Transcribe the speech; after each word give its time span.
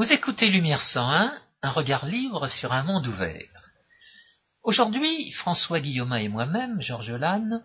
Vous 0.00 0.14
écoutez 0.14 0.48
Lumière 0.48 0.80
101, 0.80 1.30
un 1.60 1.70
regard 1.70 2.06
libre 2.06 2.48
sur 2.48 2.72
un 2.72 2.84
monde 2.84 3.06
ouvert. 3.06 3.70
Aujourd'hui, 4.62 5.30
François 5.32 5.78
Guillaumin 5.78 6.16
et 6.16 6.28
moi-même, 6.28 6.80
Georges 6.80 7.10
Lannes, 7.10 7.62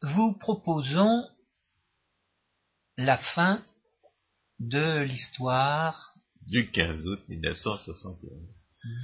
vous 0.00 0.32
proposons 0.34 1.28
la 2.96 3.18
fin 3.18 3.64
de 4.60 5.00
l'histoire 5.00 6.14
du 6.42 6.70
15 6.70 7.04
août 7.08 7.24
1971 7.28 8.30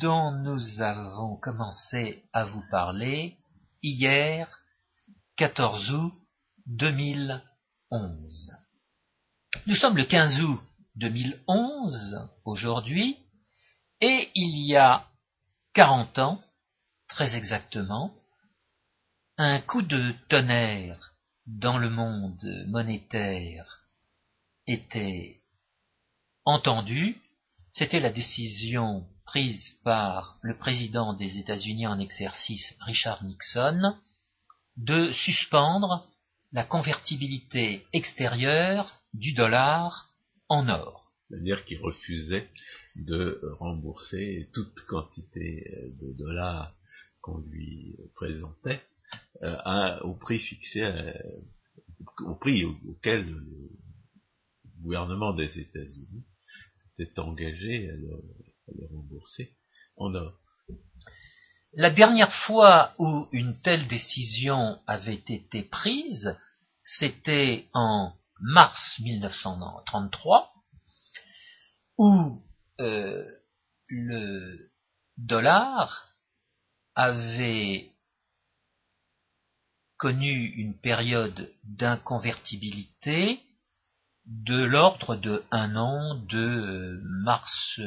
dont 0.01 0.31
nous 0.31 0.81
avons 0.81 1.35
commencé 1.39 2.23
à 2.33 2.45
vous 2.45 2.63
parler 2.71 3.39
hier, 3.83 4.61
14 5.35 5.91
août 5.91 6.15
2011. 6.67 8.53
Nous 9.67 9.75
sommes 9.75 9.97
le 9.97 10.05
15 10.05 10.43
août 10.43 10.61
2011 10.97 12.29
aujourd'hui, 12.45 13.17
et 14.01 14.31
il 14.35 14.67
y 14.67 14.77
a 14.77 15.07
40 15.75 16.19
ans, 16.19 16.43
très 17.09 17.37
exactement, 17.37 18.13
un 19.39 19.61
coup 19.61 19.83
de 19.83 20.15
tonnerre 20.29 21.13
dans 21.47 21.79
le 21.79 21.91
monde 21.91 22.65
monétaire 22.69 23.81
était 24.67 25.41
entendu, 26.45 27.21
c'était 27.73 28.01
la 28.01 28.11
décision 28.11 29.07
prise 29.25 29.79
par 29.83 30.37
le 30.43 30.57
président 30.57 31.15
des 31.15 31.39
États-Unis 31.39 31.87
en 31.87 31.99
exercice 31.99 32.75
Richard 32.81 33.25
Nixon 33.25 33.97
de 34.77 35.11
suspendre 35.13 36.07
la 36.53 36.65
convertibilité 36.65 37.87
extérieure 37.93 39.01
du 39.15 39.33
dollar 39.33 40.12
en 40.53 40.69
or. 40.69 41.15
C'est-à-dire 41.29 41.65
qu'il 41.65 41.81
refusait 41.81 42.47
de 42.95 43.41
rembourser 43.59 44.51
toute 44.53 44.79
quantité 44.87 45.67
de 45.99 46.13
dollars 46.13 46.75
qu'on 47.23 47.39
lui 47.39 47.97
présentait 48.15 48.83
euh, 49.43 50.01
au 50.01 50.15
prix 50.15 50.39
fixé, 50.39 50.85
au 52.21 52.35
prix 52.35 52.65
auquel 52.65 53.25
le 53.25 53.71
gouvernement 54.83 55.33
des 55.33 55.59
États-Unis 55.59 56.25
s'était 56.97 57.19
engagé 57.19 57.89
à 57.89 57.95
le, 57.95 58.13
à 58.69 58.73
le 58.79 58.87
rembourser 58.95 59.57
en 59.97 60.15
or. 60.15 60.39
La 61.73 61.91
dernière 61.91 62.35
fois 62.45 62.95
où 62.99 63.27
une 63.33 63.59
telle 63.63 63.89
décision 63.89 64.79
avait 64.87 65.23
été 65.27 65.63
prise, 65.63 66.37
c'était 66.85 67.69
en 67.73 68.13
mars 68.43 68.99
1933, 69.01 70.53
où 71.99 72.43
euh, 72.81 73.25
le 73.89 74.71
dollar 75.17 76.09
avait 76.95 77.91
connu 79.97 80.47
une 80.57 80.77
période 80.77 81.55
d'inconvertibilité 81.63 83.41
de 84.27 84.63
l'ordre 84.63 85.17
de 85.17 85.45
un 85.51 85.77
an 85.77 86.17
de 86.29 87.01
mars 87.05 87.81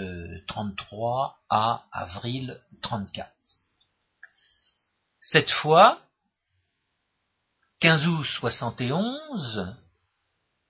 33 0.48 1.40
à 1.50 1.86
avril 1.92 2.62
34. 2.82 3.32
Cette 5.20 5.50
fois, 5.50 6.02
15 7.80 8.08
août 8.08 8.24
71, 8.24 9.76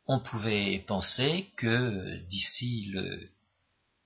on 0.08 0.20
pouvait 0.20 0.84
penser 0.88 1.50
que 1.58 2.18
d'ici 2.28 2.92
le 2.94 3.30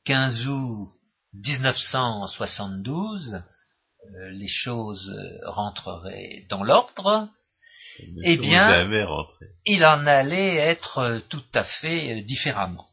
15 0.06 0.48
août 0.48 0.90
1972, 1.34 3.36
euh, 3.36 3.42
les 4.32 4.48
choses 4.48 5.14
rentreraient 5.46 6.46
dans 6.50 6.64
l'ordre, 6.64 7.30
eh 8.24 8.38
bien, 8.38 8.90
il 9.66 9.86
en 9.86 10.06
allait 10.06 10.56
être 10.56 11.22
tout 11.30 11.44
à 11.54 11.64
fait 11.64 12.22
différemment. 12.24 12.88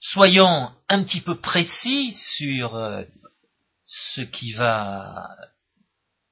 Soyons 0.00 0.70
un 0.88 1.02
petit 1.02 1.20
peu 1.20 1.40
précis 1.40 2.12
sur 2.12 2.76
euh, 2.76 3.02
ce 3.84 4.20
qui 4.20 4.52
va 4.52 5.28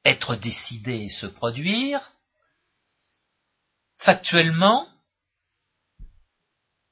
être 0.04 0.36
décidé 0.36 1.04
et 1.04 1.08
se 1.08 1.26
produire. 1.26 2.12
Factuellement, 3.96 4.88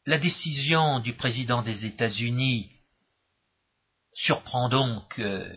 la 0.06 0.18
décision 0.18 1.00
du 1.00 1.14
président 1.14 1.62
des 1.62 1.86
États-Unis 1.86 2.70
surprend 4.12 4.68
donc 4.68 5.18
euh, 5.18 5.54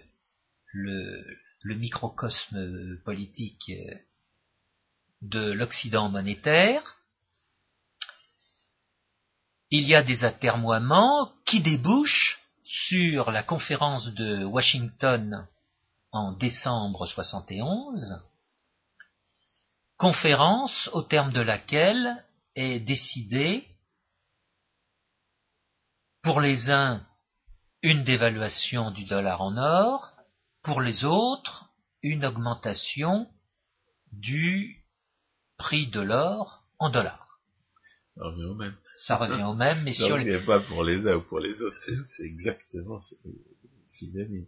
le, 0.74 1.38
le, 1.62 1.76
microcosme 1.76 2.98
politique 3.06 3.70
euh, 3.70 3.96
de 5.22 5.52
l'Occident 5.52 6.10
monétaire. 6.10 6.98
Il 9.70 9.88
y 9.88 9.96
a 9.96 10.04
des 10.04 10.24
atermoiements 10.24 11.34
qui 11.46 11.62
débouchent 11.62 12.42
sur 12.64 13.32
la 13.32 13.44
conférence 13.44 14.14
de 14.14 14.44
Washington 14.44 15.48
en 16.12 16.34
décembre 16.34 17.06
71, 17.06 18.22
conférence 19.98 20.90
au 20.94 21.02
terme 21.02 21.34
de 21.34 21.42
laquelle 21.42 22.24
est 22.56 22.80
décidé 22.80 23.68
pour 26.24 26.42
les 26.42 26.70
uns 26.70 27.06
une 27.82 28.04
dévaluation 28.04 28.92
du 28.92 29.06
dollar 29.06 29.42
en 29.42 29.58
or, 29.58 30.14
pour 30.64 30.82
les 30.82 31.06
autres 31.06 31.70
une 32.04 32.26
augmentation 32.26 33.28
du 34.12 34.84
prix 35.58 35.88
de 35.88 36.02
l'or 36.02 36.64
en 36.80 36.90
dollars. 36.90 37.40
Ça 38.16 38.24
revient 38.26 38.46
au 38.46 38.56
même. 38.56 38.78
Ça 38.98 39.16
revient 39.18 39.44
au 39.44 39.54
même, 39.54 39.84
mais 39.84 39.94
Ça 39.94 40.14
revient 40.14 40.46
pas 40.46 40.60
pour 40.60 40.84
les 40.84 41.08
uns 41.08 41.16
ou 41.16 41.22
pour 41.22 41.40
les 41.40 41.62
autres, 41.62 41.78
c'est 41.78 42.24
exactement 42.24 43.00
synonyme. 43.88 44.48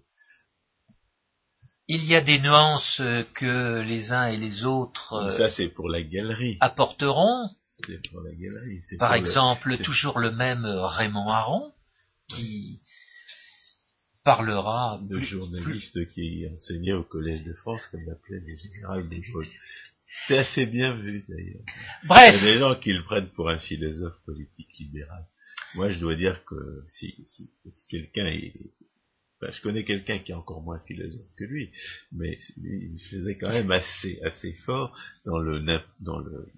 Il 1.91 2.05
y 2.05 2.13
a 2.13 2.21
des 2.21 2.37
nuances 2.37 3.01
que 3.33 3.81
les 3.81 4.11
uns 4.11 4.27
et 4.27 4.37
les 4.37 4.63
autres 4.63 5.33
Ça, 5.35 5.49
c'est 5.49 5.69
pour 5.69 5.89
la 5.89 6.03
galerie. 6.03 6.57
apporteront. 6.59 7.49
C'est 7.83 7.99
pour 8.11 8.21
la 8.21 8.31
galerie. 8.31 8.81
Par 8.99 9.15
exemple, 9.15 9.75
toujours 9.79 10.19
le 10.19 10.29
même 10.31 10.65
Raymond 10.65 11.29
Aron, 11.29 11.73
qui 12.27 12.79
parlera... 14.23 14.99
De 15.01 15.19
journaliste 15.19 16.07
qui 16.09 16.45
enseignait 16.53 16.93
au 16.93 17.03
Collège 17.03 17.43
de 17.43 17.53
France, 17.53 17.87
comme 17.87 18.05
l'appelait 18.05 18.39
le 18.45 18.55
général 18.55 19.09
de 19.09 19.31
Gaulle. 19.31 19.47
C'est 20.27 20.37
assez 20.37 20.67
bien 20.67 20.93
vu 20.93 21.25
d'ailleurs. 21.27 21.63
Bref. 22.05 22.35
Il 22.39 22.45
y 22.45 22.49
a 22.49 22.53
des 22.53 22.59
gens 22.59 22.75
qui 22.75 22.93
le 22.93 23.01
prennent 23.01 23.29
pour 23.29 23.49
un 23.49 23.57
philosophe 23.57 24.19
politique 24.27 24.77
libéral. 24.77 25.25
Moi, 25.73 25.89
je 25.89 25.99
dois 25.99 26.15
dire 26.15 26.43
que 26.45 26.83
si, 26.85 27.15
si, 27.25 27.49
si 27.67 27.85
quelqu'un 27.89 28.27
est, 28.27 28.53
ben, 29.41 29.51
je 29.51 29.61
connais 29.61 29.85
quelqu'un 29.85 30.19
qui 30.19 30.31
est 30.31 30.35
encore 30.35 30.61
moins 30.61 30.79
philosophe 30.87 31.33
que 31.37 31.45
lui, 31.45 31.71
mais 32.11 32.37
il 32.57 32.99
faisait 33.09 33.37
quand 33.37 33.49
même 33.49 33.71
assez, 33.71 34.19
assez 34.25 34.53
fort 34.65 34.97
dans 35.25 35.39
le, 35.39 35.59
dans 35.59 35.81
dans 35.99 36.19
le 36.19 36.51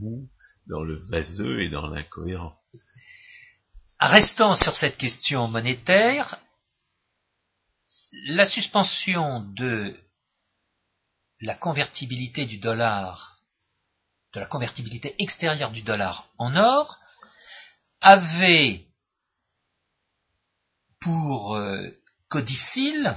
mou, 0.00 0.28
dans 0.68 0.82
le 0.82 0.96
vaseux 1.08 1.60
et 1.60 1.68
dans 1.68 1.88
l'incohérent. 1.88 2.56
Restons 4.00 4.54
sur 4.54 4.74
cette 4.74 4.96
question 4.96 5.48
monétaire. 5.48 6.40
La 8.26 8.46
suspension 8.46 9.40
de 9.56 9.96
la 11.40 11.54
convertibilité 11.54 12.46
du 12.46 12.58
dollar, 12.58 13.38
de 14.34 14.40
la 14.40 14.46
convertibilité 14.46 15.14
extérieure 15.18 15.72
du 15.72 15.82
dollar 15.82 16.28
en 16.38 16.54
or, 16.56 16.98
avait 18.00 18.86
pour 21.02 21.56
euh, 21.56 21.88
codicile 22.28 23.16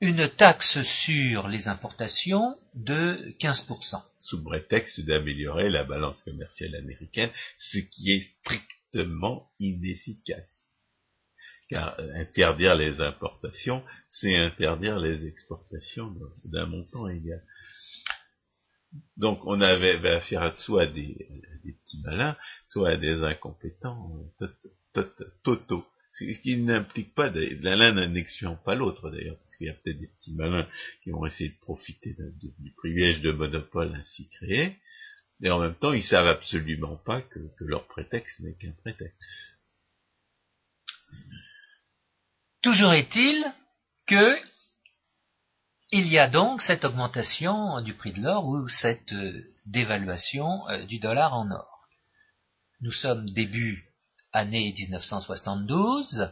une 0.00 0.28
taxe 0.28 0.80
sur 0.82 1.48
les 1.48 1.66
importations 1.68 2.56
de 2.74 3.34
15%. 3.40 4.02
Sous 4.20 4.44
prétexte 4.44 5.00
d'améliorer 5.00 5.70
la 5.70 5.84
balance 5.84 6.22
commerciale 6.22 6.76
américaine, 6.76 7.30
ce 7.58 7.78
qui 7.78 8.12
est 8.12 8.22
strictement 8.40 9.50
inefficace. 9.58 10.66
Car 11.68 11.98
euh, 11.98 12.14
interdire 12.14 12.76
les 12.76 13.00
importations, 13.00 13.84
c'est 14.08 14.36
interdire 14.36 14.98
les 14.98 15.26
exportations 15.26 16.14
d'un 16.44 16.66
montant 16.66 17.08
égal. 17.08 17.42
Donc 19.16 19.40
on 19.44 19.60
avait 19.60 19.96
affaire 20.08 20.58
soit 20.60 20.84
à 20.84 20.86
des, 20.86 21.28
des, 21.64 21.72
petits 21.72 22.00
malins, 22.04 22.36
soit 22.68 22.90
à 22.90 22.96
des 22.96 23.22
incompétents 23.22 24.16
euh, 24.40 25.04
totaux. 25.42 25.84
Ce 26.18 26.40
qui 26.40 26.56
n'implique 26.56 27.14
pas, 27.14 27.30
l'un 27.30 27.92
n'annexion 27.92 28.56
pas 28.64 28.74
l'autre 28.74 29.10
d'ailleurs, 29.10 29.38
parce 29.38 29.56
qu'il 29.56 29.68
y 29.68 29.70
a 29.70 29.74
peut-être 29.74 30.00
des 30.00 30.08
petits 30.08 30.34
malins 30.34 30.68
qui 31.02 31.12
ont 31.12 31.24
essayé 31.24 31.50
de 31.50 31.58
profiter 31.60 32.16
du 32.40 32.72
privilège 32.72 33.20
de 33.20 33.30
monopole 33.30 33.94
ainsi 33.94 34.28
créé, 34.28 34.78
Et 35.42 35.50
en 35.50 35.60
même 35.60 35.76
temps, 35.76 35.92
ils 35.92 36.02
savent 36.02 36.26
absolument 36.26 36.96
pas 36.96 37.22
que, 37.22 37.38
leur 37.60 37.86
prétexte 37.86 38.40
n'est 38.40 38.54
qu'un 38.54 38.72
prétexte. 38.82 39.22
Toujours 42.62 42.92
est-il 42.92 43.44
que 44.06 44.36
il 45.90 46.08
y 46.08 46.18
a 46.18 46.28
donc 46.28 46.60
cette 46.60 46.84
augmentation 46.84 47.80
du 47.80 47.94
prix 47.94 48.12
de 48.12 48.20
l'or 48.20 48.46
ou 48.46 48.68
cette 48.68 49.12
euh, 49.12 49.40
dévaluation 49.64 50.68
euh, 50.68 50.84
du 50.84 50.98
dollar 50.98 51.32
en 51.32 51.50
or. 51.50 51.88
Nous 52.82 52.92
sommes 52.92 53.30
début 53.30 53.87
année 54.32 54.74
1972, 54.76 56.30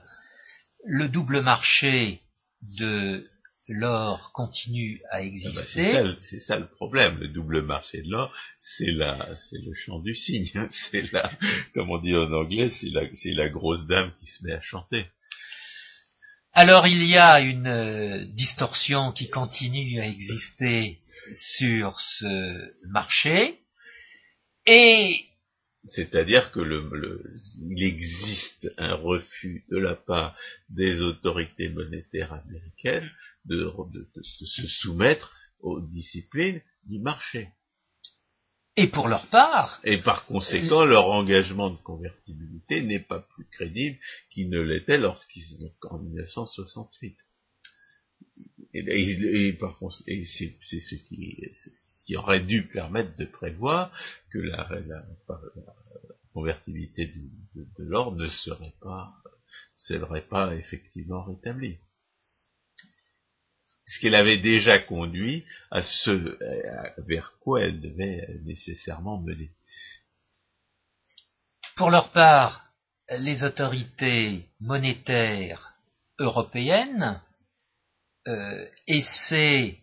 le 0.85 1.09
double 1.09 1.43
marché 1.43 2.21
de 2.79 3.29
l'or 3.69 4.31
continue 4.33 5.01
à 5.11 5.17
ah 5.17 5.19
bah, 5.19 5.25
exister. 5.25 6.17
c'est 6.21 6.41
ça, 6.41 6.59
le 6.59 6.69
problème. 6.69 7.19
Le 7.19 7.29
double 7.29 7.63
marché 7.63 8.03
de 8.03 8.11
l'or, 8.11 8.33
c'est 8.61 8.93
la, 8.93 9.35
c'est 9.35 9.59
le 9.59 9.75
chant 9.75 9.99
du 10.01 10.15
cygne. 10.15 10.69
C'est 10.71 11.13
la, 11.13 11.31
comme 11.75 11.91
on 11.91 11.99
dit 11.99 12.15
en 12.15 12.33
anglais, 12.33 12.71
c'est 12.71 12.91
la, 12.91 13.03
c'est 13.15 13.33
la 13.33 13.49
grosse 13.49 13.87
dame 13.87 14.13
qui 14.13 14.27
se 14.27 14.45
met 14.45 14.53
à 14.53 14.61
chanter. 14.61 15.07
Alors 16.53 16.87
il 16.87 17.05
y 17.05 17.19
a 17.19 17.41
une 17.41 17.67
euh, 17.67 18.25
distorsion 18.33 19.13
qui 19.13 19.29
continue 19.29 20.01
à 20.01 20.07
exister 20.07 21.01
sur 21.33 21.99
ce 21.99 22.73
marché 22.89 23.59
et 24.67 25.27
c'est-à-dire 25.89 26.53
que 26.53 26.61
le, 26.61 27.23
il 27.71 27.83
existe 27.83 28.69
un 28.77 28.95
refus 28.95 29.65
de 29.71 29.79
la 29.79 29.95
part 29.95 30.37
des 30.69 31.01
autorités 31.01 31.69
monétaires 31.71 32.33
américaines 32.33 33.11
de, 33.45 33.73
se 34.23 34.67
soumettre 34.67 35.35
aux 35.61 35.81
disciplines 35.81 36.61
du 36.85 36.99
marché. 36.99 37.49
Et 38.77 38.89
pour 38.89 39.09
leur 39.09 39.27
part. 39.31 39.81
Et 39.85 39.99
par 39.99 40.27
conséquent, 40.27 40.85
leur 40.85 41.07
engagement 41.07 41.71
de 41.71 41.79
convertibilité 41.79 42.83
n'est 42.83 43.01
pas 43.01 43.21
plus 43.35 43.47
crédible 43.51 43.99
qu'il 44.31 44.51
ne 44.51 44.61
l'était 44.61 44.99
lorsqu'ils 44.99 45.73
en 45.89 45.99
1968. 45.99 47.17
Et, 48.77 49.57
et, 50.07 50.25
c'est 50.27 50.81
ce 50.81 52.05
qui, 52.05 52.17
aurait 52.17 52.41
dû 52.41 52.67
permettre 52.67 53.17
de 53.17 53.25
prévoir 53.25 53.91
que 54.31 54.39
la, 54.39 54.69
convertibilité 56.33 57.07
de, 57.55 57.67
l'or 57.79 58.15
ne 58.15 58.29
serait 58.29 58.75
pas, 58.83 59.15
serait 59.75 60.27
pas 60.29 60.55
effectivement 60.55 61.25
rétablie. 61.25 61.79
Ce 63.87 64.01
qu'elle 64.01 64.17
avait 64.17 64.41
déjà 64.41 64.79
conduit 64.81 65.47
à 65.71 65.83
ce 65.83 66.37
vers 66.99 67.39
quoi 67.41 67.63
elle 67.63 67.81
devait 67.81 68.41
nécessairement 68.45 69.21
mener. 69.23 69.51
Pour 71.77 71.91
leur 71.91 72.11
part, 72.13 72.73
les 73.19 73.45
autorités 73.45 74.45
monétaires 74.61 75.79
européennes 76.19 77.21
euh, 78.29 78.69
essaient 78.87 79.83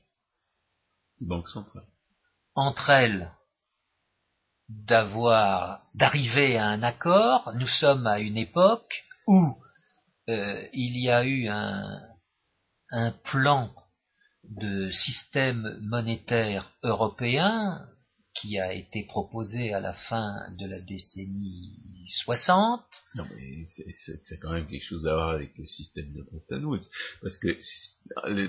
entre 2.55 2.89
elles 2.89 3.31
d'avoir 4.69 5.81
d'arriver 5.93 6.57
à 6.57 6.67
un 6.67 6.83
accord. 6.83 7.53
Nous 7.55 7.67
sommes 7.67 8.07
à 8.07 8.19
une 8.19 8.37
époque 8.37 9.03
où 9.27 9.55
euh, 10.29 10.67
il 10.73 10.97
y 10.97 11.09
a 11.09 11.23
eu 11.23 11.47
un, 11.47 12.01
un 12.91 13.11
plan 13.11 13.73
de 14.43 14.89
système 14.89 15.77
monétaire 15.81 16.69
européen 16.83 17.87
qui 18.35 18.59
a 18.59 18.73
été 18.73 19.03
proposé 19.03 19.73
à 19.73 19.79
la 19.79 19.93
fin 19.93 20.51
de 20.57 20.65
la 20.65 20.79
décennie 20.79 21.77
60. 22.25 22.83
Non, 23.15 23.25
mais 23.29 23.65
c'est 24.25 24.39
quand 24.39 24.51
même 24.51 24.67
quelque 24.67 24.83
chose 24.83 25.07
à 25.07 25.13
voir 25.13 25.29
avec 25.29 25.57
le 25.57 25.65
système 25.65 26.11
de 26.13 26.23
Bretton 26.23 26.63
Woods. 26.63 26.89
Parce 27.21 27.37
que 27.37 27.57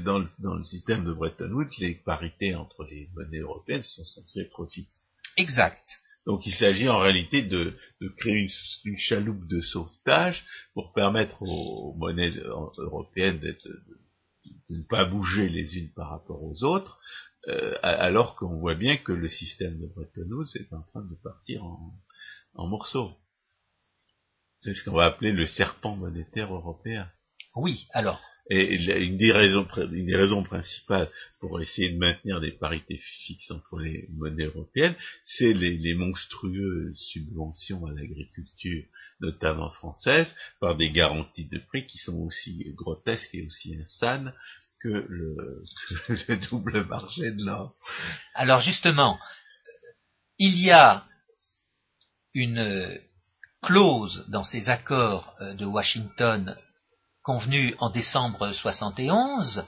dans 0.04 0.18
le, 0.18 0.28
dans 0.38 0.54
le 0.54 0.62
système 0.62 1.04
de 1.04 1.12
Bretton 1.12 1.50
Woods, 1.50 1.70
les 1.78 1.94
parités 1.94 2.54
entre 2.54 2.84
les 2.84 3.08
monnaies 3.14 3.38
européennes 3.38 3.82
sont 3.82 4.04
censées 4.04 4.40
être 4.40 4.66
fixes. 4.66 5.04
Exact. 5.36 5.84
Donc 6.26 6.46
il 6.46 6.54
s'agit 6.54 6.88
en 6.88 6.98
réalité 6.98 7.42
de, 7.42 7.74
de 8.00 8.08
créer 8.08 8.36
une, 8.36 8.50
une, 8.84 8.96
chaloupe 8.96 9.46
de 9.46 9.60
sauvetage 9.60 10.44
pour 10.72 10.92
permettre 10.94 11.42
aux, 11.42 11.94
monnaies 11.94 12.32
européennes 12.78 13.40
de, 13.40 13.50
de, 14.70 14.76
ne 14.76 14.82
pas 14.84 15.04
bouger 15.04 15.48
les 15.48 15.76
unes 15.76 15.90
par 15.94 16.08
rapport 16.08 16.42
aux 16.42 16.64
autres, 16.64 16.98
euh, 17.48 17.74
alors 17.82 18.36
qu'on 18.36 18.58
voit 18.58 18.74
bien 18.74 18.96
que 18.96 19.12
le 19.12 19.28
système 19.28 19.78
de 19.78 19.86
Bretton 19.86 20.28
Woods 20.30 20.56
est 20.56 20.72
en 20.72 20.82
train 20.82 21.02
de 21.02 21.14
partir 21.16 21.62
en, 21.64 22.66
morceaux. 22.66 23.12
C'est 24.60 24.74
ce 24.74 24.84
qu'on 24.84 24.96
va 24.96 25.06
appeler 25.06 25.32
le 25.32 25.44
serpent 25.44 25.96
monétaire 25.96 26.54
européen. 26.54 27.10
Oui, 27.56 27.86
alors. 27.90 28.20
Et 28.50 28.74
une 28.74 29.16
des 29.16 29.32
raisons, 29.32 29.66
une 29.76 30.06
des 30.06 30.16
raisons 30.16 30.42
principales 30.42 31.10
pour 31.40 31.60
essayer 31.62 31.90
de 31.90 31.98
maintenir 31.98 32.40
des 32.40 32.52
parités 32.52 33.00
fixes 33.26 33.50
entre 33.50 33.78
les 33.78 34.06
monnaies 34.12 34.44
européennes, 34.44 34.94
c'est 35.22 35.54
les, 35.54 35.76
les, 35.78 35.94
monstrueuses 35.94 36.94
subventions 36.94 37.86
à 37.86 37.92
l'agriculture, 37.92 38.84
notamment 39.20 39.70
française, 39.72 40.34
par 40.60 40.76
des 40.76 40.90
garanties 40.90 41.48
de 41.48 41.58
prix 41.58 41.86
qui 41.86 41.96
sont 41.98 42.18
aussi 42.18 42.70
grotesques 42.74 43.34
et 43.34 43.46
aussi 43.46 43.76
insanes 43.80 44.34
le, 45.08 46.48
double 46.50 46.84
marché 46.86 47.30
de 47.32 47.44
l'or. 47.44 47.74
Alors 48.34 48.60
justement, 48.60 49.18
il 50.38 50.58
y 50.58 50.70
a 50.70 51.04
une 52.34 53.00
clause 53.62 54.26
dans 54.28 54.44
ces 54.44 54.68
accords 54.68 55.34
euh, 55.40 55.54
de 55.54 55.64
Washington 55.64 56.58
convenus 57.22 57.74
en 57.78 57.90
décembre 57.90 58.52
71 58.52 59.64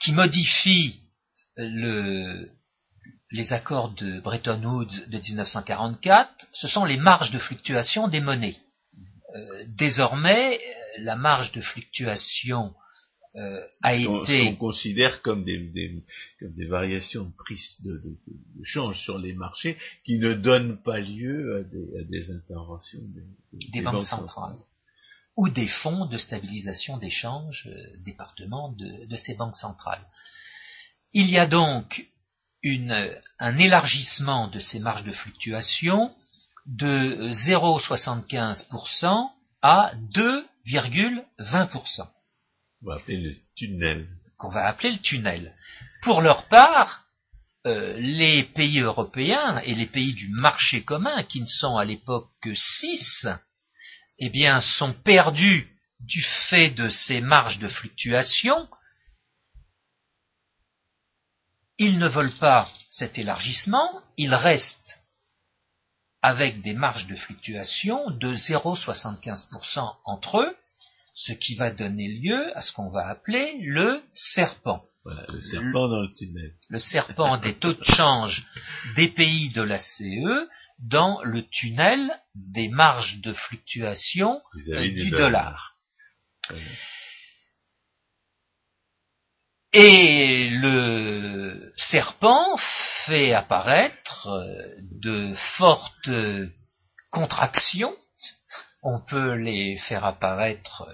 qui 0.00 0.12
modifie 0.12 1.00
le, 1.56 2.48
les 3.32 3.52
accords 3.52 3.90
de 3.90 4.20
Bretton 4.20 4.62
Woods 4.62 5.08
de 5.08 5.18
1944, 5.18 6.46
ce 6.52 6.68
sont 6.68 6.84
les 6.84 6.96
marges 6.96 7.30
de 7.30 7.38
fluctuation 7.38 8.08
des 8.08 8.20
monnaies. 8.20 8.58
Euh, 9.34 9.64
désormais, 9.78 10.60
la 10.98 11.16
marge 11.16 11.52
de 11.52 11.60
fluctuation 11.60 12.74
euh, 13.36 13.64
a 13.82 13.94
été... 13.94 14.48
On 14.48 14.56
considère 14.56 15.22
comme 15.22 15.44
des, 15.44 16.02
comme 16.38 16.52
des 16.52 16.66
variations 16.66 17.24
de 17.24 17.32
prix 17.34 17.78
de, 17.82 17.96
de, 18.04 18.18
change 18.64 19.02
sur 19.02 19.18
les 19.18 19.32
marchés 19.32 19.78
qui 20.04 20.18
ne 20.18 20.34
donnent 20.34 20.82
pas 20.82 21.00
lieu 21.00 21.56
à 21.56 21.62
des, 21.62 21.98
à 21.98 22.02
des 22.04 22.30
interventions 22.30 23.00
des, 23.02 23.24
des 23.72 23.80
banques, 23.80 24.02
centrales. 24.02 24.58
ou 25.36 25.48
des 25.48 25.68
fonds 25.68 26.04
de 26.06 26.18
stabilisation 26.18 26.98
d'échange, 26.98 27.66
euh, 27.66 28.02
département 28.04 28.72
de, 28.72 29.06
de, 29.06 29.16
ces 29.16 29.34
banques 29.34 29.56
centrales. 29.56 30.06
Il 31.14 31.30
y 31.30 31.38
a 31.38 31.46
donc 31.46 32.06
une, 32.62 33.10
un 33.38 33.58
élargissement 33.58 34.48
de 34.48 34.60
ces 34.60 34.78
marges 34.78 35.04
de 35.04 35.12
fluctuation 35.12 36.14
de 36.66 37.30
0,75% 37.30 39.30
à 39.62 39.92
2,20%. 40.14 42.06
Le 42.84 43.32
tunnel. 43.54 44.08
Qu'on 44.38 44.50
va 44.50 44.66
appeler 44.66 44.92
le 44.92 44.98
tunnel. 44.98 45.54
Pour 46.02 46.20
leur 46.20 46.48
part, 46.48 47.04
euh, 47.66 47.96
les 47.98 48.42
pays 48.42 48.80
européens 48.80 49.58
et 49.58 49.74
les 49.74 49.86
pays 49.86 50.14
du 50.14 50.28
marché 50.28 50.82
commun, 50.82 51.22
qui 51.24 51.40
ne 51.40 51.46
sont 51.46 51.76
à 51.76 51.84
l'époque 51.84 52.28
que 52.42 52.54
six, 52.54 53.28
eh 54.18 54.30
bien, 54.30 54.60
sont 54.60 54.92
perdus 54.92 55.68
du 56.00 56.22
fait 56.48 56.70
de 56.70 56.88
ces 56.88 57.20
marges 57.20 57.60
de 57.60 57.68
fluctuation. 57.68 58.68
Ils 61.78 61.98
ne 61.98 62.08
veulent 62.08 62.38
pas 62.38 62.68
cet 62.90 63.18
élargissement, 63.18 64.02
ils 64.16 64.34
restent 64.34 64.98
avec 66.20 66.62
des 66.62 66.74
marges 66.74 67.06
de 67.06 67.16
fluctuation 67.16 68.10
de 68.10 68.34
0,75% 68.34 69.96
entre 70.04 70.40
eux, 70.40 70.56
ce 71.14 71.32
qui 71.32 71.54
va 71.54 71.70
donner 71.70 72.08
lieu 72.08 72.56
à 72.56 72.62
ce 72.62 72.72
qu'on 72.72 72.88
va 72.88 73.06
appeler 73.08 73.56
le 73.60 74.02
serpent. 74.12 74.84
Voilà, 75.04 75.26
le 75.28 75.40
serpent 75.40 75.88
dans 75.88 76.00
le 76.00 76.14
tunnel. 76.14 76.54
Le 76.68 76.78
serpent 76.78 77.36
des 77.38 77.58
taux 77.58 77.74
de 77.74 77.84
change 77.84 78.46
des 78.94 79.08
pays 79.08 79.50
de 79.50 79.62
la 79.62 79.78
CE 79.78 80.48
dans 80.78 81.20
le 81.24 81.42
tunnel 81.48 82.10
des 82.34 82.68
marges 82.68 83.20
de 83.20 83.32
fluctuation 83.32 84.40
du 84.54 85.10
dollar. 85.10 85.74
Et 89.72 90.50
le 90.50 91.72
serpent 91.76 92.56
fait 93.06 93.32
apparaître 93.32 94.28
de 95.00 95.34
fortes 95.34 96.10
contractions 97.10 97.96
on 98.82 99.00
peut 99.00 99.34
les 99.34 99.76
faire 99.78 100.04
apparaître 100.04 100.88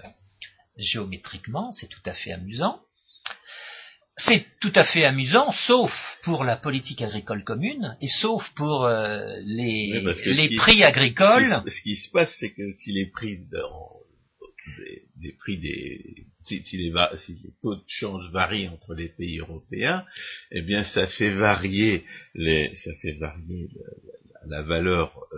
géométriquement, 0.77 1.71
c'est 1.71 1.87
tout 1.89 2.01
à 2.05 2.13
fait 2.13 2.31
amusant. 2.31 2.79
c'est 4.17 4.45
tout 4.59 4.71
à 4.75 4.83
fait 4.83 5.05
amusant, 5.05 5.49
sauf 5.51 5.91
pour 6.23 6.43
la 6.43 6.57
politique 6.57 7.01
agricole 7.01 7.43
commune 7.43 7.97
et 8.01 8.07
sauf 8.09 8.49
pour 8.55 8.85
euh, 8.85 9.25
les, 9.45 10.01
Oui, 10.05 10.33
les 10.33 10.55
prix 10.57 10.83
agricoles. 10.83 11.63
Ce 11.67 11.81
qui, 11.81 11.95
se 11.95 12.09
passe, 12.11 12.35
c'est 12.39 12.51
que 12.53 12.75
si 12.77 12.91
les 12.91 13.05
prix 13.07 13.37
de- 13.37 13.61
des, 14.77 15.03
des 15.17 15.33
prix 15.33 15.57
des 15.57 16.25
si, 16.45 16.63
si 16.65 16.77
les, 16.77 16.89
va- 16.91 17.11
si 17.17 17.33
les 17.43 17.53
taux 17.61 17.75
de 17.75 17.83
change 17.87 18.29
varient 18.31 18.67
entre 18.69 18.93
les 18.93 19.09
pays 19.09 19.39
européens, 19.39 20.05
eh 20.51 20.61
bien, 20.61 20.83
ça 20.83 21.07
fait 21.07 21.31
varier 21.31 22.03
les, 22.35 22.73
ça 22.75 22.91
fait 23.01 23.13
varier 23.13 23.69
la 24.47 24.61
valeur 24.63 25.17
euh, 25.33 25.37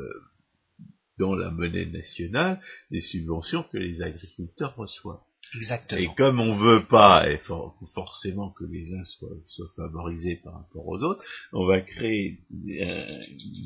dans 1.20 1.36
la 1.36 1.50
monnaie 1.52 1.86
nationale 1.86 2.60
des 2.90 3.02
subventions 3.02 3.64
que 3.64 3.78
les 3.78 4.02
agriculteurs 4.02 4.76
reçoivent. 4.76 5.20
Et 5.54 5.58
Exactement. 5.58 6.14
comme 6.14 6.40
on 6.40 6.56
veut 6.56 6.86
pas 6.86 7.30
et 7.30 7.38
for- 7.40 7.78
forcément 7.94 8.52
que 8.52 8.64
les 8.66 8.94
uns 8.94 9.04
soient, 9.04 9.36
soient 9.48 9.72
favorisés 9.76 10.38
par 10.38 10.54
rapport 10.54 10.88
aux 10.88 11.00
autres, 11.00 11.24
on 11.52 11.66
va 11.66 11.82
créer 11.82 12.40
euh, 12.54 13.22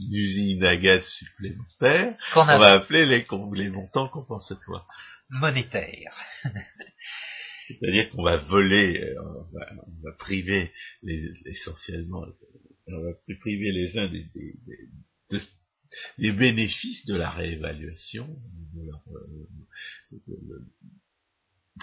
une 0.09 0.13
usine 0.13 0.63
à 0.63 0.77
gaz 0.77 1.05
supplémentaire. 1.05 2.17
Qu'on 2.33 2.41
On 2.41 2.45
va 2.59 2.71
appeler 2.73 3.05
les, 3.05 3.25
les 3.55 3.69
montants 3.69 4.09
compensatoires. 4.09 4.87
monétaire. 5.29 6.15
C'est-à-dire 7.67 8.09
qu'on 8.11 8.23
va 8.23 8.37
voler, 8.37 9.01
euh, 9.01 9.21
on 9.21 9.57
va, 9.57 9.65
on 9.87 10.01
va 10.03 10.11
priver 10.17 10.71
les, 11.03 11.31
essentiellement, 11.45 12.25
on 12.87 13.01
va 13.03 13.09
priver 13.41 13.71
les 13.71 13.97
uns 13.97 14.07
des, 14.07 14.23
des, 14.35 14.53
des- 14.67 14.89
de- 15.37 15.41
des 16.17 16.31
bénéfices 16.31 17.05
de 17.05 17.15
la 17.15 17.29
réévaluation, 17.29 18.27
de, 18.27 18.85
leur, 18.85 19.01
euh, 19.07 19.47
de- 20.11 20.39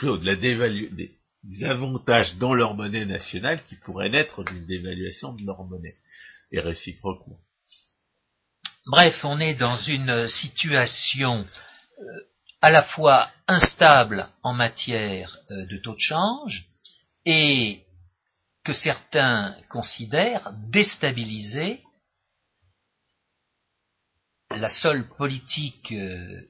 de- 0.03 0.25
la 0.27 0.37
des, 0.37 1.19
des 1.45 1.65
avantages 1.65 2.37
dans 2.37 2.55
leur 2.55 2.75
monnaie 2.75 3.05
nationale 3.07 3.63
qui 3.65 3.77
pourraient 3.77 4.11
naître 4.11 4.45
d'une 4.45 4.67
dévaluation 4.67 5.35
de 5.35 5.45
leur 5.45 5.65
monnaie, 5.65 5.97
et 6.51 6.61
réciproquement. 6.61 7.39
Bref, 8.87 9.25
on 9.25 9.39
est 9.41 9.55
dans 9.55 9.77
une 9.77 10.29
situation 10.29 11.47
euh, 12.01 12.05
à 12.61 12.71
la 12.71 12.83
fois 12.83 13.31
instable 13.49 14.29
en 14.43 14.55
matière 14.55 15.37
euh, 15.51 15.67
de 15.67 15.77
taux 15.79 15.95
de 15.95 16.01
change 16.01 16.67
et 17.25 17.83
que 18.65 18.73
certains 18.73 19.57
considèrent 19.69 20.53
déstabilisée. 20.71 21.81
La 24.57 24.69
seule 24.71 25.07
politique 25.17 25.93
euh, 25.93 26.41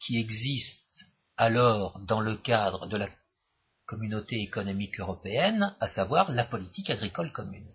qui 0.00 0.18
existe 0.18 0.80
alors 1.36 2.00
dans 2.06 2.20
le 2.20 2.36
cadre 2.36 2.86
de 2.86 2.96
la 2.96 3.08
communauté 3.86 4.40
économique 4.40 5.00
européenne, 5.00 5.74
à 5.80 5.88
savoir 5.88 6.30
la 6.30 6.44
politique 6.44 6.90
agricole 6.90 7.32
commune. 7.32 7.66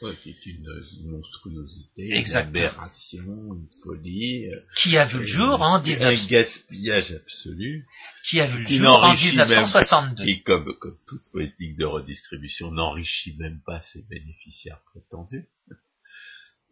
Ouais, 0.00 0.16
qui 0.22 0.30
est 0.30 0.46
une, 0.46 0.66
une 1.00 1.10
monstruosité, 1.10 2.20
une 2.20 2.36
aberration, 2.36 3.24
une 3.54 3.68
folie, 3.82 4.46
euh, 4.46 4.60
Qui 4.76 4.96
a 4.96 5.06
vu 5.06 5.18
le 5.18 5.26
jour 5.26 5.60
en 5.60 5.74
un 5.76 5.80
19... 5.80 6.28
gaspillage 6.28 7.12
absolu. 7.12 7.84
qui 8.24 8.40
a 8.40 8.46
vu 8.46 8.62
le 8.62 8.68
jour 8.68 8.90
en 8.90 9.08
n'enrichit 9.08 9.36
même- 9.36 9.48
1962. 9.48 10.24
Et 10.28 10.40
comme, 10.42 10.72
comme 10.78 10.98
toute 11.06 11.28
politique 11.32 11.76
de 11.76 11.84
redistribution 11.84 12.70
n'enrichit 12.70 13.36
même 13.38 13.60
pas 13.66 13.80
ses 13.92 14.02
bénéficiaires 14.08 14.80
prétendus, 14.92 15.48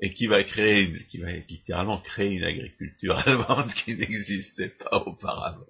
et 0.01 0.13
qui 0.13 0.27
va 0.27 0.45
créer, 0.45 0.93
qui 1.07 1.19
va 1.19 1.33
littéralement 1.33 2.01
créer 2.01 2.33
une 2.33 2.45
agriculture 2.45 3.17
allemande 3.27 3.73
qui 3.75 3.97
n'existait 3.97 4.71
pas 4.71 4.99
auparavant. 4.99 5.67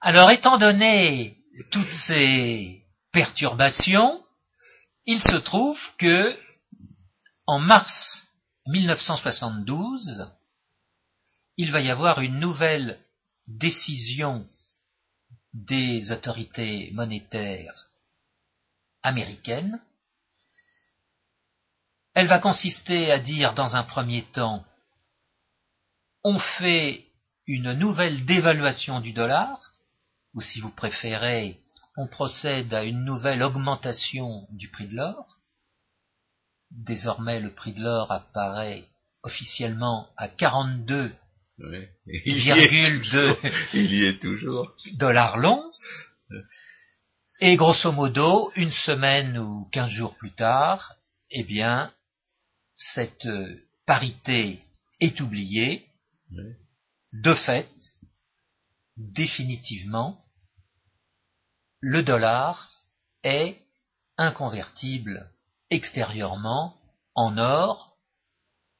Alors, 0.00 0.30
étant 0.30 0.58
donné 0.58 1.38
toutes 1.72 1.92
ces 1.92 2.84
perturbations, 3.12 4.22
il 5.06 5.22
se 5.22 5.36
trouve 5.36 5.80
que, 5.98 6.36
en 7.46 7.58
mars 7.58 8.28
1972, 8.66 10.30
il 11.56 11.72
va 11.72 11.80
y 11.80 11.90
avoir 11.90 12.20
une 12.20 12.38
nouvelle 12.38 12.98
décision 13.46 14.46
des 15.54 16.12
autorités 16.12 16.90
monétaires 16.92 17.88
américaines. 19.02 19.80
Elle 22.16 22.28
va 22.28 22.38
consister 22.38 23.12
à 23.12 23.18
dire 23.18 23.52
dans 23.52 23.76
un 23.76 23.82
premier 23.82 24.22
temps, 24.32 24.64
on 26.24 26.38
fait 26.38 27.04
une 27.46 27.74
nouvelle 27.74 28.24
dévaluation 28.24 29.00
du 29.00 29.12
dollar, 29.12 29.58
ou 30.32 30.40
si 30.40 30.60
vous 30.60 30.70
préférez, 30.70 31.60
on 31.98 32.08
procède 32.08 32.72
à 32.72 32.84
une 32.84 33.04
nouvelle 33.04 33.42
augmentation 33.42 34.46
du 34.50 34.70
prix 34.70 34.88
de 34.88 34.96
l'or. 34.96 35.36
Désormais, 36.70 37.38
le 37.38 37.52
prix 37.52 37.74
de 37.74 37.82
l'or 37.84 38.10
apparaît 38.10 38.86
officiellement 39.22 40.08
à 40.16 40.28
42 40.28 41.14
Ouais. 41.58 41.90
virgule 42.06 43.10
deux 43.10 43.36
Il 43.74 43.92
y 43.92 44.06
est 44.06 44.20
toujours. 44.20 44.74
dollars 44.94 45.36
l'once. 45.36 46.10
Et 47.40 47.56
grosso 47.56 47.92
modo, 47.92 48.50
une 48.56 48.72
semaine 48.72 49.36
ou 49.36 49.68
quinze 49.70 49.90
jours 49.90 50.16
plus 50.16 50.32
tard, 50.32 50.94
eh 51.30 51.44
bien, 51.44 51.92
cette 52.76 53.26
euh, 53.26 53.56
parité 53.86 54.62
est 55.00 55.20
oubliée, 55.20 55.88
de 57.12 57.34
fait, 57.34 57.70
définitivement, 58.96 60.18
le 61.80 62.02
dollar 62.02 62.70
est 63.22 63.58
inconvertible 64.16 65.30
extérieurement 65.70 66.76
en 67.14 67.38
or. 67.38 67.96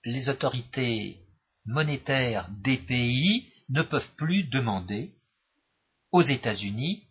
Les 0.04 0.28
autorités 0.28 1.20
monétaires 1.64 2.48
des 2.62 2.78
pays 2.78 3.52
ne 3.68 3.82
peuvent 3.82 4.14
plus 4.16 4.44
demander 4.44 5.14
aux 6.12 6.22
États-Unis 6.22 7.04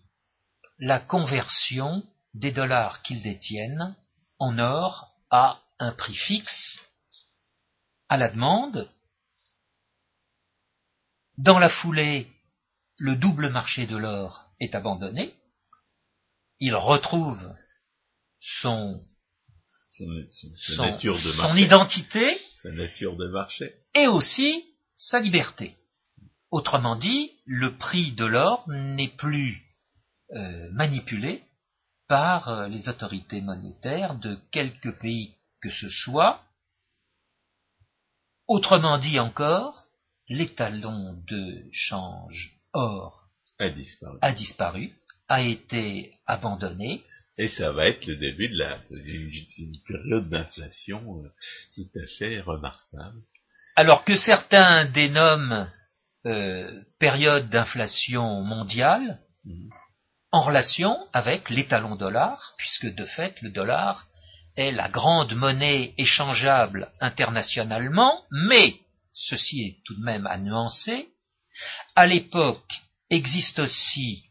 la 0.80 1.00
conversion 1.00 2.04
des 2.34 2.52
dollars 2.52 3.02
qu'ils 3.02 3.22
détiennent 3.22 3.96
en 4.40 4.58
or 4.60 5.16
à 5.30 5.62
un 5.80 5.92
prix 5.92 6.16
fixe 6.16 6.80
à 8.10 8.18
la 8.18 8.30
demande. 8.30 8.90
Dans 11.38 11.60
la 11.60 11.70
foulée, 11.70 12.28
le 12.98 13.16
double 13.16 13.50
marché 13.50 13.88
de 13.88 13.98
l'or 13.98 14.46
est 14.60 14.74
abandonné. 14.76 15.34
Il 16.60 16.76
retrouve 16.76 17.54
son, 18.40 19.00
Son, 19.92 20.06
son- 20.30 20.56
sa 20.56 20.76
son, 20.76 20.82
nature 20.84 21.16
de 21.16 21.20
son 21.32 21.48
marché. 21.50 21.62
identité 21.64 22.38
Sa 22.62 22.72
nature 22.72 23.18
de 23.18 23.28
marché. 23.28 23.74
et 23.94 24.08
aussi 24.08 24.66
sa 24.96 25.20
liberté. 25.20 25.76
Autrement 26.52 26.96
dit, 26.96 27.32
le 27.46 27.76
prix 27.78 28.14
de 28.14 28.24
l'or 28.26 28.64
n'est 28.70 29.10
plus 29.18 29.62
euh, 30.32 30.70
manipulé 30.72 31.44
par 32.08 32.48
euh, 32.48 32.68
les 32.70 32.88
autorités 32.88 33.42
monétaires 33.42 34.16
de 34.16 34.36
quelque 34.52 34.90
pays 34.90 35.36
que 35.66 35.72
ce 35.72 35.90
soit. 35.90 36.44
Autrement 38.48 39.00
dit 39.00 39.20
encore, 39.20 39.86
l'étalon 40.30 41.16
de 41.28 41.64
change 41.72 42.52
or 42.74 43.24
A 43.60 43.70
disparu. 43.70 44.18
a 44.22 44.32
disparu, 44.34 44.94
a 45.28 45.42
été 45.42 46.14
abandonné, 46.28 47.04
Et 47.38 47.48
ça 47.48 47.72
va 47.72 47.88
être 47.88 48.06
le 48.06 48.16
début 48.16 48.48
de 48.50 48.58
la 48.60 48.78
d'une 48.92 49.78
période 49.88 50.30
d'inflation 50.30 51.02
euh, 51.24 51.30
tout 51.74 51.90
à 52.00 52.08
fait 52.20 52.40
remarquable. 52.42 53.20
alors 53.76 54.06
que 54.06 54.16
certains 54.16 54.86
dénomment 54.86 55.68
euh, 56.28 56.82
période 57.00 57.50
d'inflation 57.50 58.42
mondiale, 58.44 59.20
Mhm. 59.46 59.70
en 60.32 60.42
relation 60.44 60.92
avec 61.14 61.50
l'étalon 61.50 61.96
dollar, 61.96 62.54
puisque 62.58 62.88
de 62.94 63.06
fait 63.06 63.40
le 63.42 63.50
dollar 63.52 64.08
est 64.56 64.72
la 64.72 64.90
grande 64.90 65.34
monnaie 65.34 65.94
échangeable 65.98 66.92
internationalement, 67.00 68.24
mais, 68.32 68.76
ceci 69.14 69.62
est 69.64 69.78
tout 69.86 69.96
de 69.96 70.04
même 70.04 70.28
à 70.28 70.38
nuancer, 70.38 71.10
à 71.96 72.08
l'époque 72.08 72.82
existe 73.10 73.60
aussi 73.60 74.24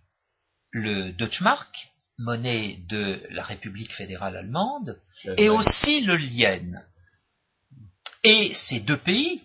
le 0.70 1.12
Deutschmark, 1.12 1.88
monnaie 2.18 2.78
de 2.88 3.22
la 3.30 3.42
République 3.42 3.92
fédérale 3.92 4.36
allemande, 4.36 5.00
et 5.36 5.48
aussi 5.48 6.00
le 6.00 6.16
Lien. 6.16 6.82
Et 8.22 8.52
ces 8.54 8.80
deux 8.80 8.98
pays, 8.98 9.42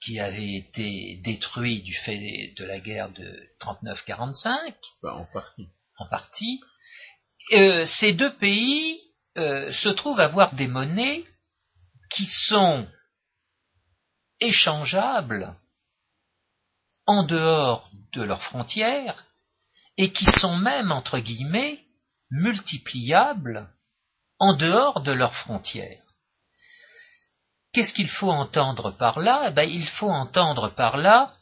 qui 0.00 0.18
avaient 0.18 0.54
été 0.54 1.20
détruits 1.22 1.82
du 1.82 1.94
fait 1.94 2.54
de 2.56 2.64
la 2.64 2.80
guerre 2.80 3.10
de 3.10 3.48
39-45, 3.60 4.74
Enfin, 5.02 5.20
en 5.20 5.26
partie. 5.32 5.68
en 5.98 6.06
partie, 6.06 6.60
euh, 7.52 7.84
ces 7.84 8.12
deux 8.12 8.34
pays 8.36 8.98
euh, 9.36 9.70
se 9.72 9.88
trouvent 9.88 10.20
avoir 10.20 10.54
des 10.54 10.66
monnaies 10.66 11.24
qui 12.10 12.26
sont 12.26 12.88
échangeables 14.40 15.54
en 17.06 17.24
dehors 17.24 17.90
de 18.12 18.22
leurs 18.22 18.42
frontières 18.42 19.26
et 19.96 20.12
qui 20.12 20.26
sont 20.26 20.56
même, 20.56 20.92
entre 20.92 21.18
guillemets, 21.18 21.84
multipliables 22.30 23.68
en 24.38 24.54
dehors 24.54 25.02
de 25.02 25.12
leurs 25.12 25.34
frontières. 25.34 26.02
Qu'est-ce 27.72 27.92
qu'il 27.92 28.08
faut 28.08 28.30
entendre 28.30 28.90
par 28.90 29.20
là? 29.20 29.48
Eh 29.48 29.52
ben, 29.52 29.68
Il 29.68 29.86
faut 29.86 30.10
entendre 30.10 30.70
par 30.70 30.96
là 30.96 31.34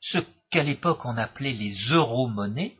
ce 0.00 0.18
qu'à 0.50 0.62
l'époque 0.62 1.04
on 1.04 1.18
appelait 1.18 1.52
les 1.52 1.72
euro-monnaies, 1.90 2.76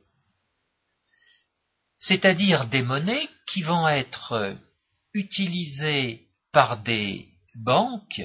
c'est-à-dire 2.01 2.67
des 2.67 2.83
monnaies 2.83 3.29
qui 3.47 3.63
vont 3.63 3.87
être 3.87 4.57
utilisées 5.13 6.27
par 6.51 6.83
des 6.83 7.29
banques 7.55 8.23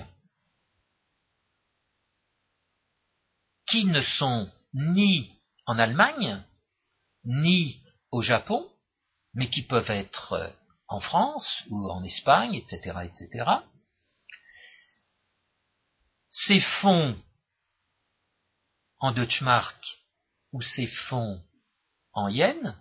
qui 3.67 3.85
ne 3.85 4.01
sont 4.01 4.49
ni 4.73 5.41
en 5.65 5.77
Allemagne, 5.77 6.41
ni 7.25 7.81
au 8.11 8.21
Japon, 8.21 8.71
mais 9.33 9.49
qui 9.49 9.63
peuvent 9.63 9.91
être 9.91 10.55
en 10.87 11.01
France 11.01 11.63
ou 11.69 11.89
en 11.89 12.03
Espagne, 12.03 12.55
etc., 12.55 12.99
etc. 13.03 13.49
Ces 16.29 16.61
fonds 16.61 17.21
en 18.99 19.11
Deutschmark 19.11 19.83
ou 20.53 20.61
ces 20.61 20.87
fonds 20.87 21.43
en 22.13 22.29
yens 22.29 22.73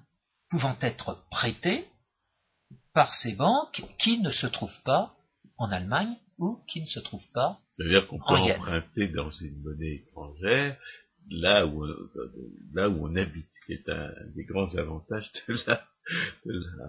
pouvant 0.51 0.77
être 0.81 1.25
prêtés 1.31 1.89
par 2.93 3.15
ces 3.15 3.35
banques 3.35 3.83
qui 3.99 4.19
ne 4.19 4.31
se 4.31 4.47
trouvent 4.47 4.83
pas 4.85 5.17
en 5.57 5.71
Allemagne 5.71 6.17
ou 6.39 6.63
qui 6.69 6.81
ne 6.81 6.87
se 6.87 7.01
trouvent 7.01 7.33
pas 7.33 7.61
C'est-à-dire 7.71 8.07
qu'on 8.09 8.19
peut 8.19 8.35
emprunter 8.35 9.09
dans 9.09 9.31
une 9.31 9.63
monnaie 9.63 9.97
étrangère 9.97 10.77
là 11.31 11.67
où, 11.67 11.87
là 12.73 12.89
où 12.89 13.07
on 13.07 13.17
habite, 13.17 13.51
qui 13.67 13.73
est 13.73 13.89
un 13.89 14.11
des 14.35 14.45
grands 14.45 14.75
avantages 14.77 15.31
de 15.47 15.55
la, 15.67 15.87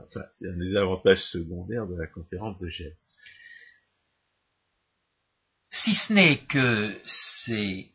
enfin, 0.07 0.25
c'est 0.35 0.49
un 0.49 0.57
des 0.57 0.75
avantages 0.75 1.23
secondaires 1.31 1.87
de 1.87 1.95
la 1.95 2.07
conférence 2.07 2.57
de 2.57 2.67
Gênes. 2.69 2.97
Si 5.69 5.93
ce 5.93 6.13
n'est 6.13 6.39
que 6.45 6.99
ces 7.05 7.91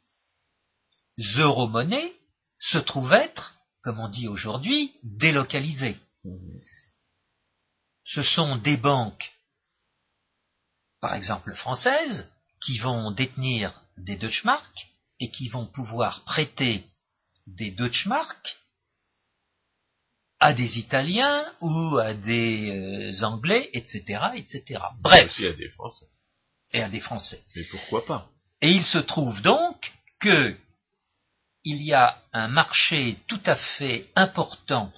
euro-monnaies 1.38 2.12
se 2.58 2.78
trouvent 2.78 3.12
être, 3.12 3.59
comme 3.82 4.00
on 4.00 4.08
dit 4.08 4.28
aujourd'hui, 4.28 4.92
délocalisées. 5.02 5.96
Mmh. 6.24 6.58
Ce 8.04 8.22
sont 8.22 8.56
des 8.56 8.76
banques, 8.76 9.32
par 11.00 11.14
exemple 11.14 11.54
françaises, 11.54 12.28
qui 12.60 12.78
vont 12.78 13.10
détenir 13.10 13.82
des 13.96 14.16
Deutschmarks 14.16 14.88
et 15.20 15.30
qui 15.30 15.48
vont 15.48 15.66
pouvoir 15.66 16.24
prêter 16.24 16.84
des 17.46 17.70
Deutschmarks 17.70 18.58
à 20.40 20.54
des 20.54 20.78
Italiens 20.78 21.44
ou 21.60 21.98
à 21.98 22.14
des 22.14 22.70
euh, 22.70 23.24
Anglais, 23.24 23.68
etc., 23.74 24.24
etc. 24.34 24.82
Bref. 25.00 25.26
Aussi 25.26 25.46
à 25.46 25.52
des 25.52 25.68
Français. 25.68 26.06
Et 26.72 26.82
à 26.82 26.88
des 26.88 27.00
Français. 27.00 27.42
Mais 27.54 27.64
pourquoi 27.70 28.06
pas? 28.06 28.30
Et 28.62 28.70
il 28.70 28.84
se 28.84 28.98
trouve 28.98 29.40
donc 29.42 29.92
que 30.18 30.56
il 31.64 31.82
y 31.82 31.92
a 31.92 32.22
un 32.32 32.48
marché 32.48 33.18
tout 33.26 33.40
à 33.44 33.56
fait 33.56 34.08
important 34.16 34.92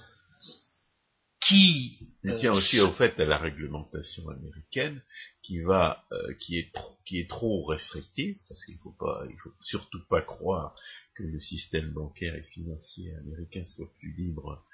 qui 1.41 1.99
il 2.23 2.37
tient 2.37 2.53
aussi 2.53 2.79
au 2.79 2.93
fait 2.93 3.19
à 3.19 3.25
la 3.25 3.37
réglementation 3.37 4.29
américaine 4.29 5.01
qui 5.41 5.59
va, 5.59 6.05
euh, 6.13 6.33
qui 6.35 6.57
est 6.57 6.71
trop, 6.73 6.97
qui 7.05 7.19
est 7.19 7.29
trop 7.29 7.65
restrictive 7.65 8.37
parce 8.47 8.63
qu'il 8.63 8.77
faut 8.77 8.95
pas, 8.97 9.25
il 9.29 9.37
faut 9.39 9.51
surtout 9.61 9.99
pas 10.07 10.21
croire 10.21 10.73
que 11.15 11.23
le 11.23 11.39
système 11.41 11.91
bancaire 11.91 12.33
et 12.35 12.43
financier 12.43 13.13
américain 13.15 13.65
soit 13.65 13.91
plus 13.99 14.13
libre 14.13 14.65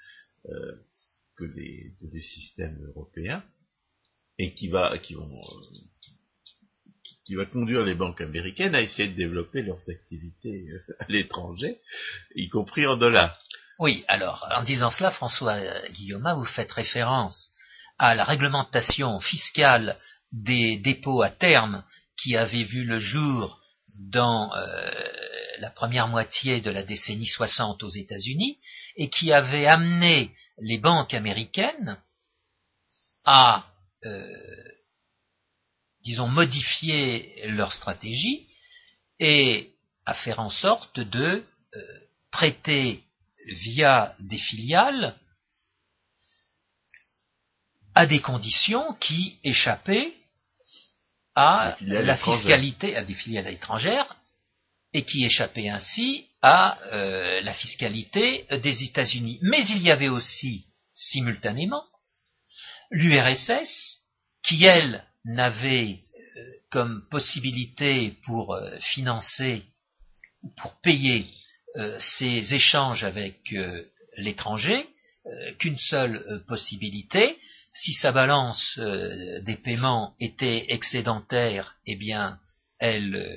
euh, 0.46 0.76
que 1.36 1.44
les, 1.44 1.92
systèmes 2.20 2.80
européens 2.94 3.42
et 4.38 4.54
qui 4.54 4.68
va, 4.68 4.96
qui 4.98 5.14
vont, 5.14 5.40
qui 7.30 7.36
va 7.36 7.46
conduire 7.46 7.84
les 7.84 7.94
banques 7.94 8.20
américaines 8.20 8.74
à 8.74 8.80
essayer 8.80 9.06
de 9.06 9.14
développer 9.14 9.62
leurs 9.62 9.88
activités 9.88 10.66
à 10.98 11.04
l'étranger, 11.08 11.78
y 12.34 12.48
compris 12.48 12.88
en 12.88 12.96
dollars. 12.96 13.38
Oui, 13.78 14.04
alors, 14.08 14.48
en 14.50 14.64
disant 14.64 14.90
cela, 14.90 15.12
François 15.12 15.56
Guillaume, 15.90 16.28
vous 16.36 16.44
faites 16.44 16.72
référence 16.72 17.52
à 17.98 18.16
la 18.16 18.24
réglementation 18.24 19.20
fiscale 19.20 19.96
des 20.32 20.78
dépôts 20.78 21.22
à 21.22 21.30
terme 21.30 21.84
qui 22.20 22.36
avait 22.36 22.64
vu 22.64 22.82
le 22.82 22.98
jour 22.98 23.60
dans 24.00 24.52
euh, 24.56 24.90
la 25.60 25.70
première 25.70 26.08
moitié 26.08 26.60
de 26.60 26.70
la 26.72 26.82
décennie 26.82 27.28
60 27.28 27.84
aux 27.84 27.88
États-Unis 27.90 28.58
et 28.96 29.08
qui 29.08 29.32
avait 29.32 29.66
amené 29.66 30.32
les 30.58 30.78
banques 30.78 31.14
américaines 31.14 31.96
à, 33.24 33.66
euh, 34.04 34.26
disons, 36.10 36.28
modifier 36.28 37.40
leur 37.46 37.72
stratégie 37.72 38.46
et 39.20 39.70
à 40.04 40.14
faire 40.14 40.40
en 40.40 40.50
sorte 40.50 40.98
de 40.98 41.44
euh, 41.76 41.80
prêter 42.32 43.04
via 43.46 44.16
des 44.18 44.38
filiales 44.38 45.16
à 47.94 48.06
des 48.06 48.20
conditions 48.20 48.94
qui 48.94 49.38
échappaient 49.44 50.12
à 51.36 51.76
la 51.80 52.16
fiscalité, 52.16 52.96
à 52.96 53.04
des 53.04 53.14
filiales 53.14 53.52
étrangères, 53.52 54.16
et 54.92 55.04
qui 55.04 55.24
échappaient 55.24 55.68
ainsi 55.68 56.26
à 56.42 56.78
euh, 56.92 57.40
la 57.42 57.54
fiscalité 57.54 58.46
des 58.50 58.82
États-Unis. 58.82 59.38
Mais 59.42 59.64
il 59.68 59.82
y 59.82 59.92
avait 59.92 60.08
aussi, 60.08 60.66
simultanément, 60.92 61.84
l'URSS, 62.90 64.00
qui, 64.42 64.64
elle, 64.64 65.04
n'avait 65.24 65.98
euh, 66.36 66.40
comme 66.70 67.06
possibilité 67.10 68.16
pour 68.24 68.54
euh, 68.54 68.78
financer 68.78 69.62
ou 70.42 70.50
pour 70.60 70.80
payer 70.80 71.26
ses 72.00 72.52
échanges 72.54 73.04
avec 73.04 73.54
l'étranger 74.16 74.88
qu'une 75.60 75.78
seule 75.78 76.42
possibilité, 76.48 77.36
si 77.72 77.92
sa 77.94 78.12
balance 78.12 78.78
euh, 78.78 79.40
des 79.42 79.56
paiements 79.56 80.14
était 80.18 80.66
excédentaire, 80.72 81.76
eh 81.86 81.96
bien, 81.96 82.38
elle 82.78 83.14
euh, 83.14 83.36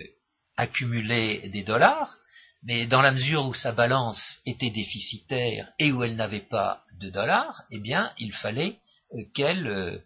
accumulait 0.57 1.49
des 1.49 1.63
dollars, 1.63 2.17
mais 2.63 2.87
dans 2.87 3.01
la 3.01 3.11
mesure 3.11 3.45
où 3.45 3.53
sa 3.53 3.71
balance 3.71 4.39
était 4.45 4.71
déficitaire 4.71 5.71
et 5.79 5.91
où 5.91 6.03
elle 6.03 6.15
n'avait 6.15 6.39
pas 6.39 6.83
de 6.99 7.09
dollars, 7.09 7.63
eh 7.71 7.79
bien, 7.79 8.11
il 8.17 8.33
fallait 8.33 8.79
euh, 9.13 9.23
qu'elle 9.35 10.01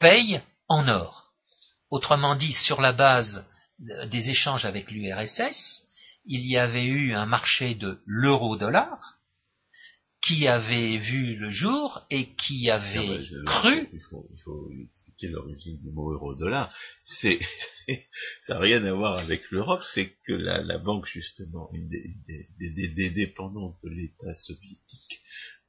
paye 0.00 0.40
en 0.72 0.88
or. 0.88 1.32
Autrement 1.90 2.34
dit, 2.36 2.52
sur 2.52 2.80
la 2.80 2.92
base 2.92 3.46
des 3.78 4.30
échanges 4.30 4.64
avec 4.64 4.90
l'URSS, 4.90 5.82
il 6.24 6.46
y 6.46 6.56
avait 6.56 6.84
eu 6.84 7.14
un 7.14 7.26
marché 7.26 7.74
de 7.74 8.00
l'euro-dollar, 8.06 9.18
qui 10.22 10.46
avait 10.46 10.98
vu 10.98 11.34
le 11.34 11.50
jour 11.50 12.06
et 12.08 12.34
qui 12.36 12.70
avait 12.70 13.20
cru. 13.44 13.88
Il 13.92 14.00
faut, 14.08 14.70
expliquer 14.70 15.28
l'origine 15.28 15.76
du 15.82 15.90
mot 15.90 16.12
euro-dollar. 16.12 16.72
C'est, 17.02 17.40
ça 18.42 18.54
n'a 18.54 18.60
rien 18.60 18.84
à 18.84 18.92
voir 18.92 19.18
avec 19.18 19.50
l'Europe, 19.50 19.82
c'est 19.94 20.14
que 20.24 20.32
la, 20.32 20.78
banque, 20.78 21.06
justement, 21.06 21.68
une 21.72 21.88
des, 21.88 23.10
dépendantes 23.10 23.76
de 23.82 23.90
l'État 23.90 24.34
soviétique, 24.34 25.20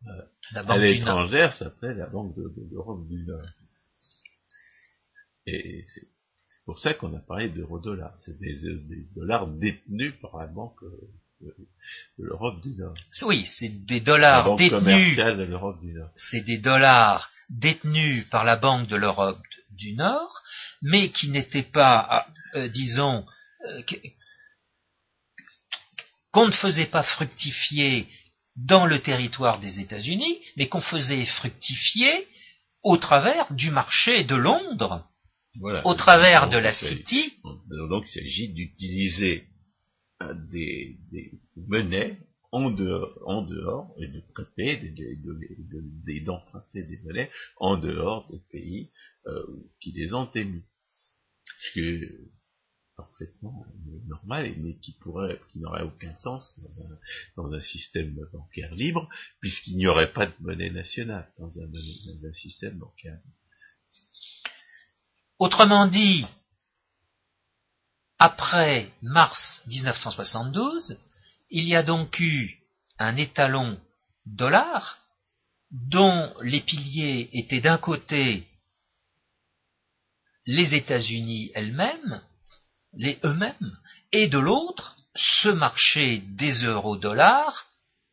euh, 0.06 0.12
la 0.52 0.64
banque 0.64 0.78
à 0.78 0.78
l'étrangère 0.78 1.54
s'appelait 1.54 1.96
la 1.96 2.08
Banque 2.08 2.36
de, 2.36 2.54
l'Europe 2.72 3.08
du 3.08 3.24
Nord. 3.24 3.42
Et 5.46 5.84
c'est 5.88 6.08
pour 6.66 6.80
ça 6.80 6.94
qu'on 6.94 7.14
a 7.16 7.20
parlé 7.20 7.50
d'euro-dollar. 7.50 8.14
C'est 8.20 8.40
des, 8.40 8.54
des, 8.54 9.06
dollars 9.16 9.48
détenus 9.48 10.14
par 10.22 10.38
la 10.38 10.48
banque 10.48 10.82
euh, 10.84 11.14
de 12.18 12.26
l'Europe 12.26 12.62
du 12.62 12.76
Nord. 12.78 12.94
Oui, 13.24 13.46
c'est 13.46 13.86
des 13.86 14.00
dollars 14.00 14.56
détenus. 14.56 15.18
de 15.18 15.44
l'Europe 15.44 15.82
du 15.82 15.94
Nord. 15.94 16.10
C'est 16.16 16.42
des 16.42 16.58
dollars 16.58 17.30
détenus 17.50 18.30
par 18.30 18.44
la 18.44 18.56
Banque 18.56 18.88
de 18.88 18.96
l'Europe 18.96 19.42
du 19.72 19.94
Nord, 19.94 20.42
mais 20.82 21.10
qui 21.10 21.30
n'étaient 21.30 21.64
pas, 21.64 22.28
euh, 22.56 22.70
disons, 22.70 23.26
euh, 23.68 23.82
qu'on 26.32 26.48
ne 26.48 26.52
faisait 26.52 26.88
pas 26.88 27.04
fructifier 27.04 28.08
dans 28.56 28.86
le 28.86 29.02
territoire 29.02 29.60
des 29.60 29.80
États-Unis, 29.80 30.40
mais 30.58 30.68
qu'on 30.68 30.82
faisait 30.82 31.26
fructifier 31.26 32.28
au 32.84 32.98
travers 32.98 33.52
du 33.54 33.72
marché 33.72 34.24
de 34.24 34.36
Londres, 34.36 35.08
au 35.62 35.94
travers 35.96 36.50
de 36.50 36.58
la 36.58 36.72
City. 36.72 37.34
Donc 37.90 38.06
il 38.08 38.12
s'agit 38.12 38.54
d'utiliser 38.54 39.48
des, 40.52 40.98
monnaies 41.56 42.18
en 42.52 42.70
dehors, 42.70 43.18
en 43.26 43.42
dehors 43.42 43.96
et 43.98 44.08
de 44.08 44.22
prêter, 44.34 44.94
d'emprunter 46.26 46.84
des 46.84 47.00
monnaies 47.04 47.30
en 47.58 47.78
dehors 47.78 48.30
des 48.32 48.42
pays 48.52 48.92
euh, 49.26 49.44
qui 49.82 49.92
les 49.92 50.14
ont 50.14 50.30
émis. 50.32 50.64
Ce 51.74 51.80
parfaitement 52.96 53.66
normal, 54.06 54.54
mais 54.60 54.78
qui 54.78 54.94
pourrait, 55.00 55.40
qui 55.50 55.60
n'aurait 55.60 55.84
aucun 55.84 56.14
sens 56.14 56.60
dans 57.36 57.52
un, 57.52 57.62
système 57.62 58.16
bancaire 58.32 58.74
libre, 58.76 59.10
puisqu'il 59.40 59.78
n'y 59.78 59.88
aurait 59.88 60.14
pas 60.14 60.28
de 60.28 60.34
monnaie 60.42 60.70
nationale 60.70 61.32
dans 61.40 61.50
un, 61.58 61.68
dans 61.68 62.28
un 62.28 62.34
système 62.34 62.78
bancaire. 62.78 63.20
Autrement 65.40 65.88
dit, 65.88 66.26
après 68.20 68.92
mars 69.02 69.62
1972, 69.68 70.98
il 71.50 71.68
y 71.68 71.76
a 71.76 71.84
donc 71.84 72.20
eu 72.20 72.58
un 73.00 73.18
étalon 73.18 73.80
dollar 74.26 75.00
dont 75.72 76.34
les 76.42 76.62
piliers 76.62 77.30
étaient 77.34 77.62
d'un 77.62 77.78
côté 77.78 78.48
les 80.46 80.76
États-Unis 80.76 81.52
elles-mêmes, 81.56 82.22
les 82.94 83.20
eux-mêmes, 83.24 83.78
et 84.12 84.28
de 84.28 84.38
l'autre 84.38 84.96
ce 85.16 85.50
marché 85.50 86.20
des 86.20 86.64
euro-dollars 86.64 87.68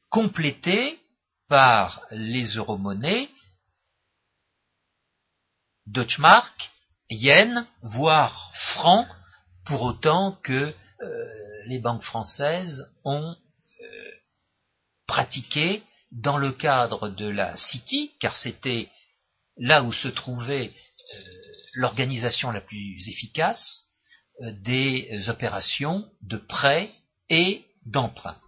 complété 0.09 1.01
par 1.49 2.03
les 2.11 2.57
euro-monnaies, 2.57 3.31
Deutschmark, 5.87 6.71
yen, 7.11 7.67
voire 7.83 8.53
francs, 8.55 9.07
pour 9.67 9.83
autant 9.83 10.33
que 10.43 10.75
euh, 11.03 11.65
les 11.67 11.79
banques 11.79 12.03
françaises 12.03 12.91
ont 13.05 13.37
euh, 13.83 14.11
pratiqué 15.07 15.83
dans 16.13 16.39
le 16.39 16.53
cadre 16.53 17.09
de 17.09 17.29
la 17.29 17.57
City, 17.57 18.13
car 18.21 18.37
c'était 18.37 18.89
là 19.57 19.83
où 19.83 19.93
se 19.93 20.09
trouvait 20.09 20.73
euh, 20.73 21.19
l'organisation 21.75 22.51
la 22.51 22.61
plus 22.61 23.09
efficace 23.09 23.87
des 24.41 25.29
opérations 25.29 26.11
de 26.23 26.39
prêt 26.39 26.91
et 27.29 27.67
d'emprunt. 27.85 28.41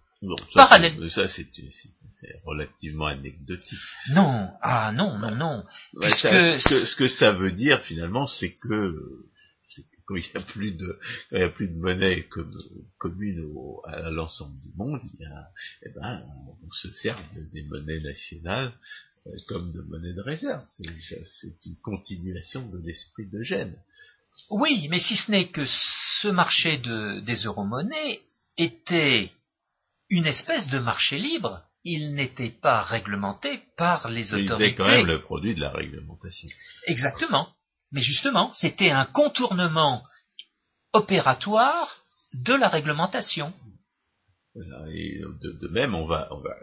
Ça, 0.53 0.79
ça 1.09 1.27
c'est 1.27 2.41
relativement 2.45 3.07
anecdotique. 3.07 3.79
Non, 4.11 4.49
ah 4.61 4.91
non, 4.93 5.17
non, 5.19 5.35
non. 5.35 5.63
ce, 6.01 6.95
que, 6.95 7.07
ça 7.07 7.31
veut 7.31 7.51
dire 7.51 7.81
finalement, 7.81 8.25
c'est 8.25 8.53
que 8.53 9.25
quand 10.05 10.15
il 10.15 10.23
n'y 10.23 10.41
a 10.41 10.45
plus 10.45 10.71
de 10.71 10.99
il 11.31 11.39
y 11.39 11.43
a 11.43 11.49
plus 11.49 11.67
de 11.67 11.77
monnaie 11.77 12.27
commune 12.97 13.53
à 13.85 14.09
l'ensemble 14.11 14.59
du 14.61 14.71
monde, 14.75 15.01
il 15.13 15.21
y 15.21 15.25
a, 15.25 15.49
eh 15.85 15.89
ben, 15.89 16.21
on 16.65 16.71
se 16.71 16.91
sert 16.91 17.17
des 17.53 17.63
monnaies 17.63 18.01
nationales 18.01 18.73
euh, 19.27 19.31
comme 19.47 19.71
de 19.71 19.81
monnaie 19.81 20.13
de 20.13 20.21
réserve. 20.21 20.63
C'est 20.69 21.65
une 21.65 21.77
continuation 21.81 22.67
de 22.69 22.79
l'esprit 22.79 23.27
de 23.29 23.41
Gênes. 23.41 23.77
Oui, 24.49 24.87
mais 24.89 24.99
si 24.99 25.15
ce 25.15 25.31
n'est 25.31 25.47
que 25.47 25.63
ce 25.65 26.27
marché 26.27 26.77
de, 26.79 27.19
des 27.21 27.45
euro-monnaies 27.45 28.19
était 28.57 29.31
une 30.13 30.27
espèce 30.27 30.67
de 30.69 30.77
marché 30.77 31.17
libre, 31.17 31.63
il 31.83 32.13
n'était 32.13 32.51
pas 32.51 32.83
réglementé 32.83 33.63
par 33.77 34.09
les 34.09 34.35
autorités. 34.35 34.63
Il 34.63 34.67
était 34.67 34.75
quand 34.75 34.87
même 34.87 35.07
le 35.07 35.21
produit 35.21 35.55
de 35.55 35.59
la 35.59 35.71
réglementation. 35.71 36.47
Exactement. 36.85 37.49
Mais 37.91 38.01
justement, 38.01 38.53
c'était 38.53 38.91
un 38.91 39.05
contournement 39.05 40.03
opératoire 40.93 41.97
de 42.45 42.53
la 42.53 42.69
réglementation. 42.69 43.53
et 44.55 45.19
de, 45.19 45.67
même, 45.69 45.95
on 45.95 46.05
va, 46.05 46.27
on 46.29 46.41
va, 46.41 46.53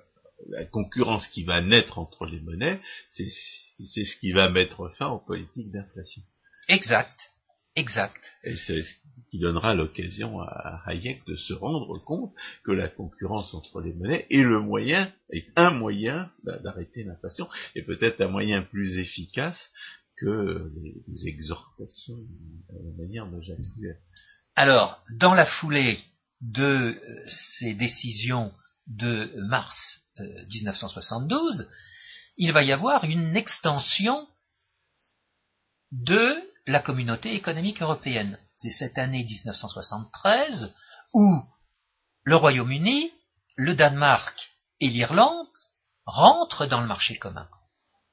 la 0.48 0.64
concurrence 0.66 1.26
qui 1.26 1.42
va 1.42 1.60
naître 1.60 1.98
entre 1.98 2.26
les 2.26 2.40
monnaies, 2.40 2.80
c'est 3.10 3.26
ce 3.26 4.16
qui 4.20 4.30
va 4.30 4.48
mettre 4.48 4.88
fin 4.96 5.08
aux 5.08 5.18
politiques 5.18 5.72
d'inflation. 5.72 6.22
Exact. 6.68 7.32
Exact. 7.80 8.20
Et 8.44 8.56
c'est 8.56 8.82
ce 8.82 8.94
qui 9.30 9.38
donnera 9.38 9.74
l'occasion 9.74 10.40
à 10.40 10.82
Hayek 10.84 11.24
de 11.26 11.36
se 11.36 11.54
rendre 11.54 11.98
compte 12.04 12.34
que 12.62 12.72
la 12.72 12.88
concurrence 12.88 13.54
entre 13.54 13.80
les 13.80 13.94
monnaies 13.94 14.26
est 14.28 14.42
le 14.42 14.60
moyen, 14.60 15.10
est 15.30 15.46
un 15.56 15.70
moyen 15.70 16.30
d'arrêter 16.44 17.04
l'inflation, 17.04 17.48
et 17.74 17.82
peut-être 17.82 18.20
un 18.20 18.28
moyen 18.28 18.60
plus 18.60 18.98
efficace 18.98 19.58
que 20.18 20.70
les, 21.08 21.26
exhortations 21.26 22.18
à 22.68 22.74
la 22.84 22.92
manière 22.98 23.26
de 23.30 23.40
Jacques 23.40 23.58
Alors, 24.56 25.02
dans 25.18 25.32
la 25.32 25.46
foulée 25.46 25.98
de 26.42 26.62
euh, 26.62 27.24
ces 27.28 27.72
décisions 27.72 28.52
de 28.88 29.32
mars 29.48 30.02
1972, 30.18 31.60
euh, 31.62 31.64
il 32.36 32.52
va 32.52 32.62
y 32.62 32.72
avoir 32.72 33.04
une 33.04 33.36
extension 33.36 34.26
de 35.92 36.49
la 36.66 36.80
communauté 36.80 37.34
économique 37.34 37.82
européenne. 37.82 38.38
C'est 38.56 38.70
cette 38.70 38.98
année 38.98 39.24
1973 39.24 40.74
où 41.14 41.42
le 42.24 42.36
Royaume-Uni, 42.36 43.10
le 43.56 43.74
Danemark 43.74 44.38
et 44.80 44.88
l'Irlande 44.88 45.46
rentrent 46.04 46.66
dans 46.66 46.80
le 46.80 46.86
marché 46.86 47.16
commun 47.16 47.48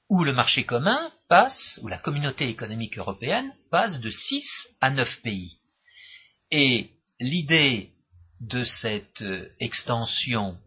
où 0.10 0.24
le 0.24 0.34
marché 0.34 0.66
commun 0.66 1.12
passe, 1.28 1.80
où 1.84 1.88
la 1.88 2.00
communauté 2.00 2.50
économique 2.50 2.98
européenne 2.98 3.54
passe 3.70 4.00
de 4.00 4.10
6 4.10 4.76
à 4.80 4.90
9 4.90 5.22
pays. 5.22 5.60
Et 6.52 6.92
l'idée 7.20 7.92
de 8.40 8.64
cette 8.64 9.22
euh, 9.22 9.50
extension 9.60 10.58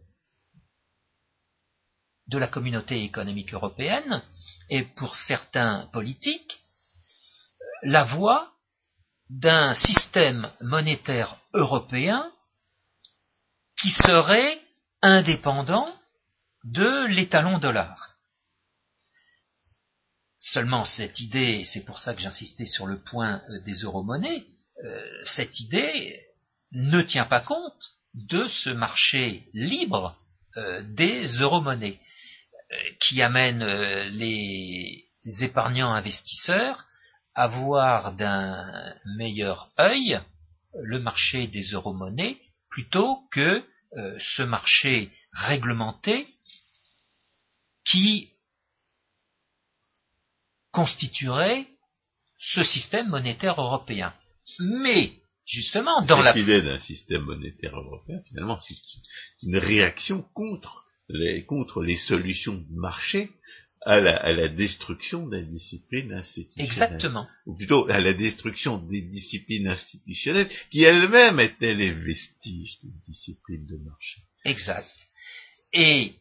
de 2.27 2.37
la 2.37 2.47
communauté 2.47 3.03
économique 3.03 3.53
européenne 3.53 4.21
est 4.69 4.83
pour 4.95 5.15
certains 5.15 5.89
politiques 5.91 6.60
la 7.83 8.03
voie 8.03 8.51
d'un 9.29 9.73
système 9.73 10.51
monétaire 10.61 11.37
européen 11.53 12.31
qui 13.79 13.89
serait 13.89 14.59
indépendant 15.01 15.87
de 16.63 17.05
l'étalon 17.07 17.57
dollar. 17.57 18.11
Seulement 20.39 20.85
cette 20.85 21.19
idée, 21.19 21.63
c'est 21.65 21.85
pour 21.85 21.99
ça 21.99 22.13
que 22.13 22.21
j'insistais 22.21 22.65
sur 22.65 22.87
le 22.87 22.99
point 22.99 23.41
euh, 23.49 23.59
des 23.63 23.83
euro-monnaies, 23.83 24.45
euh, 24.83 25.21
cette 25.23 25.59
idée 25.59 26.25
ne 26.71 27.01
tient 27.01 27.25
pas 27.25 27.41
compte 27.41 27.91
de 28.13 28.47
ce 28.47 28.69
marché 28.69 29.47
libre 29.53 30.17
euh, 30.57 30.81
des 30.83 31.25
euro-monnaies 31.39 31.99
qui 33.01 33.21
amène 33.21 33.65
les 33.65 35.05
épargnants 35.41 35.91
investisseurs 35.91 36.85
à 37.35 37.47
voir 37.47 38.13
d'un 38.13 38.95
meilleur 39.17 39.69
œil 39.79 40.19
le 40.73 40.99
marché 40.99 41.47
des 41.47 41.63
euro-monnaies 41.71 42.37
plutôt 42.69 43.27
que 43.31 43.63
ce 44.19 44.43
marché 44.43 45.11
réglementé 45.33 46.27
qui 47.85 48.29
constituerait 50.71 51.67
ce 52.39 52.63
système 52.63 53.09
monétaire 53.09 53.61
européen. 53.61 54.13
Mais, 54.59 55.13
justement, 55.45 56.01
dans 56.01 56.23
Cette 56.23 56.35
l'idée 56.35 56.61
d'un 56.61 56.79
système 56.79 57.23
monétaire 57.23 57.75
européen, 57.75 58.21
finalement, 58.27 58.57
c'est 58.57 58.75
une 59.43 59.57
réaction 59.57 60.23
contre 60.33 60.85
les, 61.09 61.45
contre 61.45 61.81
les 61.81 61.97
solutions 61.97 62.55
de 62.55 62.79
marché 62.79 63.31
à 63.83 63.99
la, 63.99 64.15
à 64.17 64.31
la 64.31 64.47
destruction 64.47 65.27
des 65.27 65.43
disciplines 65.43 66.13
institutionnelles. 66.13 66.67
Exactement. 66.67 67.27
Ou 67.45 67.55
plutôt 67.55 67.89
à 67.89 67.99
la 67.99 68.13
destruction 68.13 68.77
des 68.77 69.01
disciplines 69.01 69.67
institutionnelles 69.67 70.49
qui 70.69 70.83
elles-mêmes 70.83 71.39
étaient 71.39 71.73
les 71.73 71.91
vestiges 71.91 72.79
d'une 72.81 72.99
discipline 73.05 73.65
de 73.65 73.77
marché. 73.77 74.21
Exact. 74.45 74.89
Et 75.73 76.13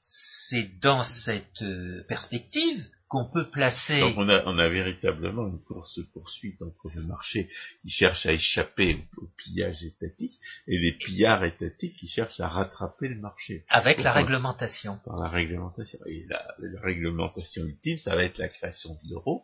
c'est 0.00 0.78
dans 0.80 1.02
cette 1.02 1.62
euh, 1.62 2.04
perspective 2.08 2.86
qu'on 3.10 3.24
peut 3.24 3.50
placer. 3.50 3.98
Donc 3.98 4.16
on 4.18 4.28
a, 4.28 4.44
on 4.46 4.56
a 4.56 4.68
véritablement 4.68 5.48
une 5.48 5.60
course-poursuite 5.64 6.62
entre 6.62 6.90
le 6.94 7.02
marché 7.02 7.50
qui 7.82 7.90
cherche 7.90 8.24
à 8.24 8.32
échapper 8.32 9.04
au, 9.16 9.26
pillage 9.36 9.82
étatique 9.82 10.32
et 10.68 10.78
les 10.78 10.92
pillards 10.92 11.44
étatiques 11.44 11.96
qui 11.96 12.06
cherchent 12.06 12.38
à 12.38 12.46
rattraper 12.46 13.08
le 13.08 13.16
marché. 13.16 13.64
Avec 13.68 14.00
la 14.04 14.12
réglementation. 14.12 14.98
Par 15.04 15.16
la 15.16 15.28
réglementation. 15.28 15.98
Et 16.06 16.24
la, 16.28 16.40
réglementation 16.82 17.64
ultime, 17.64 17.98
ça 17.98 18.14
va 18.14 18.22
être 18.22 18.38
la 18.38 18.48
création 18.48 18.90
de 18.90 19.10
l'euro. 19.10 19.42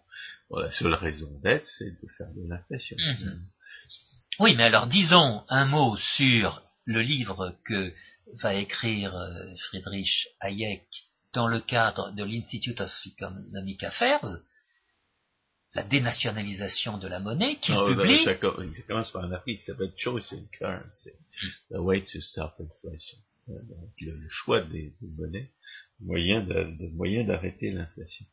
la 0.52 0.70
seule 0.70 0.94
raison 0.94 1.30
d'être, 1.42 1.66
c'est 1.66 1.90
de 1.90 2.08
faire 2.16 2.32
de 2.36 2.48
l'inflation. 2.48 2.96
Mhm. 2.96 3.46
Oui, 4.38 4.54
mais 4.54 4.64
alors 4.64 4.86
disons 4.86 5.42
un 5.48 5.64
mot 5.64 5.96
sur 5.96 6.62
le 6.84 7.02
livre 7.02 7.56
que 7.64 7.92
va 8.42 8.54
écrire 8.54 9.16
euh, 9.16 9.56
Friedrich 9.56 10.28
Hayek 10.38 10.86
dans 11.36 11.46
le 11.46 11.60
cadre 11.60 12.12
de 12.12 12.24
l'Institute 12.24 12.80
of 12.80 12.90
Economic 13.06 13.84
Affairs, 13.84 14.24
la 15.74 15.82
dénationalisation 15.82 16.96
de 16.96 17.06
la 17.08 17.20
monnaie, 17.20 17.56
qui 17.60 17.72
oh, 17.76 17.86
publie... 17.86 18.24
Ça, 18.24 18.34
commence 18.34 19.12
par 19.12 19.22
un 19.22 19.32
article 19.32 19.58
qui 19.58 19.64
s'appelle 19.66 19.92
Choice 19.96 20.32
in 20.32 20.42
Currency, 20.58 21.10
The 21.70 21.76
Way 21.76 22.06
to 22.06 22.20
Stop 22.22 22.54
Inflation. 22.58 23.18
Euh, 23.50 23.52
le, 24.00 24.28
choix 24.28 24.62
des, 24.62 24.94
monnaies, 25.18 25.52
moyen 26.00 26.40
de, 26.42 26.88
moyen 26.94 27.22
d'arrêter 27.22 27.70
l'inflation. 27.70 28.26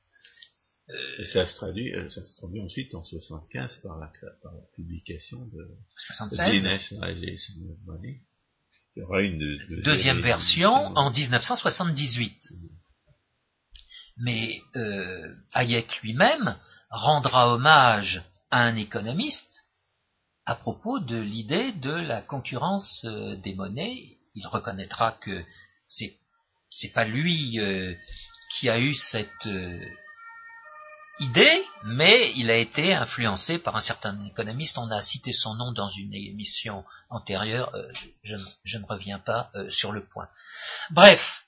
et 1.20 1.26
ça 1.26 1.46
se, 1.46 1.58
traduit, 1.58 1.92
ça 2.10 2.24
se 2.24 2.36
traduit 2.38 2.62
ensuite 2.62 2.96
en 2.96 3.04
75 3.04 3.82
par 3.84 4.00
la, 4.00 4.12
par 4.42 4.54
la 4.54 4.64
publication 4.76 5.46
de 5.48 5.68
76. 6.08 6.90
Il 8.96 9.00
y 9.00 9.04
aura 9.04 9.22
une 9.22 9.60
deuxième 9.84 10.22
version 10.22 10.72
en 10.72 11.12
1978. 11.12 12.54
Mais 14.18 14.62
euh, 14.76 15.36
Hayek 15.54 16.02
lui-même 16.02 16.58
rendra 16.90 17.54
hommage 17.54 18.24
à 18.52 18.60
un 18.62 18.76
économiste 18.76 19.66
à 20.46 20.56
propos 20.56 21.00
de 21.00 21.18
l'idée 21.18 21.72
de 21.72 21.92
la 21.92 22.22
concurrence 22.22 23.04
euh, 23.06 23.36
des 23.38 23.56
monnaies. 23.56 24.18
Il 24.36 24.46
reconnaîtra 24.48 25.14
que 25.14 25.44
c'est 25.88 26.18
c'est 26.70 26.92
pas 26.92 27.06
lui 27.06 27.60
euh, 27.60 27.94
qui 28.52 28.70
a 28.70 28.80
eu 28.80 28.96
cette 28.96 29.48
idée, 31.20 31.64
mais 31.86 32.34
il 32.36 32.50
a 32.50 32.58
été 32.58 32.94
influencé 32.94 33.60
par 33.60 33.76
un 33.76 33.82
certain 33.82 34.20
économiste. 34.26 34.78
On 34.78 34.90
a 34.90 35.02
cité 35.02 35.32
son 35.32 35.56
nom 35.56 35.72
dans 35.72 35.90
une 35.90 36.14
émission 36.14 36.84
antérieure. 37.10 37.72
je, 38.24 38.78
ne 38.78 38.86
reviens 38.86 39.20
pas 39.20 39.52
sur 39.70 39.92
le 39.92 40.06
point. 40.08 40.28
Bref, 40.90 41.46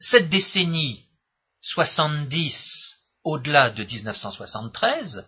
cette 0.00 0.30
décennie 0.30 1.06
70 1.64 2.98
au-delà 3.24 3.70
de 3.70 3.84
1973 3.84 5.24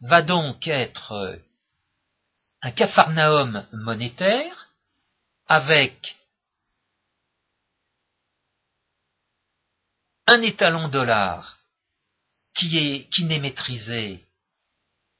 va 0.00 0.22
donc 0.22 0.66
être 0.66 1.40
un 2.62 2.70
capharnaüm 2.72 3.64
monétaire 3.72 4.68
avec 5.46 6.16
un 10.26 10.42
étalon 10.42 10.88
dollar 10.88 11.58
qui 12.56 12.76
est 12.76 13.08
qui 13.10 13.24
n'est 13.24 13.38
maîtrisé 13.38 14.24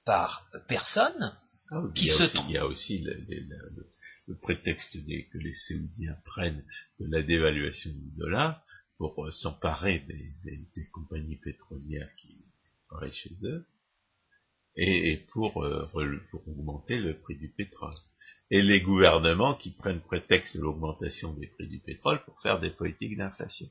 par 0.05 0.44
personne. 0.66 1.37
Ah 1.71 1.83
qui 1.94 2.05
il, 2.05 2.09
y 2.09 2.09
se 2.09 2.37
il 2.49 2.51
y 2.51 2.59
a 2.59 2.66
aussi 2.66 3.05
le, 3.05 4.35
prétexte 4.42 4.92
que 4.92 5.38
les 5.38 5.53
Saoudiens 5.53 6.16
prennent 6.25 6.64
de 6.99 7.07
la 7.11 7.23
dévaluation 7.23 7.90
du 7.90 8.11
dollar 8.16 8.62
pour 8.99 9.25
euh, 9.25 9.31
s'emparer 9.31 10.01
des, 10.01 10.89
compagnies 10.93 11.37
pétrolières 11.37 12.11
qui 12.17 12.45
travaillent 12.89 13.13
chez 13.13 13.35
eux 13.45 13.67
et, 14.77 15.25
pour, 15.33 15.65
euh, 15.65 15.89
pour, 16.31 16.47
augmenter 16.49 16.99
le 16.99 17.19
prix 17.19 17.37
du 17.37 17.49
pétrole. 17.49 17.95
Et 18.51 18.63
les 18.63 18.81
gouvernements 18.81 19.55
qui 19.55 19.71
prennent 19.71 20.01
prétexte 20.01 20.57
de 20.57 20.63
l'augmentation 20.63 21.33
des 21.35 21.47
prix 21.47 21.69
du 21.69 21.81
pétrole 21.81 22.23
pour 22.25 22.41
faire 22.41 22.61
des 22.61 22.71
politiques 22.71 23.17
d'inflation. 23.17 23.67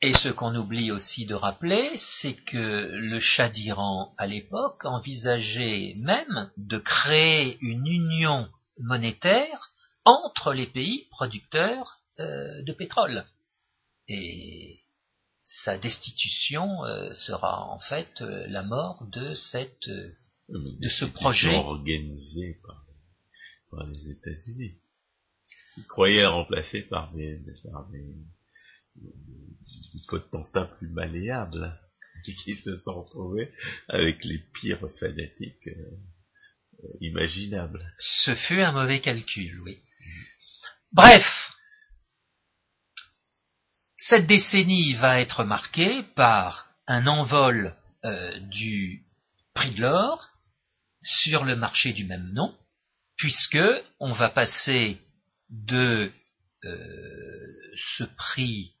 Et 0.00 0.12
ce 0.12 0.28
qu'on 0.28 0.54
oublie 0.54 0.90
aussi 0.90 1.26
de 1.26 1.34
rappeler, 1.34 1.90
c'est 1.96 2.34
que 2.34 2.90
le 2.92 3.20
Shah 3.20 3.48
d'Iran, 3.48 4.14
à 4.18 4.26
l'époque, 4.26 4.84
envisageait 4.84 5.94
même 5.96 6.50
de 6.56 6.78
créer 6.78 7.58
une 7.62 7.86
union 7.86 8.48
monétaire 8.78 9.70
entre 10.04 10.52
les 10.52 10.66
pays 10.66 11.06
producteurs 11.10 12.00
euh, 12.20 12.62
de 12.62 12.72
pétrole 12.72 13.24
et 14.08 14.84
sa 15.44 15.76
destitution 15.76 16.84
euh, 16.84 17.12
sera 17.14 17.66
en 17.68 17.78
fait 17.78 18.22
euh, 18.22 18.46
la 18.48 18.62
mort 18.62 19.06
de 19.12 19.34
cette 19.34 19.88
euh, 19.88 20.10
de 20.48 20.88
ce 20.88 21.04
projet 21.04 21.54
organisé 21.54 22.58
par, 22.66 23.86
les 23.88 24.10
États-Unis. 24.10 24.74
Ils 25.76 25.86
croyaient 25.86 26.26
remplacer 26.26 26.82
par 26.82 27.12
des, 27.12 27.40
par 27.64 27.88
des, 27.90 28.14
potentats 30.08 30.66
plus 30.66 30.88
malléables 30.88 31.76
qui 32.24 32.54
se 32.54 32.76
sont 32.76 33.02
retrouvés 33.02 33.52
avec 33.88 34.24
les 34.24 34.38
pires 34.38 34.88
fanatiques 35.00 35.68
imaginables. 37.00 37.92
Ce 37.98 38.34
fut 38.34 38.60
un 38.60 38.72
mauvais 38.72 39.00
calcul, 39.00 39.60
oui. 39.62 39.78
Bref, 40.92 41.53
cette 44.06 44.26
décennie 44.26 44.92
va 44.94 45.18
être 45.18 45.44
marquée 45.44 46.02
par 46.14 46.68
un 46.86 47.06
envol 47.06 47.74
euh, 48.04 48.38
du 48.38 49.02
prix 49.54 49.74
de 49.74 49.80
l'or 49.80 50.28
sur 51.02 51.44
le 51.44 51.56
marché 51.56 51.94
du 51.94 52.04
même 52.04 52.30
nom, 52.32 52.54
puisque 53.16 53.64
on 54.00 54.12
va 54.12 54.28
passer 54.28 55.00
de 55.48 56.12
euh, 56.64 57.76
ce 57.76 58.04
prix 58.04 58.74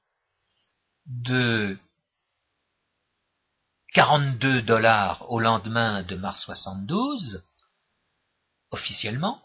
de 1.06 1.78
42 3.94 4.60
dollars 4.60 5.30
au 5.30 5.40
lendemain 5.40 6.02
de 6.02 6.16
mars 6.16 6.42
72, 6.42 7.42
officiellement, 8.70 9.42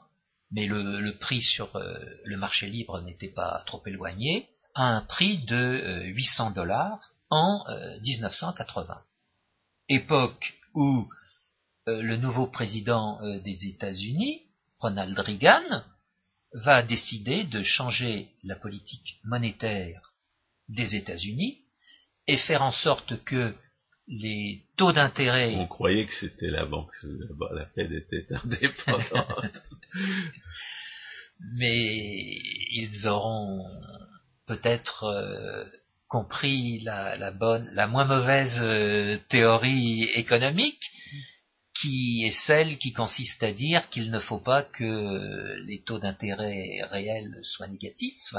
mais 0.52 0.66
le, 0.66 1.18
prix 1.20 1.42
sur 1.42 1.74
euh, 1.78 1.98
le 2.26 2.36
marché 2.36 2.68
libre 2.68 3.00
n'était 3.00 3.32
pas 3.32 3.64
trop 3.66 3.82
éloigné, 3.86 4.50
à 4.80 4.96
un 4.96 5.02
prix 5.02 5.44
de 5.46 6.04
800 6.06 6.52
euh, 6.52 6.54
dollars 6.54 7.12
en 7.30 7.66
1980. 8.02 8.94
Euh, 8.94 8.96
Époque 9.90 10.54
où 10.74 11.10
euh, 11.88 12.02
le 12.02 12.16
nouveau 12.16 12.48
président 12.48 13.20
des 13.42 13.68
États-Unis, 13.68 14.44
Ronald 14.78 15.20
Reagan, 15.20 15.84
va 16.54 16.82
décider 16.82 17.44
de 17.44 17.62
changer 17.62 18.30
la 18.44 18.56
politique 18.56 19.20
monétaire 19.26 20.14
des 20.70 20.96
États-Unis 20.96 21.58
et 22.28 22.38
faire 22.38 22.62
en 22.62 22.72
sorte 22.72 23.22
que 23.26 23.54
les 24.08 24.64
taux 24.78 24.94
d'intérêt. 24.94 25.56
On 25.58 25.68
croyait 25.68 26.06
que 26.06 26.14
c'était 26.14 26.52
la 26.52 26.66
banque, 26.66 26.92
la 27.54 27.66
Fed 27.76 27.92
était 27.92 28.28
indépendante. 28.34 29.62
Mais 31.56 32.38
ils 32.72 33.08
auront 33.08 33.66
peut-être 34.50 35.04
euh, 35.04 35.64
compris 36.08 36.80
la, 36.80 37.32
bonne, 37.32 37.70
la 37.74 37.86
moins 37.86 38.06
mauvaise 38.06 38.58
euh, 38.60 39.20
théorie 39.30 40.06
économique, 40.16 40.84
qui 41.80 42.26
est 42.26 42.38
celle 42.48 42.80
qui 42.80 42.92
consiste 42.92 43.44
à 43.44 43.54
dire 43.54 43.88
qu'il 43.90 44.10
ne 44.10 44.20
faut 44.20 44.40
pas 44.40 44.64
que 44.64 45.56
les 45.68 45.84
taux 45.84 46.00
d'intérêt 46.00 46.82
réels 46.90 47.40
soient 47.44 47.68
négatifs, 47.68 48.34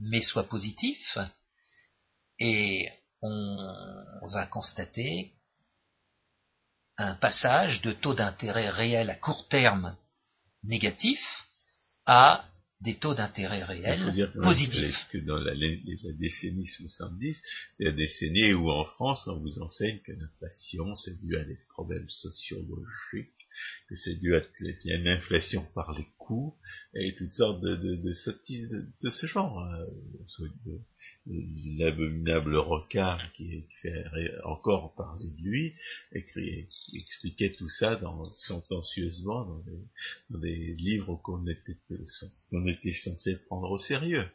mais 0.00 0.22
soient 0.22 0.48
positifs. 0.48 1.18
Et 2.38 2.88
on 3.20 4.26
va 4.32 4.46
constater 4.46 5.32
un 6.96 7.14
passage 7.14 7.82
de 7.82 7.92
taux 7.92 8.14
d'intérêt 8.14 8.70
réel 8.70 9.10
à 9.10 9.16
court 9.16 9.46
terme 9.48 9.96
négatif 10.64 11.20
à 12.06 12.44
des 12.82 12.96
taux 12.96 13.14
d'intérêt 13.14 13.64
réels 13.64 14.32
positifs. 14.42 15.08
Que 15.12 15.18
dans 15.18 15.38
la, 15.38 15.54
décennie 15.54 16.66
70, 16.66 17.40
c'est 17.76 17.84
la 17.84 17.92
décennie 17.92 18.52
où 18.54 18.70
en 18.70 18.84
France 18.84 19.26
on 19.28 19.38
vous 19.38 19.58
enseigne 19.60 19.98
que 20.00 20.12
l'inflation 20.12 20.94
c'est 20.94 21.20
dû 21.20 21.36
à 21.36 21.44
des 21.44 21.58
problèmes 21.70 22.08
sociologiques, 22.08 23.41
que 23.88 23.94
c'est 23.94 24.16
dû 24.16 24.34
à 24.34 24.42
une 24.84 25.08
inflation 25.08 25.64
par 25.74 25.92
les 25.92 26.06
coûts 26.18 26.54
et 26.94 27.14
toutes 27.14 27.32
sortes 27.32 27.60
de, 27.60 27.76
de, 27.76 27.96
de 27.96 28.12
sottises 28.12 28.68
de, 28.68 29.10
ce 29.10 29.26
genre. 29.26 29.60
Hein. 29.60 29.86
L'abominable 31.26 32.56
Rocard 32.56 33.20
qui, 33.34 33.64
fait 33.82 34.04
encore 34.44 34.94
parler 34.94 35.30
de 35.30 35.42
lui, 35.42 35.74
écrit, 36.12 36.68
expliquait 36.94 37.52
tout 37.52 37.68
ça 37.68 37.96
dans, 37.96 38.24
sentencieusement 38.24 39.44
dans 39.44 39.58
des, 39.58 39.82
dans 40.30 40.38
des 40.38 40.74
livres 40.74 41.16
qu'on 41.16 41.46
était, 41.46 41.76
qu'on 42.50 42.66
était 42.66 42.92
censé 42.92 43.36
prendre 43.46 43.70
au 43.70 43.78
sérieux. 43.78 44.26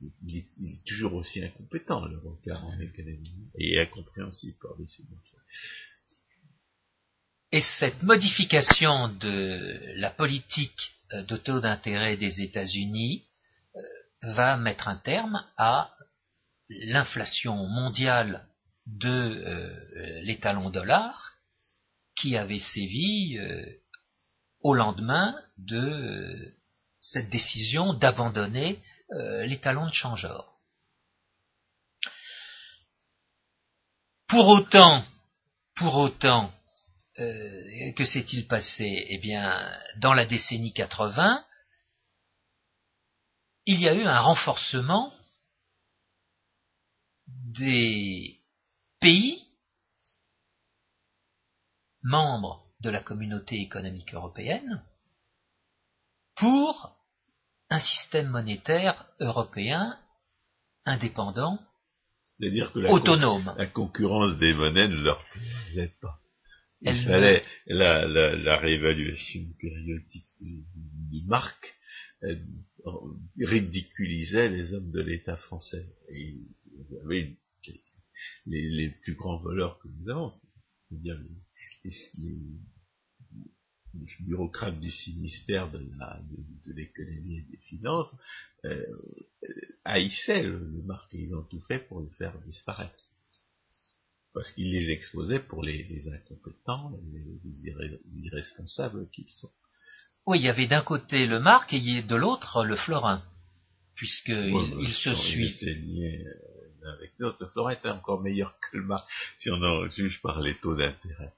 Il 0.00 0.36
est, 0.36 0.84
toujours 0.86 1.14
aussi 1.14 1.42
incompétent, 1.42 2.04
le 2.06 2.18
Rocard 2.18 2.64
en 2.66 2.78
économie, 2.80 3.48
et 3.58 3.78
incompréhensible 3.80 4.58
par-dessus. 4.60 5.02
Et 7.52 7.60
cette 7.60 8.02
modification 8.02 9.08
de 9.08 9.92
la 9.96 10.10
politique 10.10 10.96
euh, 11.12 11.22
de 11.22 11.36
taux 11.36 11.60
d'intérêt 11.60 12.16
des 12.16 12.40
États-Unis 12.40 13.24
euh, 13.76 13.80
va 14.34 14.56
mettre 14.56 14.88
un 14.88 14.96
terme 14.96 15.44
à 15.56 15.94
l'inflation 16.68 17.54
mondiale 17.68 18.48
de 18.86 19.08
euh, 19.08 20.20
l'étalon 20.22 20.70
dollar 20.70 21.34
qui 22.16 22.36
avait 22.36 22.58
sévi 22.58 23.38
au 24.60 24.72
lendemain 24.72 25.36
de 25.58 26.56
cette 26.98 27.28
décision 27.28 27.92
d'abandonner 27.92 28.80
l'étalon 29.44 29.86
de 29.86 29.92
changeur. 29.92 30.54
Pour 34.28 34.48
autant, 34.48 35.04
pour 35.74 35.96
autant, 35.96 36.50
euh, 37.18 37.92
que 37.92 38.04
s'est-il 38.04 38.46
passé? 38.46 39.06
Eh 39.08 39.18
bien, 39.18 39.70
dans 39.96 40.12
la 40.12 40.26
décennie 40.26 40.72
80, 40.72 41.44
il 43.66 43.80
y 43.80 43.88
a 43.88 43.94
eu 43.94 44.04
un 44.04 44.20
renforcement 44.20 45.12
des 47.26 48.40
pays 49.00 49.44
membres 52.02 52.64
de 52.80 52.90
la 52.90 53.02
communauté 53.02 53.60
économique 53.60 54.14
européenne 54.14 54.84
pour 56.36 56.96
un 57.70 57.78
système 57.78 58.28
monétaire 58.28 59.06
européen 59.18 59.98
indépendant, 60.84 61.58
C'est-à-dire 62.38 62.72
que 62.72 62.78
la, 62.78 62.92
autonome. 62.92 63.52
la 63.56 63.66
concurrence 63.66 64.36
des 64.38 64.54
monnaies 64.54 64.88
ne 64.88 65.02
leur 65.02 65.18
plaisait 65.30 65.94
pas. 66.00 66.20
Il 66.82 67.04
fallait 67.04 67.42
la, 67.66 68.06
la, 68.06 68.36
la 68.36 68.56
réévaluation 68.58 69.40
périodique 69.58 70.28
du, 70.38 70.64
du, 70.74 71.20
du 71.20 71.26
marque 71.26 71.74
euh, 72.22 72.36
ridiculisait 73.40 74.48
les 74.50 74.72
hommes 74.74 74.90
de 74.92 75.00
l'État 75.00 75.36
français. 75.36 75.86
Et 76.10 76.34
vous 76.88 76.96
avez 77.04 77.36
les, 78.46 78.68
les 78.70 78.90
plus 78.90 79.14
grands 79.14 79.38
voleurs 79.38 79.78
que 79.78 79.88
nous 79.88 80.10
avons, 80.10 80.30
c'est-à-dire 80.88 81.18
les, 81.84 81.90
les, 82.18 82.36
les 83.94 84.06
bureaucrates 84.20 84.78
du 84.78 84.90
ministère 85.16 85.70
de 85.72 85.78
de- 85.78 86.66
de 86.66 86.72
l'économie 86.74 87.38
et 87.38 87.42
des 87.50 87.56
finances, 87.68 88.12
euh, 88.66 88.84
haïssaient 89.84 90.42
le, 90.42 90.58
le 90.58 90.82
marque 90.82 91.14
et 91.14 91.20
ils 91.20 91.34
ont 91.34 91.42
tout 91.44 91.60
fait 91.62 91.78
pour 91.88 92.00
le 92.00 92.08
faire 92.18 92.38
disparaître. 92.42 93.10
Parce 94.36 94.52
qu'ils 94.52 94.70
les 94.70 94.90
exposaient 94.90 95.40
pour 95.40 95.62
les, 95.62 95.84
les 95.84 96.08
incompétents, 96.12 96.92
les, 97.10 97.24
irresponsables 98.22 99.08
qu'ils 99.08 99.30
sont. 99.30 99.50
Oui, 100.26 100.40
il 100.40 100.44
y 100.44 100.50
avait 100.50 100.66
d'un 100.66 100.82
côté 100.82 101.26
le 101.26 101.40
marque 101.40 101.72
et 101.72 102.02
de 102.02 102.16
l'autre 102.16 102.62
le 102.62 102.76
florin, 102.76 103.24
puisque 103.94 104.28
Ouais, 104.28 104.52
bah, 104.52 104.92
se 104.92 105.14
liés 105.72 106.22
euh, 106.26 106.92
avec 106.92 107.12
l'autre. 107.16 107.38
Le 107.40 107.46
florin 107.46 107.70
était 107.70 107.88
encore 107.88 108.20
meilleur 108.20 108.58
que 108.60 108.76
le 108.76 108.82
marque, 108.84 109.08
si 109.38 109.48
on 109.50 109.62
en 109.62 109.88
juge 109.88 110.20
par 110.20 110.42
les 110.42 110.54
taux 110.58 110.76
d'intérêt. 110.76 111.32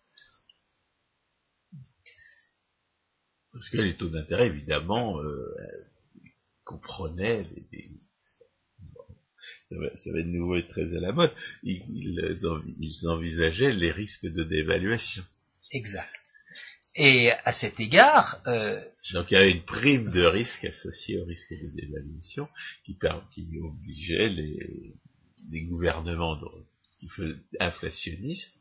Parce 3.52 3.68
que 3.70 3.78
les 3.78 3.96
taux 3.96 4.08
d'intérêt, 4.08 4.48
évidemment, 4.48 5.20
euh, 5.22 5.54
comprenaient 6.64 7.44
les, 7.44 7.68
les- 7.70 8.07
ça, 9.68 9.76
va, 10.12 10.18
de 10.22 10.28
nouveau 10.28 10.56
être 10.56 10.68
très 10.68 10.94
à 10.96 11.00
la 11.00 11.12
mode, 11.12 11.32
ils, 11.62 11.82
ils 11.88 12.46
envi- 12.46 12.76
ils 12.80 13.08
envisageaient 13.08 13.72
les 13.72 13.90
risques 13.90 14.26
de 14.26 14.44
dévaluation. 14.44 15.22
Exact. 15.72 16.08
Et 16.96 17.30
à 17.30 17.52
cet 17.52 17.78
égard, 17.78 18.42
euh, 18.46 18.80
Donc 19.12 19.30
il 19.30 19.34
y 19.34 19.36
avait 19.36 19.52
une 19.52 19.62
prime 19.64 20.08
de 20.10 20.24
risque 20.24 20.64
associée 20.64 21.20
au 21.20 21.24
risque 21.26 21.52
de 21.52 21.68
dévaluation 21.80 22.48
qui, 22.84 22.98
obligeait 23.62 24.28
les, 24.28 24.94
les 25.50 25.62
gouvernements 25.62 26.36
de- 26.36 26.64
qui 26.98 27.08
faisaient 27.10 27.36
inflationnistes 27.60 28.52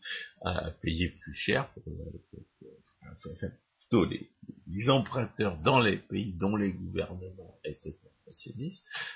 à 0.43 0.69
payer 0.81 1.09
plus 1.09 1.33
cher 1.33 1.67
pour, 1.73 1.83
pour- 1.83 2.45
pour- 2.59 2.69
enfin, 3.01 3.29
enfin, 3.33 3.47
plutôt 3.79 4.05
les, 4.05 4.29
les 4.67 4.89
emprunteurs 4.89 5.57
dans 5.63 5.79
les 5.79 5.97
pays 5.97 6.33
dont 6.33 6.55
les 6.55 6.73
gouvernements 6.73 7.57
étaient 7.63 7.97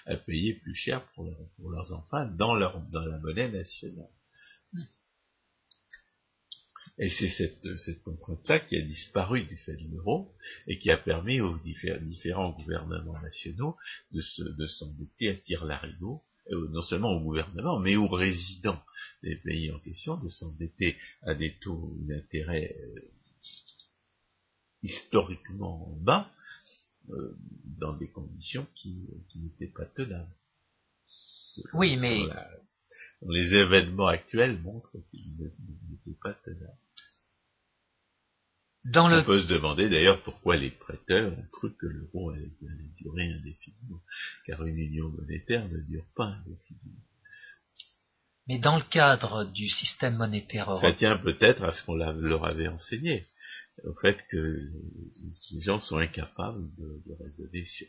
à 0.05 0.15
payer 0.17 0.53
plus 0.55 0.75
cher 0.75 1.05
pour, 1.13 1.25
leur- 1.25 1.49
pour 1.57 1.69
leurs 1.71 1.91
emprunts 1.93 2.27
dans, 2.37 2.55
leur, 2.55 2.79
dans 2.89 3.05
la 3.05 3.17
monnaie 3.19 3.49
nationale. 3.49 4.09
Et 6.97 7.09
c'est 7.09 7.29
cette, 7.29 8.03
contrainte-là 8.03 8.59
qui 8.59 8.75
a 8.77 8.81
disparu 8.81 9.43
du 9.45 9.57
fait 9.57 9.75
de 9.75 9.87
l'euro 9.89 10.35
et 10.67 10.77
qui 10.77 10.91
a 10.91 10.97
permis 10.97 11.41
aux 11.41 11.57
diffé- 11.59 11.99
différents 12.07 12.51
gouvernements 12.51 13.19
nationaux 13.21 13.75
de 14.11 14.21
se, 14.21 14.43
de 14.43 14.67
s'endetter 14.67 15.29
à 15.29 15.37
tire-larigot, 15.37 16.21
euh, 16.51 16.67
non 16.69 16.81
seulement 16.81 17.13
au 17.13 17.21
gouvernement, 17.21 17.79
mais 17.79 17.95
aux 17.95 18.07
résidents 18.07 18.81
des 19.23 19.35
pays 19.37 19.71
en 19.71 19.79
question, 19.79 20.17
de 20.17 20.29
s'endetter 20.29 20.95
à 21.23 21.33
des 21.33 21.57
taux 21.61 21.95
d'intérêt 22.01 22.75
euh, 22.77 23.01
historiquement 24.83 25.95
bas, 26.01 26.31
euh, 27.09 27.35
dans 27.79 27.93
des 27.93 28.09
conditions 28.09 28.67
qui, 28.75 29.07
qui 29.29 29.39
n'étaient 29.39 29.73
pas 29.73 29.85
tenables. 29.85 30.35
oui, 31.73 31.97
mais 31.97 32.25
les 33.27 33.53
événements 33.55 34.07
actuels 34.07 34.59
montrent 34.61 34.97
qu'ils 35.11 35.35
n'étaient 35.37 36.19
pas 36.21 36.33
tenables. 36.33 36.77
dans 38.85 39.05
On 39.05 39.15
le 39.15 39.23
peut 39.23 39.41
se 39.41 39.47
demander 39.47 39.89
d'ailleurs 39.89 40.23
pourquoi 40.23 40.57
les 40.57 40.71
prêteurs 40.71 41.31
ont 41.37 41.45
cru 41.51 41.75
que 41.75 41.87
l'euro 41.87 42.31
allait, 42.31 42.51
allait 42.61 42.91
durer 42.97 43.31
indéfiniment, 43.31 44.01
car 44.45 44.65
une 44.65 44.77
union 44.77 45.09
monétaire 45.09 45.67
ne 45.67 45.79
dure 45.81 46.05
pas 46.15 46.25
indéfiniment. 46.25 47.03
mais 48.47 48.59
dans 48.59 48.77
le 48.77 48.83
cadre 48.89 49.45
du 49.45 49.67
système 49.67 50.15
monétaire 50.17 50.65
Ça 50.65 50.71
européen, 50.71 50.93
tient 50.93 51.17
peut-être 51.17 51.63
à 51.63 51.71
ce 51.71 51.83
qu'on 51.83 51.95
leur 51.95 52.45
avait 52.45 52.67
enseigné, 52.67 53.25
au 53.85 53.93
fait 53.95 54.17
que 54.29 54.69
les 55.51 55.61
gens 55.61 55.79
sont 55.79 55.97
incapables 55.97 56.69
de, 56.77 57.01
de 57.05 57.13
raisonner 57.23 57.65
sur, 57.65 57.87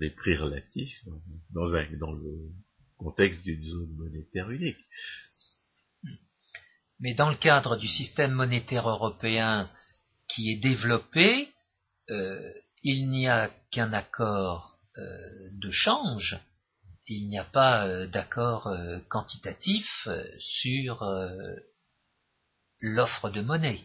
les 0.00 0.10
prix 0.10 0.36
relatifs 0.36 1.04
dans, 1.50 2.12
le 2.12 2.50
contexte 2.96 3.42
d'une 3.42 3.62
zone 3.62 3.92
monétaire 3.96 4.50
unique. 4.50 4.78
mais 7.00 7.14
dans 7.14 7.30
le 7.30 7.36
cadre 7.36 7.76
du 7.76 7.86
système 7.86 8.32
monétaire 8.32 8.88
européen 8.88 9.68
qui 10.28 10.50
est 10.50 10.56
développé, 10.56 11.52
euh, 12.10 12.52
il 12.82 13.10
n'y 13.10 13.28
a 13.28 13.50
qu'un 13.70 13.92
accord 13.92 14.78
euh, 14.96 15.50
de 15.52 15.70
change, 15.70 16.38
il 17.06 17.28
n'y 17.28 17.38
a 17.38 17.44
pas 17.44 17.86
euh, 17.86 18.06
d'accord 18.06 18.68
quantitatif 19.08 20.08
sur 20.38 21.04
l'offre 22.80 23.30
de 23.30 23.40
monnaie. 23.40 23.80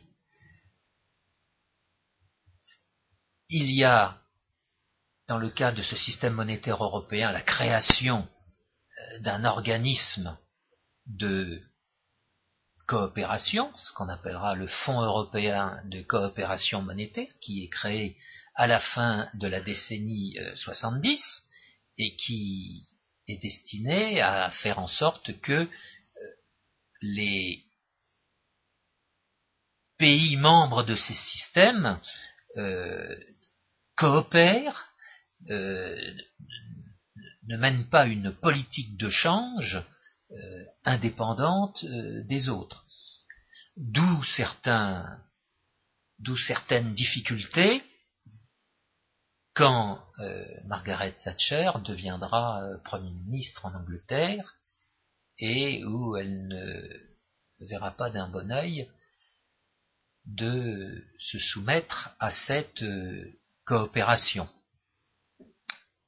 Il 3.49 3.71
y 3.71 3.83
a, 3.83 4.21
dans 5.27 5.37
le 5.37 5.49
cas 5.49 5.71
de 5.71 5.81
ce 5.81 5.95
système 5.95 6.33
monétaire 6.33 6.83
européen, 6.83 7.31
la 7.31 7.41
création 7.41 8.27
euh, 8.99 9.19
d'un 9.19 9.45
organisme 9.45 10.37
de 11.05 11.61
coopération, 12.87 13.71
ce 13.75 13.93
qu'on 13.93 14.09
appellera 14.09 14.55
le 14.55 14.67
Fonds 14.67 15.01
européen 15.01 15.81
de 15.85 16.01
coopération 16.01 16.81
monétaire, 16.81 17.31
qui 17.41 17.63
est 17.63 17.69
créé 17.69 18.17
à 18.55 18.67
la 18.67 18.79
fin 18.79 19.29
de 19.35 19.47
la 19.47 19.61
décennie 19.61 20.37
euh, 20.39 20.55
70 20.55 21.43
et 21.97 22.15
qui 22.15 22.87
est 23.27 23.41
destiné 23.41 24.21
à 24.21 24.49
faire 24.49 24.79
en 24.79 24.87
sorte 24.87 25.39
que 25.41 25.53
euh, 25.53 25.67
les 27.01 27.63
pays 29.97 30.37
membres 30.37 30.83
de 30.83 30.95
ces 30.95 31.13
systèmes 31.13 31.99
euh, 32.57 33.15
coopèrent, 33.97 34.93
euh, 35.49 36.13
ne 37.47 37.57
mènent 37.57 37.89
pas 37.89 38.05
une 38.05 38.31
politique 38.33 38.95
de 38.97 39.09
change 39.09 39.83
euh, 40.31 40.65
indépendante 40.85 41.83
euh, 41.83 42.23
des 42.23 42.49
autres. 42.49 42.85
D'où 43.75 44.23
certaines 44.23 45.17
difficultés 46.93 47.83
quand 49.53 50.03
Margaret 50.65 51.15
Thatcher 51.23 51.71
deviendra 51.83 52.61
Premier 52.83 53.11
ministre 53.11 53.65
en 53.65 53.73
Angleterre 53.73 54.55
et 55.39 55.83
où 55.83 56.15
elle 56.15 56.47
ne 56.47 57.65
verra 57.67 57.91
pas 57.91 58.11
d'un 58.11 58.29
bon 58.29 58.51
œil 58.51 58.87
de 60.25 61.03
se 61.19 61.39
soumettre 61.39 62.15
à 62.19 62.29
cette 62.31 62.83
coopération. 63.67 64.49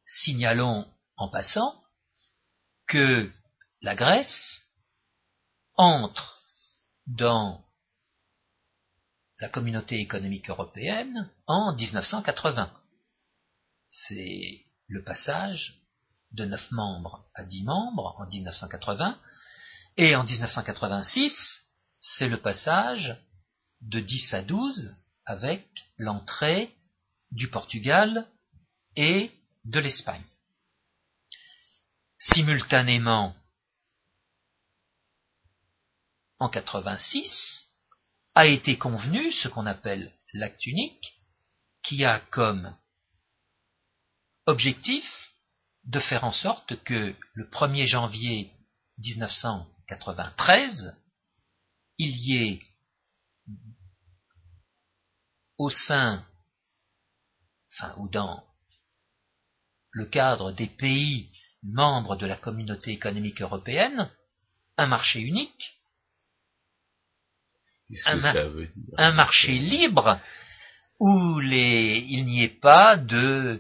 Signalons 0.08 0.88
en 1.18 1.30
passant 1.30 1.84
que 2.88 3.30
la 3.82 3.96
Grèce 3.96 4.64
entre 5.76 6.42
dans 7.06 7.64
la 9.40 9.50
communauté 9.50 10.00
économique 10.00 10.50
européenne 10.50 11.30
en 11.48 11.76
1980. 11.76 12.72
C'est 13.90 14.66
le 14.88 15.04
passage 15.04 15.82
de 16.32 16.46
9 16.46 16.72
membres 16.72 17.30
à 17.36 17.44
10 17.44 17.64
membres 17.64 18.16
en 18.20 18.26
1980, 18.26 19.20
et 19.98 20.16
en 20.16 20.24
1986, 20.24 21.66
c'est 22.00 22.30
le 22.30 22.42
passage 22.42 23.18
de 23.82 24.00
10 24.00 24.34
à 24.34 24.42
12 24.44 24.96
avec 25.26 25.68
l'entrée 25.98 26.74
du 27.32 27.50
Portugal 27.50 28.28
et 28.96 29.32
de 29.66 29.80
l'Espagne. 29.80 30.24
Simultanément, 32.18 33.36
en 36.40 36.50
86, 36.50 37.68
a 38.36 38.46
été 38.46 38.78
convenu 38.78 39.32
ce 39.32 39.48
qu'on 39.48 39.66
appelle 39.66 40.14
l'acte 40.34 40.66
unique, 40.66 41.20
qui 41.84 42.06
a 42.06 42.20
comme 42.20 42.76
objectif 44.46 45.34
de 45.86 46.00
faire 46.00 46.24
en 46.24 46.32
sorte 46.32 46.82
que 46.84 47.16
le 47.34 47.50
1er 47.50 47.86
janvier 47.86 48.52
1993, 48.98 50.96
il 51.98 52.18
y 52.18 52.38
ait 52.38 52.60
au 55.58 55.70
sein, 55.70 56.26
enfin, 57.80 57.94
ou 57.98 58.10
dans 58.10 58.44
le 59.92 60.06
cadre 60.06 60.52
des 60.52 60.68
pays 60.68 61.30
membres 61.64 62.16
de 62.16 62.26
la 62.26 62.38
communauté 62.38 62.92
économique 62.92 63.42
européenne, 63.42 64.10
un 64.78 64.88
marché 64.88 65.20
unique, 65.20 65.76
un, 68.06 68.22
un, 68.98 69.12
marché 69.14 69.54
libre 69.54 70.20
où 71.00 71.40
les, 71.40 72.06
il 72.08 72.26
n'y 72.26 72.44
ait 72.44 72.60
pas 72.60 72.98
de 72.98 73.60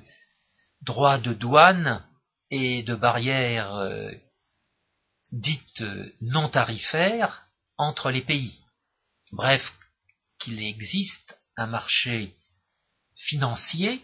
droits 0.81 1.17
de 1.17 1.33
douane 1.33 2.05
et 2.51 2.83
de 2.83 2.93
barrières 2.93 3.73
euh, 3.73 4.11
dites 5.31 5.83
non 6.21 6.47
tarifaires 6.47 7.47
entre 7.77 8.11
les 8.11 8.21
pays. 8.21 8.61
Bref, 9.31 9.61
qu'il 10.39 10.61
existe 10.61 11.37
un 11.57 11.67
marché 11.67 12.35
financier 13.15 14.03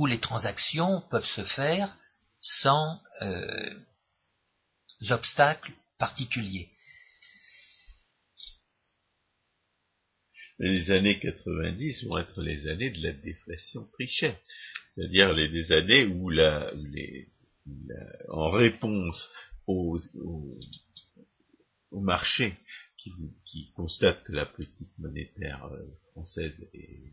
où 0.00 0.06
les 0.06 0.18
transactions 0.18 1.02
peuvent 1.10 1.26
se 1.26 1.44
faire 1.44 1.94
sans 2.40 2.98
euh, 3.20 3.74
obstacles 5.10 5.72
particuliers. 5.98 6.70
Les 10.58 10.90
années 10.90 11.18
90 11.18 12.04
vont 12.04 12.16
être 12.16 12.40
les 12.40 12.66
années 12.66 12.90
de 12.90 13.02
la 13.02 13.12
déflation 13.12 13.86
trichette, 13.92 14.40
c'est-à-dire 14.94 15.34
les, 15.34 15.70
années 15.70 16.06
où 16.06 16.30
la, 16.30 16.72
en 18.30 18.50
réponse 18.50 19.28
aux, 19.66 19.98
au 21.90 22.00
marché 22.00 22.56
qui, 22.96 23.12
qui, 23.44 23.70
constate 23.72 24.24
que 24.24 24.32
la 24.32 24.46
politique 24.46 24.98
monétaire 24.98 25.66
euh, 25.66 25.86
française 26.12 26.54
est, 26.72 27.12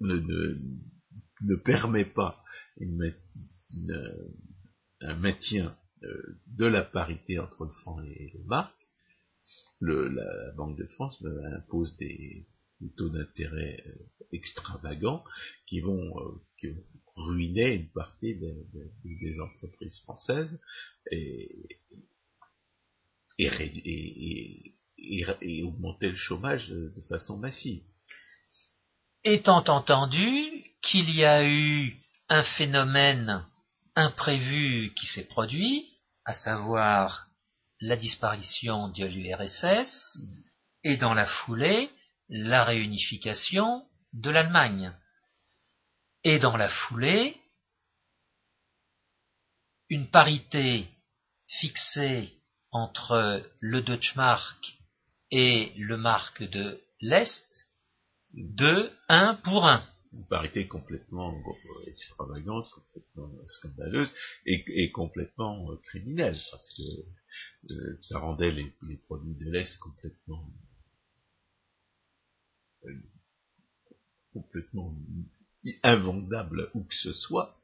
ne, 0.00 0.58
ne, 1.42 1.56
permet 1.56 2.04
pas 2.04 2.42
une, 2.78 3.14
un 5.00 5.14
maintien 5.16 5.76
euh, 6.04 6.38
de 6.46 6.66
la 6.66 6.82
parité 6.82 7.38
entre 7.38 7.64
le 7.64 7.72
franc 7.72 8.00
et 8.02 8.30
le 8.34 8.44
marque, 8.44 8.74
le, 9.80 10.08
la 10.08 10.52
Banque 10.52 10.78
de 10.78 10.86
France 10.86 11.22
impose 11.56 11.96
des, 11.96 12.46
taux 12.96 13.08
d'intérêt 13.08 13.82
euh, 13.86 13.92
extravagants 14.32 15.24
qui 15.66 15.80
vont, 15.80 16.10
ruiner 17.16 17.74
une 17.74 17.88
partie 17.88 18.36
des, 18.36 19.40
entreprises 19.40 19.98
françaises 20.00 20.60
et, 21.10 21.66
et, 23.38 24.74
augmenter 25.64 26.10
le 26.10 26.16
chômage 26.16 26.68
de, 26.68 26.92
façon 27.08 27.38
massive. 27.38 27.82
Étant 29.24 29.64
entendu 29.68 30.64
qu'il 30.82 31.14
y 31.14 31.24
a 31.24 31.44
eu 31.44 31.98
un 32.28 32.42
phénomène 32.42 33.44
imprévu 33.96 34.92
qui 34.94 35.06
s'est 35.06 35.26
produit, 35.26 35.84
à 36.24 36.32
savoir 36.32 37.26
la 37.80 37.96
disparition 37.96 38.88
de 38.88 39.04
l'URSS 39.06 40.18
et 40.84 40.96
dans 40.96 41.14
la 41.14 41.26
foulée 41.26 41.90
la 42.28 42.64
réunification 42.64 43.86
de 44.12 44.30
l'Allemagne. 44.30 44.92
Et 46.24 46.38
dans 46.38 46.56
la 46.56 46.68
foulée, 46.68 47.40
une 49.88 50.10
parité 50.10 50.86
fixée 51.46 52.34
entre 52.70 53.42
le 53.60 53.82
Deutschmark 53.82 54.78
et 55.30 55.72
le 55.76 55.96
marque 55.96 56.42
de 56.42 56.82
l'Est 57.00 57.47
de 58.38 58.90
1 59.08 59.34
pour 59.44 59.66
1. 59.66 59.82
Une 60.12 60.26
parité 60.26 60.66
complètement 60.66 61.34
extravagante, 61.86 62.66
complètement 62.70 63.30
scandaleuse 63.46 64.12
et, 64.46 64.90
complètement 64.90 65.70
euh, 65.70 65.76
criminelle, 65.76 66.36
parce 66.50 66.74
que 66.76 67.72
euh, 67.72 67.98
ça 68.00 68.18
rendait 68.18 68.50
les, 68.50 68.96
produits 69.06 69.36
de 69.36 69.50
l'Est 69.50 69.78
complètement 69.78 70.50
euh, 72.86 72.94
complètement 74.32 74.94
invendable 75.82 76.70
où 76.74 76.84
que 76.84 76.94
ce 76.94 77.12
soit, 77.12 77.60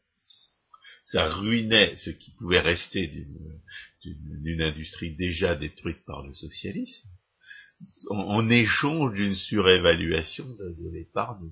ça 1.07 1.29
ruinait 1.29 1.97
ce 1.97 2.11
qui 2.11 2.33
pouvait 2.33 2.61
rester 2.61 3.07
d'une 4.03 4.61
industrie 4.61 5.15
déjà 5.15 5.55
détruite 5.55 6.05
par 6.05 6.27
le 6.27 6.35
socialisme, 6.35 7.09
en, 8.11 8.49
échange 8.51 9.15
d'une 9.15 9.35
surévaluation 9.35 10.47
de, 10.57 10.91
l'épargne 10.93 11.51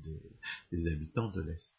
des, 0.71 0.91
habitants 0.91 1.31
de 1.31 1.43
l'Est. 1.43 1.73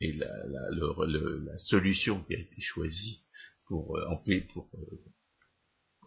Et 0.00 0.12
la, 0.12 0.28
la, 0.46 1.58
solution 1.58 2.22
qui 2.24 2.34
a 2.34 2.38
été 2.38 2.60
choisie 2.60 3.24
pour, 3.66 3.96
euh, 3.96 4.04
euh, 4.28 4.70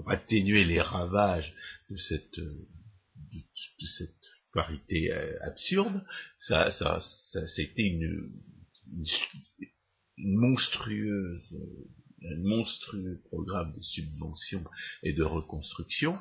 atténuer 0.07 0.63
les 0.65 0.81
ravages 0.81 1.53
de 1.89 1.97
cette, 1.97 2.39
euh, 2.39 2.67
de 3.33 4.07
parité 4.53 5.11
absurde, 5.41 6.03
ça, 6.37 6.71
ça, 6.71 6.99
c'était 7.55 7.87
une, 7.87 8.31
une, 8.91 9.05
monstrueuse, 10.17 11.41
un 12.23 12.37
monstrueux 12.37 13.21
programme 13.29 13.71
de 13.73 13.81
subvention 13.81 14.63
et 15.03 15.13
de 15.13 15.23
reconstruction 15.23 16.17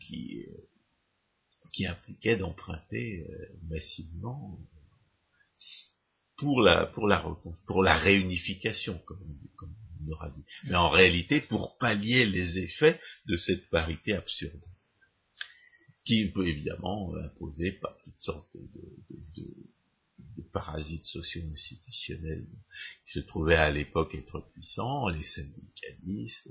qui, 0.00 0.46
euh, 0.48 0.68
qui 1.72 1.86
impliquait 1.86 2.36
d'emprunter 2.36 3.26
massivement 3.68 4.58
pour 6.36 6.62
la, 6.62 6.86
pour 6.86 7.06
la, 7.06 7.24
pour 7.66 7.82
la 7.82 7.98
réunification, 7.98 8.98
comme 9.06 9.26
on 10.06 10.12
aura 10.12 10.30
dit. 10.30 10.44
Mais 10.64 10.76
en 10.76 10.90
réalité, 10.90 11.40
pour 11.40 11.76
pallier 11.78 12.24
les 12.26 12.58
effets 12.58 13.00
de 13.26 13.36
cette 13.36 13.68
parité 13.70 14.14
absurde 14.14 14.64
qui 16.08 16.30
peut 16.30 16.48
évidemment 16.48 17.14
imposer 17.16 17.72
par 17.72 17.94
toutes 18.02 18.20
sortes 18.20 18.56
de, 18.56 19.54
parasites 20.52 21.04
socio-institutionnels 21.04 22.46
qui 23.04 23.12
se 23.12 23.20
trouvaient 23.20 23.56
à 23.56 23.70
l'époque 23.70 24.14
être 24.14 24.40
puissants, 24.52 25.08
les 25.08 25.22
syndicalistes, 25.22 26.48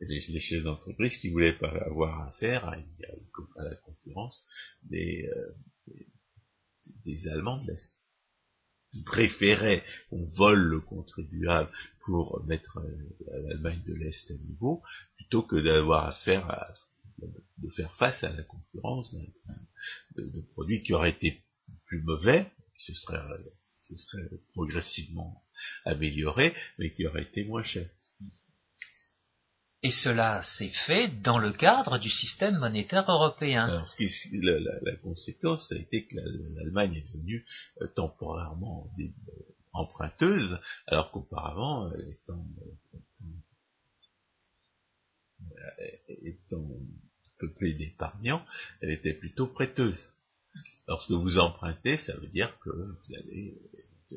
les, 0.00 0.40
chefs 0.40 0.64
d'entreprise 0.64 1.16
qui 1.18 1.28
voulaient 1.30 1.58
pas 1.58 1.70
avoir 1.86 2.28
affaire 2.28 2.66
à, 2.66 2.76
la 2.76 3.76
concurrence 3.84 4.42
des, 4.82 5.28
euh, 5.28 5.94
des, 7.04 7.28
Allemands 7.28 7.62
de 7.62 7.70
l'Est. 7.70 8.00
Ils 8.92 9.04
préféraient 9.04 9.84
qu'on 10.08 10.26
vole 10.30 10.62
le 10.62 10.80
contribuable 10.80 11.70
pour 12.06 12.42
mettre 12.46 12.78
euh, 12.78 13.48
l'Allemagne 13.48 13.82
de 13.86 13.94
l'Est 13.94 14.30
à 14.30 14.34
niveau, 14.34 14.82
plutôt 15.16 15.42
que 15.42 15.56
d'avoir 15.56 16.06
affaire 16.06 16.50
à 16.50 16.74
de 17.58 17.68
faire 17.70 17.94
face 17.96 18.24
à 18.24 18.32
la 18.32 18.42
concurrence 18.42 19.14
de, 20.16 20.40
produits 20.52 20.82
qui 20.82 20.92
auraient 20.92 21.10
été 21.10 21.42
plus 21.86 22.02
mauvais, 22.02 22.50
qui 22.80 22.94
se 22.94 23.00
seraient, 23.96 24.30
progressivement 24.52 25.42
améliorés, 25.84 26.54
mais 26.78 26.92
qui 26.92 27.06
auraient 27.06 27.22
été 27.22 27.44
moins 27.44 27.62
chers. 27.62 27.90
Et 29.82 29.90
cela 29.90 30.42
s'est 30.42 30.72
fait 30.86 31.08
dans 31.22 31.38
le 31.38 31.52
cadre 31.52 31.98
du 31.98 32.10
système 32.10 32.58
monétaire 32.58 33.10
européen. 33.10 33.66
Alors, 33.66 33.88
ce 33.88 33.96
qui, 33.96 34.08
la, 34.42 34.96
conséquence, 34.96 35.68
ça 35.68 35.74
a 35.74 35.78
été 35.78 36.06
que 36.06 36.16
l'Allemagne 36.56 36.96
est 36.96 37.14
devenue 37.14 37.46
euh, 37.80 37.86
temporairement 37.96 38.90
euh, 38.98 39.04
emprunteuse, 39.72 40.58
alors 40.86 41.10
qu'auparavant, 41.12 41.90
étant, 41.92 42.44
étant 46.22 46.68
peuplée 47.38 47.72
d'épargnants, 47.72 48.44
elle 48.82 48.90
était 48.90 49.14
plutôt 49.14 49.46
prêteuse. 49.46 50.12
Lorsque 50.90 51.12
vous 51.12 51.38
empruntez, 51.38 51.98
ça 51.98 52.16
veut 52.16 52.26
dire 52.26 52.58
que 52.58 52.68
vous 52.68 53.14
allez 53.14 53.56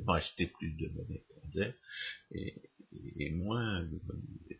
acheter 0.07 0.47
plus 0.47 0.71
de 0.71 0.87
monnaie 0.87 1.23
étrangère 1.29 1.73
et, 2.31 3.29
moins 3.29 3.83
de 3.83 4.01
monnaie, 4.07 4.59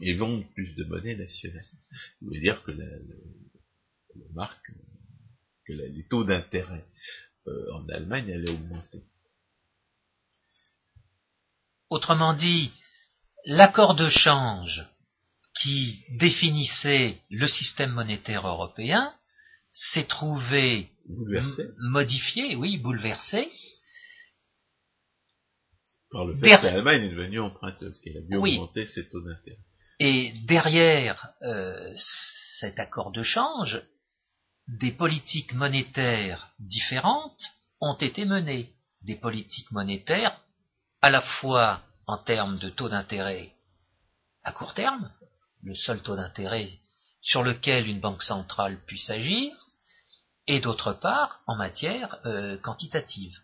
et, 0.00 0.14
vendre 0.14 0.42
plus 0.54 0.74
de 0.74 0.84
monnaie 0.84 1.16
nationale. 1.16 1.66
Ça 1.66 2.06
veut 2.22 2.40
dire 2.40 2.64
que 2.64 2.70
le, 2.70 3.26
marque, 4.32 4.72
que 5.66 5.74
les 5.74 6.06
taux 6.08 6.24
d'intérêt 6.24 6.86
euh, 7.46 7.72
en 7.74 7.86
Allemagne 7.90 8.32
allaient 8.32 8.52
augmenter. 8.52 9.02
Autrement 11.90 12.32
dit, 12.32 12.72
l'accord 13.44 13.96
de 13.96 14.08
change 14.08 14.82
qui 15.60 16.02
définissait 16.12 17.20
le 17.28 17.46
système 17.46 17.92
monétaire 17.92 18.48
européen 18.48 19.14
s'est 19.72 20.06
trouvé 20.06 20.90
Bouleversé 21.08 21.64
modifié, 21.78 22.54
oui, 22.56 22.78
bouleversé, 22.78 23.48
par 26.10 26.24
le 26.26 26.34
fait 26.36 26.42
Der- 26.46 26.60
que 26.60 26.66
l'Allemagne 26.66 27.04
est 27.04 27.10
devenue 27.10 27.40
emprunteuse, 27.40 28.00
qu'elle 28.00 28.18
a 28.18 28.20
dû 28.20 28.36
Oui. 28.36 28.52
augmenter 28.58 28.86
ses 28.86 29.08
taux 29.08 29.20
d'intérêt. 29.22 29.58
et 29.98 30.32
derrière 30.46 31.32
euh, 31.42 31.92
cet 32.60 32.78
accord 32.78 33.12
de 33.12 33.22
change, 33.22 33.82
des 34.68 34.92
politiques 34.92 35.54
monétaires 35.54 36.52
différentes 36.58 37.42
ont 37.80 37.96
été 37.96 38.24
menées. 38.24 38.70
Des 39.02 39.16
politiques 39.16 39.70
monétaires 39.72 40.40
à 41.00 41.10
la 41.10 41.20
fois 41.20 41.82
en 42.06 42.18
termes 42.18 42.58
de 42.58 42.68
taux 42.70 42.88
d'intérêt 42.88 43.52
à 44.44 44.52
court 44.52 44.74
terme, 44.74 45.10
le 45.62 45.74
seul 45.74 46.02
taux 46.02 46.14
d'intérêt 46.16 46.68
sur 47.22 47.42
lequel 47.42 47.88
une 47.88 48.00
banque 48.00 48.22
centrale 48.22 48.84
puisse 48.84 49.10
agir, 49.10 49.52
et 50.46 50.60
d'autre 50.60 50.92
part 50.92 51.40
en 51.46 51.56
matière 51.56 52.18
euh, 52.26 52.58
quantitative. 52.58 53.36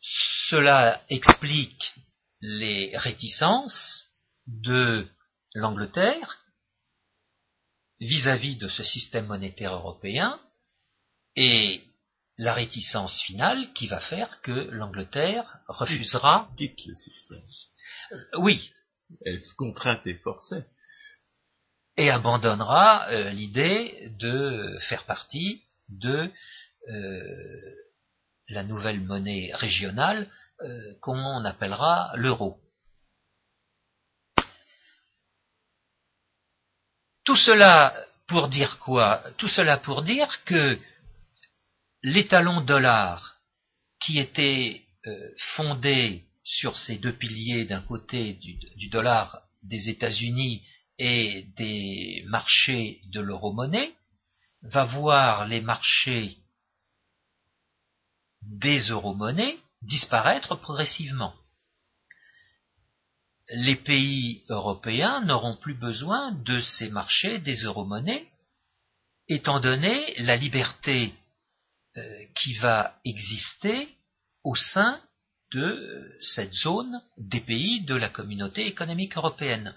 Cela 0.00 1.02
explique 1.08 1.94
les 2.40 2.96
réticences 2.96 4.06
de 4.46 5.06
l'Angleterre 5.54 6.38
vis-à-vis 8.00 8.56
de 8.56 8.68
ce 8.68 8.82
système 8.82 9.26
monétaire 9.26 9.74
européen 9.74 10.38
et 11.36 11.84
la 12.38 12.54
réticence 12.54 13.20
finale 13.22 13.72
qui 13.74 13.88
va 13.88 13.98
faire 13.98 14.40
que 14.42 14.52
l'Angleterre 14.70 15.58
refusera, 15.66 16.48
Quitte 16.56 16.86
le 16.86 16.94
système. 16.94 17.42
oui, 18.38 18.72
contrainte 19.56 20.06
et 20.06 20.14
forcée. 20.14 20.64
et 21.96 22.10
abandonnera 22.10 23.08
euh, 23.10 23.30
l'idée 23.30 24.12
de 24.18 24.78
faire 24.88 25.04
partie 25.04 25.64
de 25.88 26.30
euh, 26.88 27.74
la 28.48 28.62
nouvelle 28.62 29.00
monnaie 29.00 29.50
régionale 29.54 30.30
euh, 30.62 30.94
qu'on 31.00 31.44
appellera 31.44 32.12
l'euro. 32.14 32.60
Tout 37.24 37.36
cela 37.36 37.94
pour 38.26 38.48
dire 38.48 38.78
quoi? 38.78 39.22
Tout 39.36 39.48
cela 39.48 39.76
pour 39.76 40.02
dire 40.02 40.44
que 40.44 40.78
l'étalon 42.02 42.60
dollar, 42.60 43.40
qui 44.00 44.18
était 44.18 44.84
fondé 45.56 46.27
sur 46.48 46.78
ces 46.78 46.96
deux 46.96 47.12
piliers, 47.12 47.66
d'un 47.66 47.82
côté 47.82 48.32
du, 48.34 48.88
dollar 48.88 49.42
des 49.62 49.90
États-Unis 49.90 50.66
et 50.98 51.44
des 51.58 52.24
marchés 52.28 53.02
de 53.12 53.20
l'euro-monnaie, 53.20 53.94
va 54.62 54.84
voir 54.84 55.46
les 55.46 55.60
marchés 55.60 56.38
des 58.40 58.88
euro-monnaies 58.88 59.58
disparaître 59.82 60.56
progressivement. 60.56 61.34
Les 63.50 63.76
pays 63.76 64.42
européens 64.48 65.20
n'auront 65.20 65.56
plus 65.56 65.74
besoin 65.74 66.32
de 66.32 66.60
ces 66.60 66.88
marchés 66.88 67.38
des 67.40 67.64
euro-monnaies, 67.64 68.26
étant 69.28 69.60
donné 69.60 70.14
la 70.22 70.36
liberté 70.36 71.12
euh, 71.98 72.24
qui 72.34 72.54
va 72.54 72.98
exister 73.04 73.88
au 74.44 74.54
sein 74.54 74.98
de 75.52 76.16
cette 76.20 76.54
zone 76.54 77.00
des 77.16 77.40
pays 77.40 77.84
de 77.84 77.94
la 77.94 78.08
communauté 78.08 78.66
économique 78.66 79.16
européenne. 79.16 79.74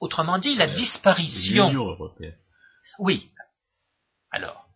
Autrement 0.00 0.38
dit, 0.38 0.54
la 0.54 0.68
Euh, 0.68 0.74
disparition. 0.74 1.68
L'Union 1.68 1.88
européenne. 1.88 2.36
Oui. 2.98 3.30
Alors, 4.30 4.68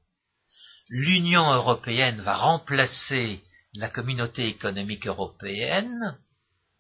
l'Union 0.90 1.52
européenne 1.52 2.20
va 2.20 2.36
remplacer 2.36 3.42
la 3.74 3.88
communauté 3.88 4.46
économique 4.46 5.06
européenne 5.06 6.18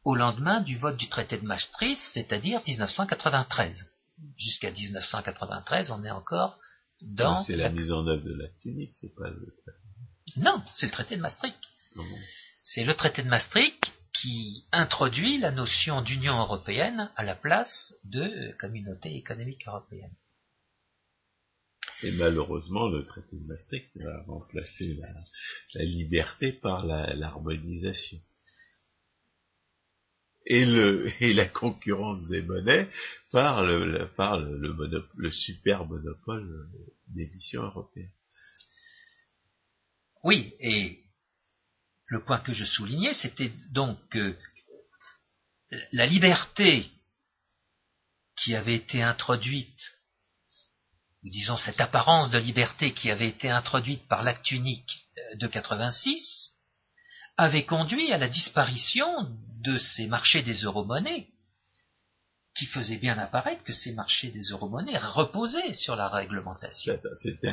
au 0.04 0.14
lendemain 0.14 0.60
du 0.60 0.76
vote 0.78 0.96
du 0.96 1.08
traité 1.08 1.38
de 1.38 1.46
Maastricht, 1.46 2.00
c'est-à-dire 2.12 2.60
1993. 2.66 3.86
Jusqu'à 4.36 4.70
1993, 4.70 5.90
on 5.90 6.04
est 6.04 6.10
encore 6.10 6.58
dans... 7.00 7.42
C'est 7.42 7.56
la 7.56 7.70
mise 7.70 7.90
en 7.90 8.06
œuvre 8.06 8.24
de 8.24 8.34
l'acte 8.34 8.64
unique, 8.64 8.94
c'est 8.94 9.14
pas 9.14 9.28
le. 9.28 9.54
Non, 10.36 10.62
c'est 10.70 10.86
le 10.86 10.92
traité 10.92 11.16
de 11.16 11.20
Maastricht. 11.20 11.56
Non, 11.96 12.04
non. 12.04 12.16
C'est 12.62 12.84
le 12.84 12.94
traité 12.94 13.22
de 13.22 13.28
Maastricht 13.28 13.92
qui 14.12 14.64
introduit 14.72 15.38
la 15.38 15.50
notion 15.50 16.00
d'Union 16.02 16.38
européenne 16.38 17.10
à 17.16 17.24
la 17.24 17.34
place 17.34 17.94
de 18.04 18.52
communauté 18.58 19.16
économique 19.16 19.66
européenne. 19.66 20.14
Et 22.04 22.12
malheureusement, 22.12 22.88
le 22.88 23.04
traité 23.04 23.36
de 23.36 23.46
Maastricht 23.46 23.96
va 23.98 24.22
remplacer 24.24 24.94
la, 24.96 25.08
la 25.74 25.84
liberté 25.84 26.52
par 26.52 26.84
l'harmonisation. 26.86 28.18
Et, 30.46 30.64
le, 30.64 31.10
et 31.22 31.32
la 31.32 31.48
concurrence 31.48 32.28
des 32.28 32.42
monnaies 32.42 32.88
par 33.30 33.62
le, 33.64 33.84
le- 33.90 34.08
par 34.14 34.38
le, 34.38 34.58
le, 34.58 34.72
mono- 34.72 35.06
le 35.16 35.30
super 35.30 35.86
monopole 35.86 36.68
d'émission 37.08 37.62
européenne. 37.62 38.10
Oui, 40.24 40.54
et 40.58 40.98
le 42.06 42.22
point 42.24 42.38
que 42.38 42.52
je 42.52 42.64
soulignais, 42.64 43.14
c'était 43.14 43.52
donc 43.70 43.98
que 44.08 44.36
la 45.92 46.06
liberté 46.06 46.90
qui 48.36 48.54
avait 48.54 48.74
été 48.74 49.02
introduite, 49.02 49.92
ou 51.22 51.30
disons 51.30 51.56
cette 51.56 51.80
apparence 51.80 52.30
de 52.30 52.38
liberté 52.38 52.92
qui 52.92 53.10
avait 53.10 53.28
été 53.28 53.48
introduite 53.50 54.06
par 54.08 54.22
l'acte 54.22 54.50
unique 54.50 55.06
euh, 55.18 55.36
de 55.36 55.46
86, 55.46 56.52
avait 57.36 57.64
conduit 57.64 58.12
à 58.12 58.18
la 58.18 58.28
disparition 58.28 59.08
de 59.62 59.78
ces 59.78 60.06
marchés 60.06 60.42
des 60.42 60.64
euromonnaies, 60.64 61.28
qui 62.54 62.66
faisaient 62.66 62.98
bien 62.98 63.18
apparaître 63.18 63.64
que 63.64 63.72
ces 63.72 63.92
marchés 63.94 64.30
des 64.30 64.50
euromonnaies 64.50 64.98
reposaient 64.98 65.72
sur 65.72 65.96
la 65.96 66.08
réglementation. 66.08 66.98
C'était 67.22 67.50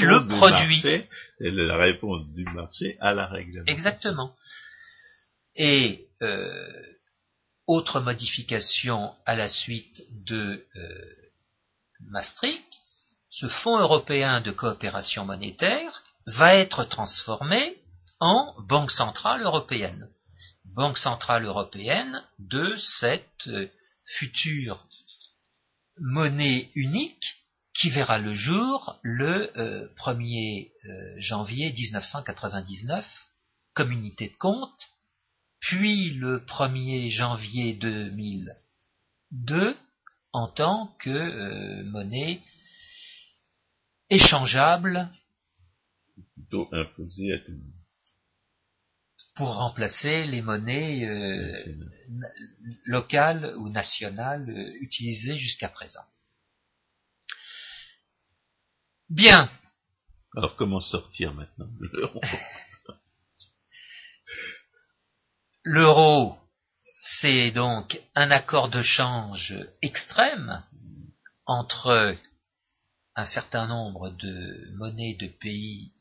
le 0.00 0.20
du 0.20 0.36
produit. 0.36 0.82
marché, 0.82 1.08
la 1.40 1.76
réponse 1.78 2.26
du 2.34 2.44
marché 2.44 2.98
à 3.00 3.14
la 3.14 3.26
réglementation. 3.26 3.72
Exactement. 3.74 4.34
Et 5.54 6.08
euh, 6.22 6.82
autre 7.66 8.00
modification 8.00 9.14
à 9.24 9.34
la 9.34 9.48
suite 9.48 10.02
de 10.26 10.64
euh, 10.76 11.14
Maastricht, 12.00 12.68
ce 13.30 13.48
Fonds 13.48 13.78
européen 13.78 14.42
de 14.42 14.50
coopération 14.50 15.24
monétaire 15.24 16.02
va 16.26 16.54
être 16.54 16.84
transformé 16.84 17.74
en 18.20 18.54
Banque 18.68 18.90
centrale 18.90 19.42
européenne. 19.42 20.08
Banque 20.64 20.98
centrale 20.98 21.46
européenne 21.46 22.22
de 22.38 22.76
cette 22.76 23.46
euh, 23.48 23.68
future 24.06 24.86
monnaie 25.98 26.70
unique 26.74 27.44
qui 27.74 27.90
verra 27.90 28.18
le 28.18 28.32
jour 28.32 28.98
le 29.02 29.56
euh, 29.58 29.88
1er 29.96 30.72
euh, 30.84 31.14
janvier 31.18 31.72
1999 31.72 33.04
comme 33.74 33.92
unité 33.92 34.30
de 34.30 34.36
compte, 34.36 34.88
puis 35.60 36.14
le 36.14 36.40
1er 36.40 37.10
janvier 37.10 37.74
2002 37.74 39.76
en 40.32 40.48
tant 40.48 40.96
que 40.98 41.10
euh, 41.10 41.84
monnaie 41.84 42.40
échangeable 44.08 45.10
Plutôt 46.34 46.68
imposé 46.72 47.34
à 47.34 47.38
tout 47.40 47.50
le 47.50 47.58
monde. 47.58 47.75
Pour 49.36 49.54
remplacer 49.54 50.24
les 50.24 50.40
monnaies 50.40 51.04
euh, 51.04 51.76
locales 52.86 53.54
ou 53.58 53.68
nationales 53.68 54.48
euh, 54.48 54.82
utilisées 54.82 55.36
jusqu'à 55.36 55.68
présent. 55.68 56.04
Bien, 59.08 59.48
Alors 60.36 60.56
comment 60.56 60.80
sortir 60.80 61.32
maintenant 61.34 61.66
de 61.66 61.88
l'euro? 61.92 62.20
L'euro, 65.64 66.38
c'est 66.98 67.50
donc 67.50 68.00
un 68.14 68.30
accord 68.30 68.68
de 68.68 68.82
change 68.82 69.54
extrême 69.82 70.64
entre 71.44 72.16
un 73.16 73.26
certain 73.26 73.66
nombre 73.66 74.10
de 74.10 74.70
monnaies 74.76 75.14
de 75.14 75.26
pays 75.26 75.92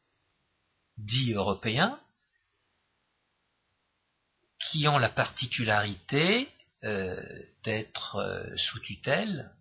dits 0.97 1.33
européens 1.33 1.99
qui 4.69 4.87
ont 4.87 4.97
la 4.97 5.09
particularité 5.09 6.49
euh, 6.83 7.19
d'être 7.63 8.17
euh, 8.17 8.57
sous 8.57 8.79
tutelle 8.79 9.51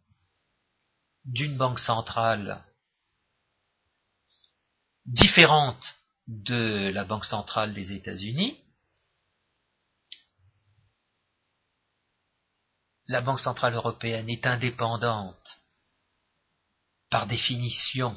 d'une 1.25 1.57
banque 1.57 1.79
centrale 1.79 2.63
différente 5.07 5.97
de 6.27 6.91
la 6.93 7.05
banque 7.05 7.25
centrale 7.25 7.75
des 7.75 7.93
États-Unis. 7.93 8.59
La 13.07 13.21
Banque 13.21 13.41
centrale 13.41 13.75
européenne 13.75 14.31
est 14.31 14.47
indépendante 14.47 15.61
par 17.11 17.27
définition, 17.27 18.17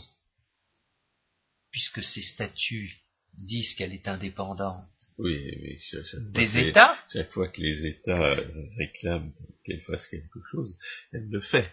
puisque 1.72 2.02
ces 2.02 2.22
statuts 2.22 3.04
disent 3.34 3.76
qu'elle 3.76 3.94
est 3.94 4.08
indépendante 4.08 4.97
Oui, 5.20 5.58
mais 5.62 5.78
chaque, 5.80 6.06
chaque 6.06 6.22
fois 6.22 6.32
des 6.32 6.46
que 6.48 6.58
les- 6.58 6.68
États, 6.70 6.98
chaque 7.12 7.32
fois 7.32 7.48
que 7.48 7.62
les 7.62 7.86
États 7.88 8.24
euh, 8.38 8.48
réclament 8.78 9.32
qu'elle 9.66 9.82
fasse 9.82 10.08
quelque 10.08 10.40
chose, 10.52 10.78
elle 11.12 11.28
le 11.30 11.42
fait. 11.42 11.70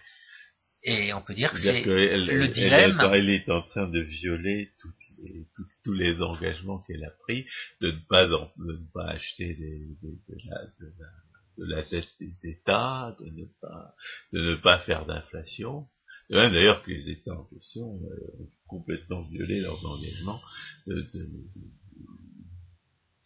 et 0.87 1.13
on 1.15 1.23
peut 1.23 1.35
dire 1.35 1.51
que 1.53 1.59
c'est 1.59 1.83
le 1.85 1.99
elle- 1.99 2.29
elle 2.31 2.51
dilemme. 2.53 2.99
est, 3.01 3.19
elle 3.19 3.31
est 3.31 3.51
en 3.51 3.63
train 3.63 3.87
de 3.89 4.01
violer 4.01 4.71
toutes 4.81 4.95
les- 5.19 5.47
tout- 5.55 5.67
tous 5.83 5.93
les 5.95 6.21
engagements 6.23 6.79
qu'elle 6.81 7.05
a 7.05 7.11
pris, 7.11 7.47
de 7.81 7.89
ne 7.91 7.99
pas, 8.09 8.33
en- 8.35 8.51
de 8.59 8.73
ne 8.73 8.87
pas 8.93 9.09
acheter 9.09 9.55
des- 9.55 9.97
des- 10.03 10.19
de, 10.29 10.37
la, 10.51 10.61
de, 10.81 10.93
la, 10.99 11.09
de 11.59 11.65
la 11.75 11.83
dette 11.89 12.09
des 12.21 12.49
États, 12.51 13.17
de 13.21 13.31
ne 13.31 13.45
pas, 13.61 13.95
de 14.33 14.41
ne 14.41 14.55
pas 14.57 14.79
faire 14.81 15.07
d'inflation. 15.07 15.87
D'ailleurs 16.31 16.83
que 16.85 16.91
les 16.91 17.11
États 17.11 17.33
en 17.35 17.45
question 17.45 18.01
euh, 18.05 18.43
ont 18.43 18.49
complètement 18.69 19.23
violé 19.25 19.61
leurs 19.61 19.85
engagements 19.85 20.41
de, 20.87 21.01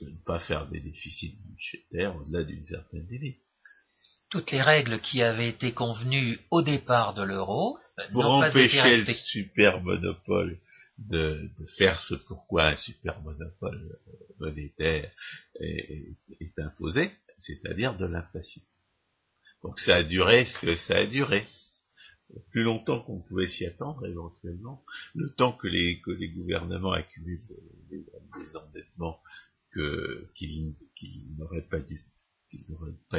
de, 0.00 0.06
ne 0.10 0.16
pas 0.24 0.40
faire 0.40 0.66
des 0.68 0.80
déficits 0.80 1.36
budgétaires 1.44 2.16
au-delà 2.16 2.44
d'une 2.44 2.62
certaine 2.62 3.06
limite. 3.08 3.38
toutes 4.30 4.50
les 4.52 4.62
règles 4.62 5.00
qui 5.00 5.22
avaient 5.22 5.48
été 5.48 5.72
convenues 5.72 6.38
au 6.50 6.62
départ 6.62 7.14
de 7.14 7.22
l'euro 7.24 7.78
euh, 7.98 8.02
pour 8.12 8.22
empêcher 8.60 8.76
le 9.00 9.04
super 9.26 9.80
monopole 9.82 10.58
de, 10.98 11.48
de 11.58 11.66
faire 11.78 11.98
ce 12.00 12.14
pourquoi 12.14 12.66
un 12.66 12.76
super 12.76 13.20
monopole 13.22 13.98
euh, 14.08 14.12
monétaire 14.40 15.10
est, 15.60 15.66
est- 15.66 16.14
est 16.40 16.58
imposé, 16.58 17.10
c'est-à-dire 17.38 17.96
de 17.96 18.06
l'inflation. 18.06 18.62
Donc 19.62 19.78
ça 19.80 19.96
a 19.96 20.02
duré 20.02 20.44
ce 20.46 20.58
que 20.60 20.76
ça 20.76 20.96
a 20.98 21.06
duré. 21.06 21.46
Plus 22.50 22.62
longtemps 22.62 23.00
qu'on 23.00 23.20
pouvait 23.22 23.48
s'y 23.48 23.64
attendre 23.64 24.04
éventuellement, 24.06 24.84
le 25.14 25.30
temps 25.34 25.52
que 25.52 25.66
les, 25.66 26.00
que 26.02 26.10
les 26.10 26.28
gouvernements 26.28 26.92
accumulent 26.92 27.40
des 27.90 28.56
endettements 28.56 29.18
qu'ils, 30.34 30.74
n'auraient 31.36 31.68
pas 31.68 31.80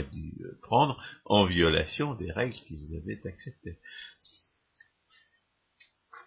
dû 0.01 0.37
euh, 0.41 0.59
prendre 0.61 1.01
en 1.25 1.45
violation 1.45 2.15
des 2.15 2.31
règles 2.31 2.55
qu'ils 2.55 2.95
avaient 2.95 3.21
acceptées. 3.27 3.79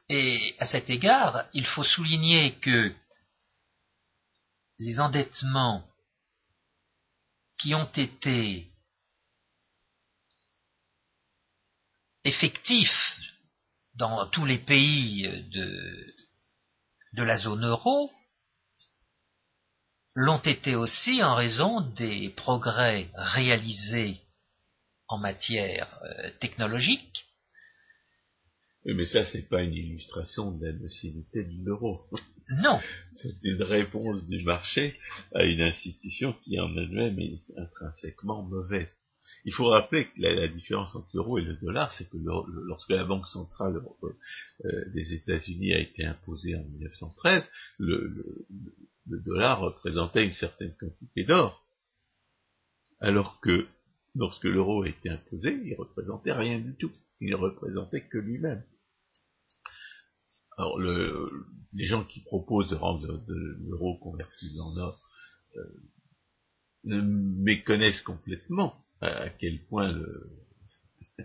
Et 0.08 0.54
à 0.58 0.66
cet 0.66 0.90
égard, 0.90 1.48
il 1.54 1.64
faut 1.64 1.82
souligner 1.82 2.58
que 2.58 2.94
les 4.78 5.00
endettements 5.00 5.88
qui 7.58 7.74
ont 7.74 7.90
été 7.92 8.68
effectifs 12.24 13.16
dans 13.94 14.26
tous 14.28 14.44
les 14.44 14.58
pays 14.58 15.28
de 15.50 17.22
la 17.22 17.36
zone 17.36 17.64
euro 17.64 18.10
l'ont 20.14 20.40
été 20.42 20.74
aussi 20.74 21.22
en 21.22 21.34
raison 21.34 21.80
des 21.80 22.30
progrès 22.30 23.10
réalisés 23.14 24.20
en 25.08 25.18
matière 25.18 25.98
euh, 26.04 26.30
technologique 26.40 27.24
Oui, 28.84 28.94
mais 28.94 29.04
ça, 29.06 29.24
c'est 29.24 29.48
pas 29.48 29.62
une 29.62 29.74
illustration 29.74 30.52
de 30.52 30.66
la 30.66 30.72
nocivité 30.72 31.44
de 31.44 31.64
l'euro. 31.64 31.98
Non, 32.62 32.80
C'est 33.12 33.32
une 33.44 33.62
réponse 33.62 34.26
du 34.26 34.42
marché 34.42 34.98
à 35.34 35.44
une 35.44 35.62
institution 35.62 36.34
qui 36.44 36.58
en 36.60 36.76
elle-même 36.76 37.18
est 37.18 37.40
intrinsèquement 37.56 38.42
mauvaise. 38.42 38.90
Il 39.44 39.52
faut 39.54 39.66
rappeler 39.68 40.06
que 40.06 40.20
la, 40.20 40.34
la 40.34 40.48
différence 40.48 40.94
entre 40.94 41.08
l'euro 41.14 41.38
et 41.38 41.42
le 41.42 41.56
dollar, 41.56 41.92
c'est 41.92 42.08
que 42.10 42.16
le- 42.18 42.64
lorsque 42.66 42.90
la 42.90 43.04
Banque 43.04 43.26
centrale 43.28 43.80
euh, 44.64 44.84
des 44.92 45.14
États-Unis 45.14 45.72
a 45.72 45.78
été 45.78 46.04
imposée 46.04 46.56
en 46.56 46.64
1913, 46.64 47.48
le, 47.78 48.44
le- 49.06 49.20
dollar 49.20 49.60
représentait 49.60 50.24
une 50.24 50.32
certaine 50.32 50.74
quantité 50.76 51.24
d'or. 51.24 51.64
Alors 53.00 53.40
que 53.40 53.66
lorsque 54.14 54.44
l'euro 54.44 54.82
a 54.82 54.88
été 54.88 55.08
imposé, 55.10 55.60
il 55.64 55.74
représentait 55.74 56.32
rien 56.32 56.58
du 56.60 56.74
tout. 56.76 56.92
Il 57.20 57.30
ne 57.30 57.36
représentait 57.36 58.06
que 58.08 58.18
lui-même. 58.18 58.62
Alors, 60.58 60.78
le, 60.78 61.46
les 61.72 61.86
gens 61.86 62.04
qui 62.04 62.20
proposent 62.20 62.68
de 62.70 62.74
rendre 62.76 63.18
de- 63.26 63.56
l'euro 63.68 63.96
convertible 63.98 64.60
en 64.60 64.76
or 64.76 65.02
euh, 65.56 65.64
ne 66.84 67.00
méconnaissent 67.00 68.02
complètement 68.02 68.84
à, 69.00 69.30
quel 69.30 69.64
point 69.66 69.90
le, 69.92 70.30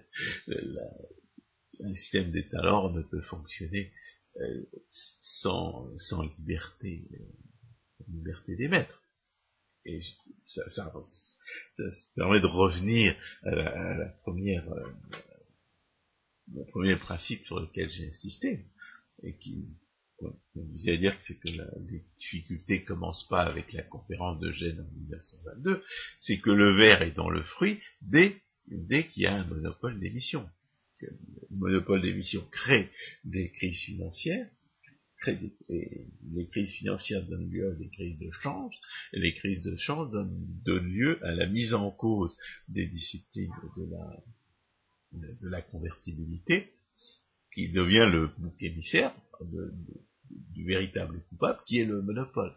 un 1.79 1.93
système 1.93 2.31
d'état 2.31 2.61
d'or 2.61 2.91
ne 2.93 3.01
peut 3.03 3.21
fonctionner 3.21 3.91
euh, 4.37 4.65
sans, 5.19 5.87
sans 5.97 6.21
liberté, 6.23 7.07
sans 7.97 8.05
liberté 8.11 8.55
d'émettre. 8.55 9.01
Et 9.85 10.01
ça, 10.45 10.69
ça, 10.69 10.93
ça 11.77 11.83
permet 12.15 12.41
de 12.41 12.47
revenir 12.47 13.15
à 13.43 13.51
la, 13.51 14.05
première, 14.21 14.69
euh, 14.73 14.87
le 16.53 16.65
premier 16.65 16.97
principe 16.97 17.45
sur 17.45 17.59
lequel 17.59 17.87
j'ai 17.87 18.09
insisté, 18.09 18.65
et 19.23 19.37
qui, 19.37 19.65
vous 20.21 20.87
allez 20.87 20.97
dire 20.97 21.17
que 21.17 21.23
c'est 21.23 21.39
que 21.39 21.47
les 21.47 22.03
difficultés 22.17 22.83
commencent 22.83 23.27
pas 23.29 23.43
avec 23.43 23.71
la 23.73 23.83
conférence 23.83 24.39
de 24.39 24.51
Gênes 24.51 24.79
en 24.79 24.95
1922, 24.95 25.83
c'est 26.19 26.39
que 26.39 26.49
le 26.49 26.75
verre 26.75 27.01
est 27.01 27.15
dans 27.15 27.29
le 27.29 27.43
fruit 27.43 27.79
dès, 28.01 28.41
dès 28.67 29.07
qu'il 29.07 29.23
y 29.23 29.25
a 29.27 29.35
un 29.35 29.45
monopole 29.45 29.99
d'émission. 29.99 30.49
Le 30.99 31.11
monopole 31.51 32.01
d'émission 32.01 32.43
crée 32.51 32.89
des 33.23 33.51
crises 33.51 33.79
financières, 33.81 34.49
les 35.27 36.47
crises 36.47 36.71
financières 36.73 37.25
donnent 37.27 37.49
lieu 37.49 37.71
à 37.71 37.75
des 37.75 37.89
crises 37.89 38.19
de 38.19 38.29
change, 38.31 38.75
et 39.13 39.19
les 39.19 39.33
crises 39.33 39.63
de 39.63 39.75
change 39.77 40.11
donnent, 40.11 40.87
lieu 40.87 41.23
à 41.25 41.31
la 41.31 41.47
mise 41.47 41.73
en 41.73 41.91
cause 41.91 42.35
des 42.67 42.87
disciplines 42.87 43.53
de 43.77 45.47
la, 45.49 45.61
convertibilité, 45.61 46.71
qui 47.53 47.69
devient 47.69 48.09
le 48.11 48.29
bouc 48.37 48.61
émissaire 48.61 49.15
du 50.29 50.65
véritable 50.65 51.23
coupable, 51.29 51.59
qui 51.65 51.79
est 51.79 51.85
le 51.85 52.01
monopole. 52.01 52.53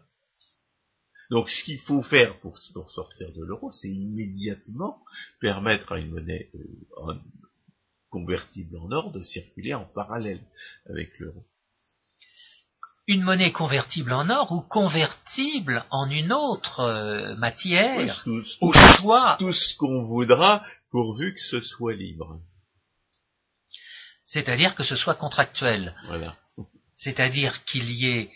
Donc 1.31 1.49
ce 1.49 1.63
qu'il 1.63 1.79
faut 1.79 2.03
faire 2.03 2.37
pour, 2.41 2.59
sortir 2.59 3.31
de 3.33 3.43
l'euro, 3.43 3.71
c'est 3.71 3.89
immédiatement 3.89 5.01
permettre 5.39 5.93
à 5.93 5.99
une 5.99 6.11
monnaie 6.11 6.51
euh, 6.55 7.13
convertible 8.09 8.77
en 8.77 8.91
or 8.91 9.11
de 9.13 9.23
circuler 9.23 9.73
en 9.73 9.85
parallèle 9.85 10.41
avec 10.87 11.17
l'euro. 11.19 11.45
Une 13.13 13.23
monnaie 13.23 13.51
convertible 13.51 14.13
en 14.13 14.29
or 14.29 14.51
ou 14.51 14.61
convertible 14.61 15.83
en 15.89 16.09
une 16.09 16.31
autre 16.31 16.79
euh, 16.81 17.35
matière 17.35 18.21
Tout, 18.23 18.43
au 18.61 18.71
tout- 18.71 18.79
choix, 18.97 19.35
tout 19.39 19.53
ce 19.53 19.75
qu'on 19.77 20.03
voudra 20.05 20.63
pourvu 20.91 21.33
que 21.35 21.41
ce 21.41 21.59
soit 21.61 21.93
libre. 21.93 22.39
c'est-à-dire 24.25 24.75
que 24.75 24.83
ce 24.83 24.95
soit 24.95 25.15
contractuel, 25.15 25.95
Voilà. 26.07 26.37
c'est-à-dire 26.95 27.63
qu'il 27.65 27.91
y 27.91 28.07
ait 28.07 28.31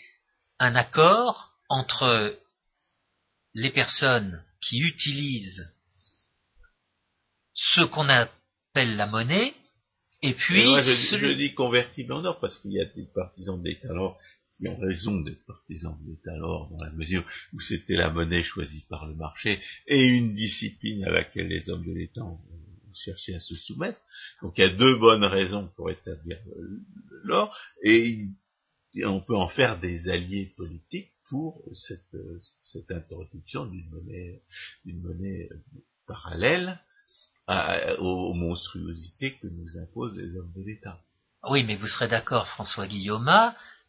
un 0.58 0.74
accord 0.76 1.52
entre 1.68 2.36
les 3.54 3.70
personnes 3.70 4.42
qui 4.60 4.80
utilisent 4.80 5.66
ce 7.54 7.82
qu'on 7.82 8.08
appelle 8.08 8.96
la 8.96 9.06
monnaie 9.06 9.54
et 10.22 10.34
puis 10.34 10.62
Et 10.62 10.66
moi, 10.66 10.80
je, 10.82 11.16
je 11.18 11.32
dis 11.32 11.54
convertible 11.54 12.12
en 12.12 12.24
or 12.24 12.38
parce 12.40 12.58
qu'il 12.58 12.72
y 12.72 12.80
a 12.80 12.84
des 12.84 13.06
partisans 13.14 13.58
de 13.60 13.66
l'État 13.68 13.88
d'or 13.88 14.18
qui 14.56 14.68
ont 14.68 14.78
raison 14.78 15.20
d'être 15.20 15.44
partisans 15.44 15.96
de 16.00 16.10
l'État 16.10 16.36
d'or 16.38 16.70
dans 16.70 16.82
la 16.82 16.92
mesure 16.92 17.24
où 17.52 17.60
c'était 17.60 17.96
la 17.96 18.10
monnaie 18.10 18.42
choisie 18.42 18.84
par 18.88 19.06
le 19.06 19.14
marché 19.14 19.60
et 19.86 20.04
une 20.04 20.34
discipline 20.34 21.04
à 21.04 21.10
laquelle 21.10 21.48
les 21.48 21.68
hommes 21.68 21.84
de 21.84 21.92
l'État 21.92 22.22
ont 22.22 22.40
cherché 22.94 23.34
à 23.34 23.40
se 23.40 23.54
soumettre. 23.54 24.00
Donc 24.42 24.56
il 24.56 24.62
y 24.62 24.64
a 24.64 24.70
deux 24.70 24.96
bonnes 24.96 25.24
raisons 25.24 25.70
pour 25.76 25.90
établir 25.90 26.38
l'or 27.24 27.56
et, 27.82 28.28
on 29.04 29.20
peut 29.20 29.36
en 29.36 29.48
faire 29.48 29.78
des 29.78 30.08
alliés 30.08 30.54
politiques 30.56 31.12
pour 31.28 31.62
cette, 31.74 32.16
cette 32.64 32.90
introduction 32.90 33.66
d'une 33.66 33.90
monnaie, 33.90 34.40
d'une 34.86 35.02
monnaie 35.02 35.50
parallèle 36.06 36.80
aux 37.98 38.32
monstruosités 38.32 39.36
que 39.36 39.48
nous 39.48 39.76
imposent 39.76 40.16
les 40.16 40.34
hommes 40.34 40.52
de 40.56 40.62
l'État. 40.62 40.98
Oui, 41.48 41.62
mais 41.62 41.76
vous 41.76 41.86
serez 41.86 42.08
d'accord, 42.08 42.48
François 42.48 42.86
Guillaume, 42.86 43.28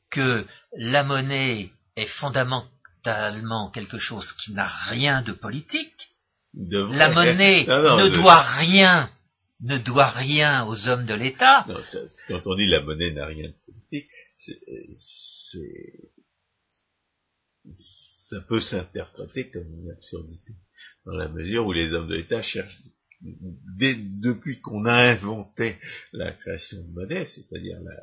que 0.10 0.46
la 0.74 1.04
monnaie 1.04 1.72
est 1.96 2.08
fondamentalement 2.08 3.70
quelque 3.72 3.98
chose 3.98 4.32
qui 4.34 4.54
n'a 4.54 4.68
rien 4.68 5.22
de 5.22 5.34
politique. 5.34 6.12
La 6.54 7.10
monnaie 7.10 7.66
Non, 7.68 7.82
non, 7.82 7.98
ne 7.98 8.10
doit 8.10 8.42
rien, 8.42 9.10
ne 9.62 9.78
doit 9.78 10.10
rien 10.10 10.66
aux 10.66 10.88
hommes 10.88 11.06
de 11.06 11.14
l'État. 11.14 11.66
quand 12.28 12.42
on 12.46 12.56
dit 12.56 12.68
la 12.68 12.82
monnaie 12.82 13.12
n'a 13.12 13.26
rien 13.26 13.50
de 13.50 13.56
politique, 13.66 14.10
c'est, 14.36 14.60
ça 18.30 18.42
peut 18.42 18.62
s'interpréter 18.62 19.50
comme 19.50 19.68
une 19.82 19.92
absurdité, 19.92 20.54
dans 21.06 21.14
la 21.14 21.28
mesure 21.28 21.66
où 21.66 21.74
les 21.74 21.94
hommes 21.94 22.08
de 22.08 22.16
l'État 22.16 22.42
cherchent 22.42 22.82
depuis 23.22 24.62
qu'on 24.62 24.86
a 24.86 24.94
inventé 24.94 25.78
la 26.14 26.32
création 26.34 26.84
de 26.84 26.92
monnaie, 26.94 27.26
c'est-à-dire 27.26 27.80
la, 27.82 27.94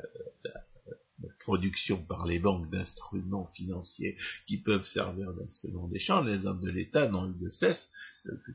production 1.40 1.98
par 2.04 2.26
les 2.26 2.38
banques 2.38 2.70
d'instruments 2.70 3.46
financiers 3.54 4.16
qui 4.46 4.58
peuvent 4.58 4.84
servir 4.84 5.32
d'instruments 5.34 5.88
d'échange, 5.88 6.26
les 6.26 6.46
hommes 6.46 6.60
de 6.60 6.70
l'État 6.70 7.08
n'ont 7.08 7.28
eu 7.28 7.34
de 7.40 7.50
cesse 7.50 7.88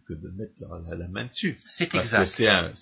que, 0.07 0.13
de 0.13 0.29
mettre 0.29 0.53
la, 0.95 1.07
main 1.07 1.25
dessus. 1.25 1.57
C'est 1.67 1.93
exact. 1.93 2.27
C'est 2.27 2.47
un, 2.47 2.73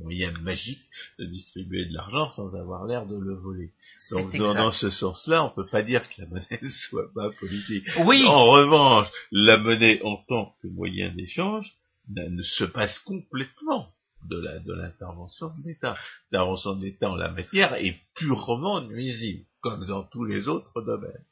moyen 0.00 0.32
magique 0.40 0.82
de 1.18 1.26
distribuer 1.26 1.86
de 1.86 1.92
l'argent 1.92 2.30
sans 2.30 2.54
avoir 2.56 2.86
l'air 2.86 3.06
de 3.06 3.16
le 3.16 3.34
voler. 3.34 3.72
Donc 4.10 4.34
dans, 4.36 4.70
ce 4.70 4.90
sens-là, 4.90 5.44
on 5.44 5.50
peut 5.50 5.66
pas 5.66 5.82
dire 5.82 6.08
que 6.08 6.22
la 6.22 6.28
monnaie 6.28 6.60
ne 6.62 6.68
soit 6.88 7.12
pas 7.14 7.30
politique. 7.30 7.86
Oui. 8.04 8.24
En 8.24 8.46
revanche, 8.46 9.08
la 9.30 9.58
monnaie 9.58 10.02
en 10.02 10.16
tant 10.28 10.54
que 10.62 10.68
moyen 10.68 11.14
d'échange 11.14 11.72
ne 12.08 12.42
se 12.42 12.64
passe 12.64 12.98
complètement 13.00 13.92
de 14.28 14.72
l'intervention 14.72 15.48
de 15.48 15.68
l'État. 15.68 15.96
L'intervention 16.30 16.76
de 16.76 16.82
l'État 16.84 17.10
en 17.10 17.16
la 17.16 17.30
matière 17.30 17.74
est 17.74 17.96
purement 18.14 18.80
nuisible, 18.82 19.44
comme 19.60 19.86
dans 19.86 20.04
tous 20.04 20.24
les 20.24 20.48
autres 20.48 20.82
domaines. 20.82 21.24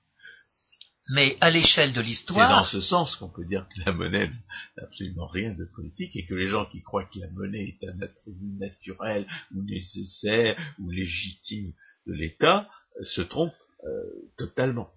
Mais 1.11 1.39
à 1.41 1.51
l'échelle 1.51 1.95
de 1.95 2.03
l'histoire... 2.03 2.67
C'est 2.67 2.77
dans 2.77 2.83
ce 2.83 2.87
sens 2.87 3.17
qu'on 3.17 3.31
peut 3.31 3.47
dire 3.47 3.67
que 3.75 3.81
la 3.87 3.93
monnaie 3.93 4.29
n'a 4.77 4.83
absolument 4.83 5.27
rien 5.27 5.55
de 5.55 5.65
politique 5.65 6.15
et 6.17 6.27
que 6.27 6.35
les 6.35 6.47
gens 6.47 6.67
qui 6.67 6.83
croient 6.83 7.07
que 7.07 7.19
la 7.19 7.31
monnaie 7.31 7.65
est 7.81 7.89
un 7.89 8.01
attribut 8.03 8.57
naturel 8.59 9.27
ou 9.55 9.63
nécessaire 9.63 10.59
ou 10.79 10.91
légitime 10.91 11.73
de 12.07 12.13
l'État 12.13 12.69
euh, 12.99 13.05
se 13.05 13.23
trompent 13.23 13.55
euh, 13.85 13.89
totalement. 14.37 14.91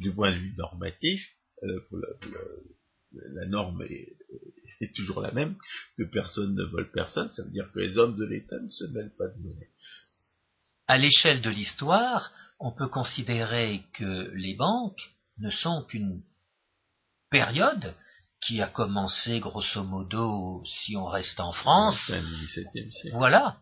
Du, 0.00 0.12
point 0.12 0.32
de 0.32 0.38
vue 0.38 0.54
normatif, 0.58 1.24
euh, 1.62 1.80
la 3.34 3.46
norme 3.46 3.82
est, 3.82 4.16
est, 4.80 4.94
toujours 4.94 5.20
la 5.20 5.32
même, 5.32 5.56
que 5.96 6.04
personne 6.04 6.54
ne 6.54 6.64
vole 6.64 6.90
personne, 6.92 7.30
ça 7.30 7.42
veut 7.42 7.50
dire 7.50 7.70
que 7.72 7.80
les 7.80 7.98
hommes 7.98 8.16
de 8.16 8.24
l'État 8.24 8.58
ne 8.60 8.68
se 8.68 8.84
mêlent 8.84 9.14
pas 9.16 9.28
de 9.28 9.38
monnaie. 9.42 9.70
À 10.88 10.98
l'échelle 10.98 11.40
de 11.40 11.50
l'histoire, 11.50 12.32
on 12.58 12.72
peut 12.72 12.88
considérer 12.88 13.82
que 13.94 14.30
les 14.34 14.54
banques 14.54 15.10
ne 15.38 15.50
sont 15.50 15.84
qu'une 15.84 16.22
période 17.30 17.94
qui 18.40 18.60
a 18.60 18.68
commencé 18.68 19.40
grosso 19.40 19.82
modo, 19.84 20.62
si 20.66 20.96
on 20.96 21.06
reste 21.06 21.38
en 21.40 21.52
France, 21.52 22.12
voilà, 23.12 23.56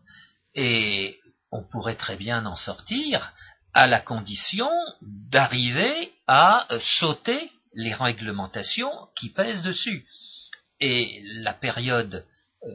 et 0.55 1.19
on 1.51 1.63
pourrait 1.63 1.95
très 1.95 2.17
bien 2.17 2.45
en 2.45 2.55
sortir 2.55 3.33
à 3.73 3.87
la 3.87 4.01
condition 4.01 4.69
d'arriver 5.01 6.11
à 6.27 6.67
sauter 6.79 7.51
les 7.73 7.93
réglementations 7.93 8.91
qui 9.15 9.29
pèsent 9.29 9.63
dessus. 9.63 10.05
Et 10.79 11.21
la 11.43 11.53
période 11.53 12.25
euh, 12.63 12.69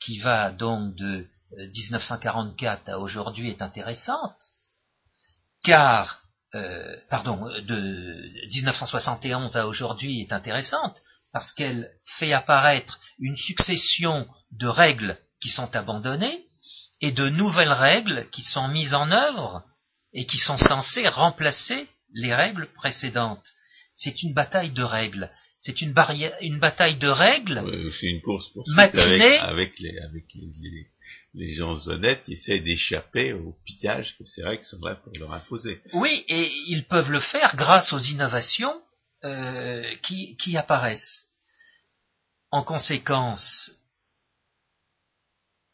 qui 0.00 0.18
va 0.18 0.50
donc 0.50 0.94
de 0.96 1.26
1944 1.56 2.88
à 2.88 2.98
aujourd'hui 2.98 3.50
est 3.50 3.62
intéressante, 3.62 4.36
car 5.62 6.22
euh, 6.54 6.96
pardon, 7.10 7.36
de 7.62 8.46
1971 8.52 9.56
à 9.56 9.66
aujourd'hui 9.66 10.20
est 10.20 10.32
intéressante 10.32 11.00
parce 11.32 11.52
qu'elle 11.52 11.90
fait 12.18 12.32
apparaître 12.32 13.00
une 13.18 13.36
succession 13.36 14.28
de 14.52 14.68
règles 14.68 15.18
qui 15.40 15.48
sont 15.48 15.74
abandonnées 15.74 16.46
et 17.00 17.10
de 17.10 17.28
nouvelles 17.28 17.72
règles 17.72 18.28
qui 18.30 18.42
sont 18.42 18.68
mises 18.68 18.94
en 18.94 19.10
œuvre 19.10 19.64
et 20.12 20.26
qui 20.26 20.38
sont 20.38 20.56
censées 20.56 21.08
remplacer 21.08 21.88
les 22.12 22.34
règles 22.34 22.72
précédentes. 22.74 23.44
C'est 23.96 24.22
une 24.22 24.34
bataille 24.34 24.72
de 24.72 24.82
règles. 24.82 25.30
C'est 25.58 25.80
une, 25.80 25.94
une 26.40 26.58
bataille 26.58 26.96
de 26.96 27.08
règles. 27.08 27.62
c'est 27.98 28.08
une 28.08 28.20
course 28.20 28.50
matinée 28.66 29.38
avec, 29.38 29.78
les, 29.78 29.98
avec 29.98 30.24
les, 30.34 30.88
les 31.34 31.54
gens 31.54 31.86
honnêtes 31.86 32.28
essaient 32.28 32.60
d'échapper 32.60 33.32
au 33.32 33.56
pillage 33.64 34.16
que 34.18 34.24
ces 34.24 34.44
règles 34.44 34.64
sont 34.64 34.80
là 34.82 34.96
pour 34.96 35.12
leur 35.18 35.32
imposer. 35.32 35.80
Oui, 35.92 36.24
et 36.28 36.52
ils 36.66 36.84
peuvent 36.84 37.10
le 37.10 37.20
faire 37.20 37.56
grâce 37.56 37.92
aux 37.92 37.98
innovations 37.98 38.74
euh, 39.24 39.94
qui, 40.02 40.36
qui, 40.36 40.56
apparaissent. 40.56 41.28
En 42.50 42.62
conséquence, 42.62 43.72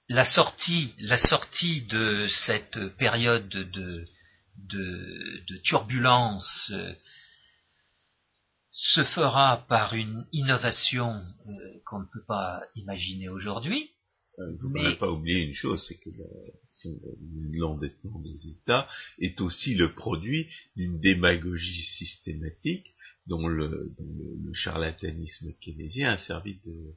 la 0.08 0.24
sortie, 0.24 0.94
la 0.98 1.18
sortie 1.18 1.82
de 1.82 2.26
cette 2.28 2.96
période 2.96 3.48
de, 3.48 4.04
de, 4.56 5.44
de 5.48 5.56
turbulence 5.64 6.70
euh, 6.72 6.94
se 8.70 9.02
fera 9.02 9.66
par 9.68 9.94
une 9.94 10.26
innovation 10.32 11.12
euh, 11.14 11.50
qu'on 11.84 12.00
ne 12.00 12.06
peut 12.12 12.24
pas 12.26 12.62
imaginer 12.76 13.28
aujourd'hui, 13.28 13.90
il 14.38 14.84
ne 14.84 14.90
faut 14.90 14.96
pas 14.96 15.10
oublier 15.10 15.42
une 15.42 15.54
chose, 15.54 15.84
c'est 15.86 15.98
que 15.98 16.10
l'endettement 17.52 18.20
des 18.20 18.48
États 18.48 18.88
est 19.18 19.40
aussi 19.40 19.74
le 19.74 19.94
produit 19.94 20.48
d'une 20.76 20.98
démagogie 21.00 21.82
systématique 21.82 22.94
dont 23.26 23.46
le, 23.46 23.92
charlatanisme 24.52 25.52
keynésien 25.60 26.12
a 26.12 26.18
servi 26.18 26.58
de, 26.64 26.94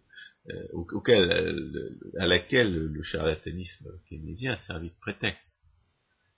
euh, 0.50 0.68
auquel, 0.74 1.32
euh, 1.32 2.00
à 2.18 2.26
laquelle 2.26 2.74
le 2.74 3.04
charlatanisme 3.04 3.92
keynésien 4.10 4.54
a 4.54 4.58
servi 4.58 4.90
de 4.90 5.00
prétexte. 5.00 5.58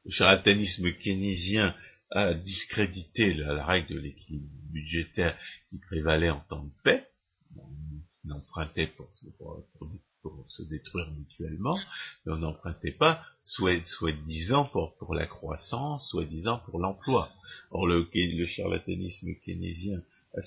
Le 0.05 0.11
charlatanisme 0.11 0.91
keynésien 0.91 1.73
a 2.11 2.33
discrédité 2.33 3.33
la, 3.33 3.65
règle 3.65 3.95
de 3.95 3.99
l'équilibre 3.99 4.49
budgétaire 4.71 5.37
qui 5.69 5.79
prévalait 5.79 6.29
en 6.29 6.39
temps 6.41 6.63
de 6.63 6.71
paix. 6.83 7.07
On 8.25 8.31
empruntait 8.31 8.87
pour, 8.87 9.09
se 10.47 10.63
détruire 10.63 11.11
mutuellement, 11.11 11.77
mais 12.25 12.33
on 12.33 12.37
n'empruntait 12.37 12.91
pas 12.91 13.23
soi-disant 13.43 14.65
pour, 14.65 14.97
pour 14.97 15.13
la 15.13 15.27
croissance, 15.27 16.09
soi-disant 16.09 16.59
pour 16.65 16.79
l'emploi. 16.79 17.31
Or, 17.69 17.85
le, 17.85 18.07
charlatanisme 18.47 19.35
keynésien 19.35 20.01
a, 20.35 20.41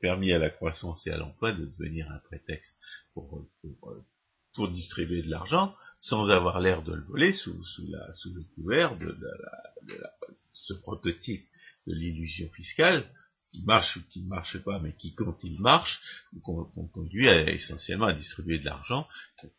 permis 0.00 0.32
à 0.32 0.38
la 0.38 0.50
croissance 0.50 1.04
et 1.06 1.10
à 1.10 1.16
l'emploi 1.16 1.52
de 1.52 1.66
devenir 1.66 2.08
un 2.10 2.18
prétexte 2.18 2.78
pour, 3.14 3.48
distribuer 4.70 5.22
de 5.22 5.30
l'argent 5.30 5.74
sans 5.98 6.30
avoir 6.30 6.60
l'air 6.60 6.82
de 6.82 6.94
le 6.94 7.02
voler 7.02 7.32
sous, 7.32 7.60
la, 7.88 8.06
le 8.34 8.42
couvert 8.54 8.96
de, 8.98 9.06
de 9.06 9.94
ce 10.56 10.74
prototype 10.74 11.46
de 11.86 11.94
l'illusion 11.94 12.48
fiscale 12.50 13.08
qui 13.52 13.62
marche 13.62 13.96
ou 13.96 14.00
qui 14.08 14.22
ne 14.22 14.28
marche 14.28 14.58
pas, 14.58 14.80
mais 14.80 14.92
qui, 14.92 15.14
quand 15.14 15.36
il 15.44 15.60
marche, 15.60 16.00
qu'on 16.42 16.88
conduit 16.92 17.26
essentiellement 17.28 18.06
à 18.06 18.12
distribuer 18.12 18.58
de 18.58 18.64
l'argent 18.64 19.06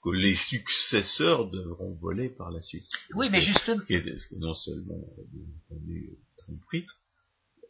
que 0.04 0.10
les 0.10 0.36
successeurs 0.36 1.50
devront 1.50 1.94
voler 1.96 2.30
par 2.30 2.52
la 2.52 2.62
suite. 2.62 2.86
Oui, 3.16 3.30
mais 3.32 3.42
justement. 3.42 3.82
Ce 3.82 4.28
que 4.28 4.36
non 4.36 4.54
seulement, 4.54 5.08
bien 5.32 5.46
entendu, 5.66 6.18
tromperie, 6.38 6.86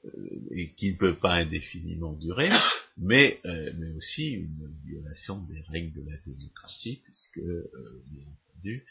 euh, 0.05 0.47
et 0.51 0.73
qui 0.73 0.93
ne 0.93 0.97
peut 0.97 1.15
pas 1.15 1.33
indéfiniment 1.35 2.13
durer, 2.13 2.49
mais, 2.97 3.39
euh, 3.45 3.71
mais 3.77 3.91
aussi 3.93 4.31
une 4.31 4.75
violation 4.85 5.41
des 5.43 5.61
règles 5.61 6.03
de 6.03 6.09
la 6.09 6.17
démocratie, 6.25 7.01
puisque, 7.03 7.39
euh, 7.39 8.03
bien 8.07 8.25
entendu, 8.25 8.85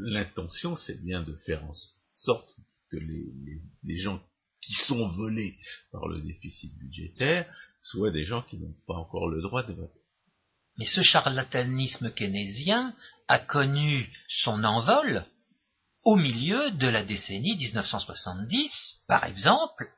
l'intention, 0.00 0.74
c'est 0.74 1.00
bien 1.02 1.22
de 1.22 1.34
faire 1.46 1.64
en 1.64 1.74
sorte 1.74 1.95
que 2.90 2.96
les, 2.96 3.32
les, 3.44 3.62
les 3.84 3.98
gens 3.98 4.20
qui 4.60 4.72
sont 4.72 5.08
volés 5.08 5.56
par 5.92 6.08
le 6.08 6.20
déficit 6.20 6.76
budgétaire, 6.78 7.46
soit 7.80 8.10
des 8.10 8.24
gens 8.24 8.42
qui 8.42 8.58
n'ont 8.58 8.74
pas 8.86 8.94
encore 8.94 9.28
le 9.28 9.42
droit 9.42 9.62
de 9.62 9.72
voter. 9.72 10.00
Mais 10.78 10.86
ce 10.86 11.02
charlatanisme 11.02 12.12
keynésien 12.12 12.94
a 13.28 13.38
connu 13.38 14.10
son 14.28 14.62
envol 14.64 15.24
au 16.04 16.16
milieu 16.16 16.70
de 16.72 16.86
la 16.86 17.04
décennie 17.04 17.56
1970, 17.56 19.02
par 19.08 19.24
exemple, 19.24 19.88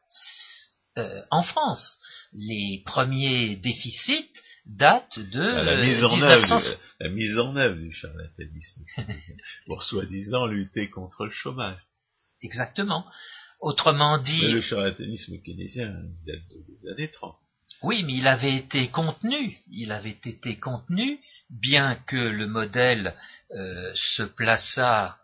euh, 0.96 1.22
en 1.30 1.42
France. 1.42 1.98
Les 2.32 2.82
premiers 2.86 3.56
déficits 3.56 4.32
datent 4.66 5.18
de 5.18 5.40
la, 5.40 5.82
mise 5.82 6.04
en 6.04 6.22
œuvre, 6.22 6.78
la 7.00 7.08
mise 7.08 7.38
en 7.38 7.56
œuvre 7.56 7.76
du 7.76 7.92
charlatanisme 7.92 8.84
pour 9.66 9.82
soi-disant 9.82 10.46
lutter 10.46 10.90
contre 10.90 11.24
le 11.24 11.30
chômage. 11.30 11.78
Exactement. 12.42 13.04
Autrement 13.60 14.18
dit... 14.18 14.52
le 14.52 14.60
charlatanisme 14.60 15.40
keynésien 15.42 15.92
date 16.26 16.40
des 16.48 16.90
années 16.90 17.10
30. 17.10 17.36
Oui, 17.82 18.02
mais 18.02 18.14
il 18.14 18.26
avait 18.26 18.56
été 18.56 18.88
contenu, 18.88 19.58
il 19.70 19.92
avait 19.92 20.18
été 20.24 20.56
contenu, 20.58 21.20
bien 21.50 21.96
que 22.06 22.16
le 22.16 22.46
modèle 22.46 23.14
euh, 23.52 23.92
se 23.94 24.22
plaçât 24.22 25.16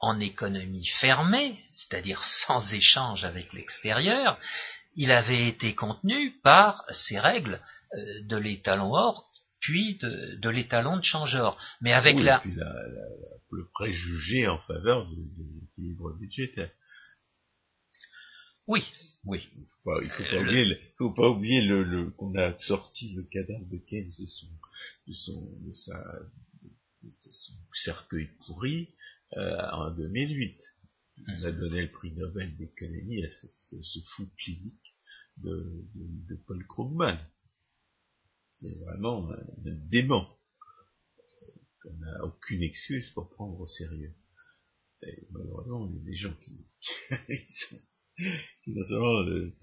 en 0.00 0.20
économie 0.20 0.86
fermée, 1.00 1.58
c'est-à-dire 1.72 2.22
sans 2.24 2.72
échange 2.72 3.24
avec 3.24 3.52
l'extérieur, 3.52 4.38
il 4.96 5.10
avait 5.10 5.48
été 5.48 5.74
contenu 5.74 6.32
par 6.42 6.84
ces 6.90 7.18
règles 7.18 7.60
euh, 7.94 7.98
de 8.26 8.36
l'étalon 8.36 8.94
or, 8.94 9.30
puis 9.64 9.96
de, 9.96 10.48
l'étalon 10.50 10.98
de 10.98 11.02
change-or. 11.02 11.58
Mais 11.80 11.92
avec 11.92 12.20
la... 12.20 12.42
le 12.44 13.68
préjugé 13.72 14.46
en 14.46 14.58
faveur 14.58 15.08
de, 15.08 15.16
de 15.16 15.60
l'équilibre 15.60 16.12
budgétaire. 16.18 16.70
Oui, 18.66 18.82
oui. 19.24 19.46
il 19.54 20.10
faut 20.10 20.24
pas 20.24 20.40
oublier, 20.40 20.80
faut 20.96 21.12
pas 21.12 21.28
oublier 21.28 21.60
le, 21.62 22.10
qu'on 22.12 22.34
a 22.34 22.56
sorti 22.58 23.14
le 23.14 23.22
cadavre 23.24 23.66
de 23.66 23.76
Keynes 23.76 24.10
de 24.18 24.26
son, 24.26 24.46
de 25.06 25.12
son, 25.12 25.58
de 25.60 25.72
sa, 25.72 26.02
de, 26.62 26.70
son 27.30 27.52
cercueil 27.74 28.28
pourri 28.46 28.94
euh, 29.36 29.70
en 29.72 29.90
2008. 29.90 30.58
On 31.28 31.44
a 31.44 31.52
donné 31.52 31.82
le 31.82 31.90
prix 31.90 32.12
Nobel 32.12 32.56
d'économie 32.56 33.24
à 33.24 33.28
ce, 33.28 33.46
ce, 33.82 33.98
fou 34.16 34.30
clinique 34.38 34.94
de, 35.38 35.84
de, 35.94 36.36
Paul 36.46 36.66
Krugman. 36.66 37.18
C'est 38.64 38.78
vraiment 38.78 39.30
un, 39.30 39.44
dément 39.90 40.26
qu'on 41.82 41.92
n'a 41.98 42.24
aucune 42.24 42.62
excuse 42.62 43.10
pour 43.10 43.28
prendre 43.28 43.60
au 43.60 43.66
sérieux. 43.66 44.14
Et 45.02 45.26
malheureusement, 45.32 45.86
il 45.90 45.96
y 45.96 46.00
a 46.00 46.04
des 46.04 46.16
gens 46.16 46.34
qui, 46.36 46.64
qui 48.64 48.72
non 48.72 48.82
seulement 48.84 49.20
euh, 49.20 49.54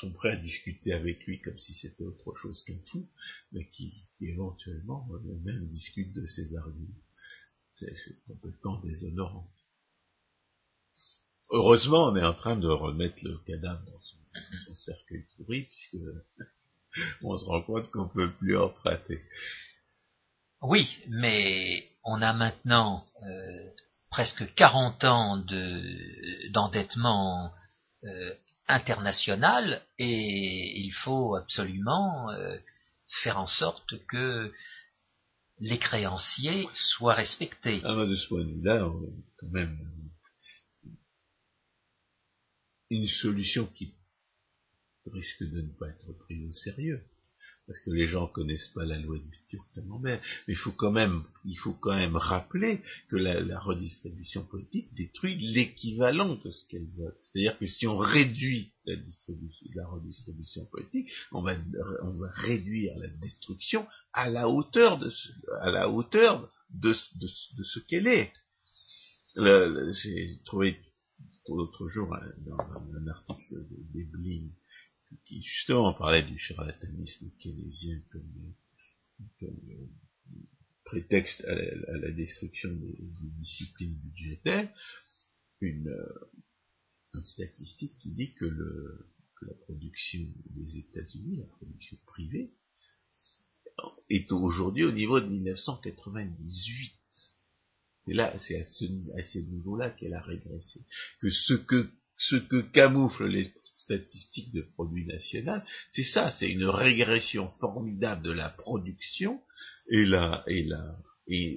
sont 0.00 0.12
prêts 0.12 0.30
à 0.30 0.36
discuter 0.36 0.94
avec 0.94 1.26
lui 1.26 1.42
comme 1.42 1.58
si 1.58 1.74
c'était 1.74 2.04
autre 2.04 2.34
chose 2.36 2.64
qu'un 2.64 2.80
fou, 2.90 3.06
mais 3.52 3.68
qui, 3.68 3.92
éventuellement 4.20 5.06
euh, 5.12 5.38
même 5.42 5.68
discutent 5.68 6.14
de 6.14 6.26
ses 6.26 6.56
arguments. 6.56 7.02
C'est 7.76 8.24
complètement 8.26 8.80
déshonorant. 8.80 9.52
Heureusement, 11.50 12.06
on 12.06 12.16
est 12.16 12.24
en 12.24 12.34
train 12.34 12.56
de 12.56 12.68
remettre 12.68 13.22
le 13.22 13.36
cadavre 13.44 13.84
dans 13.84 13.98
son, 13.98 14.16
cercueil 14.76 15.26
pourri, 15.36 15.64
puisque 15.64 15.98
on 17.24 17.36
se 17.36 17.44
rend 17.44 17.62
compte 17.62 17.90
qu'on 17.90 18.08
peut 18.08 18.32
plus 18.32 18.56
en 18.56 18.68
traiter. 18.68 19.22
Oui, 20.62 20.98
mais 21.08 21.88
on 22.04 22.22
a 22.22 22.32
maintenant 22.32 23.04
euh, 23.22 23.70
presque 24.10 24.54
40 24.54 25.04
ans 25.04 25.44
d'endettement 26.50 27.52
euh, 28.04 28.34
international 28.68 29.82
et 29.98 30.80
il 30.80 30.92
faut 30.92 31.36
absolument 31.36 32.30
euh, 32.30 32.56
faire 33.22 33.38
en 33.38 33.46
sorte 33.46 34.06
que 34.06 34.52
les 35.58 35.78
créanciers 35.78 36.68
soient 36.74 37.14
respectés. 37.14 37.80
Ah, 37.84 37.94
bah, 37.94 38.06
de 38.06 38.16
ce 38.16 38.28
point 38.28 38.44
de 38.44 38.52
vue-là, 38.52 38.90
quand 39.38 39.50
même 39.50 39.78
une 42.90 43.06
solution 43.06 43.66
qui 43.66 43.94
risque 45.12 45.44
de 45.44 45.60
ne 45.60 45.72
pas 45.78 45.88
être 45.88 46.12
prise 46.18 46.48
au 46.48 46.52
sérieux 46.52 47.02
parce 47.66 47.80
que 47.80 47.90
les 47.90 48.06
gens 48.06 48.26
connaissent 48.26 48.68
pas 48.68 48.84
la 48.84 48.98
loi 48.98 49.16
de 49.16 49.24
Bitur-Camembert, 49.24 50.20
mais 50.46 50.54
il 50.54 50.56
faut 50.56 50.72
quand 50.72 50.90
même, 50.90 51.22
il 51.44 51.56
faut 51.56 51.72
quand 51.72 51.94
même 51.94 52.16
rappeler 52.16 52.82
que 53.08 53.16
la, 53.16 53.58
redistribution 53.58 54.44
politique 54.44 54.92
détruit 54.94 55.36
l'équivalent 55.36 56.34
de 56.34 56.50
ce 56.50 56.66
qu'elle 56.68 56.88
vote. 56.96 57.16
C'est-à-dire 57.18 57.58
que 57.58 57.66
si 57.66 57.86
on 57.86 57.96
réduit 57.96 58.72
la, 58.84 59.86
redistribution 59.86 60.66
politique, 60.66 61.08
on 61.32 61.42
va, 61.42 61.56
on 62.02 62.18
va 62.18 62.30
réduire 62.32 62.92
la 62.98 63.08
destruction 63.08 63.86
à 64.12 64.28
la 64.28 64.48
hauteur 64.48 64.98
de 64.98 65.08
ce, 65.08 65.28
à 65.60 65.70
la 65.70 65.88
hauteur 65.88 66.52
de, 66.70 66.92
de, 66.92 67.28
de 67.56 67.62
ce 67.62 67.78
qu'elle 67.80 68.08
est. 68.08 68.32
J'ai 69.36 70.28
trouvé 70.44 70.78
l'autre 71.48 71.88
jour 71.88 72.14
dans 72.44 72.58
un, 72.58 73.08
article 73.08 73.54
de, 73.70 74.02
de 74.02 74.22
qui 75.24 75.42
justement 75.42 75.92
parlait 75.94 76.22
du 76.22 76.38
charlatanisme 76.38 77.30
keynésien 77.38 78.00
comme, 78.10 78.54
prétexte 80.84 81.44
à 81.44 81.54
la, 81.54 82.10
destruction 82.10 82.70
des, 82.72 82.96
disciplines 83.38 83.96
budgétaires, 83.96 84.70
une, 85.60 85.94
statistique 87.22 87.96
qui 87.98 88.10
dit 88.10 88.34
que, 88.34 88.44
le, 88.44 89.08
la 89.42 89.54
production 89.54 90.20
des 90.50 90.78
États-Unis, 90.78 91.36
la 91.36 91.46
production 91.46 91.96
privée, 92.06 92.52
est 94.10 94.30
aujourd'hui 94.32 94.84
au 94.84 94.92
niveau 94.92 95.20
de 95.20 95.26
1998. 95.26 96.92
Et 98.08 98.14
là, 98.14 98.36
c'est 98.38 98.60
à 98.60 98.70
ce, 98.70 98.84
à 99.18 99.22
ce 99.22 99.38
niveau-là 99.38 99.90
qu'elle 99.90 100.14
a 100.14 100.20
régressé. 100.20 100.84
Que 101.20 101.30
ce 101.30 101.54
que 101.54 101.88
ce 102.16 102.36
que 102.36 102.60
camouflent 102.60 103.26
les 103.26 103.52
statistiques 103.84 104.52
de 104.52 104.62
produit 104.62 105.06
national, 105.06 105.64
c'est 105.92 106.04
ça, 106.04 106.30
c'est 106.32 106.50
une 106.50 106.64
régression 106.64 107.48
formidable 107.60 108.22
de 108.22 108.32
la 108.32 108.48
production 108.48 109.40
et, 109.90 110.04
la, 110.04 110.42
et, 110.46 110.64
la, 110.64 110.96
et, 111.28 111.56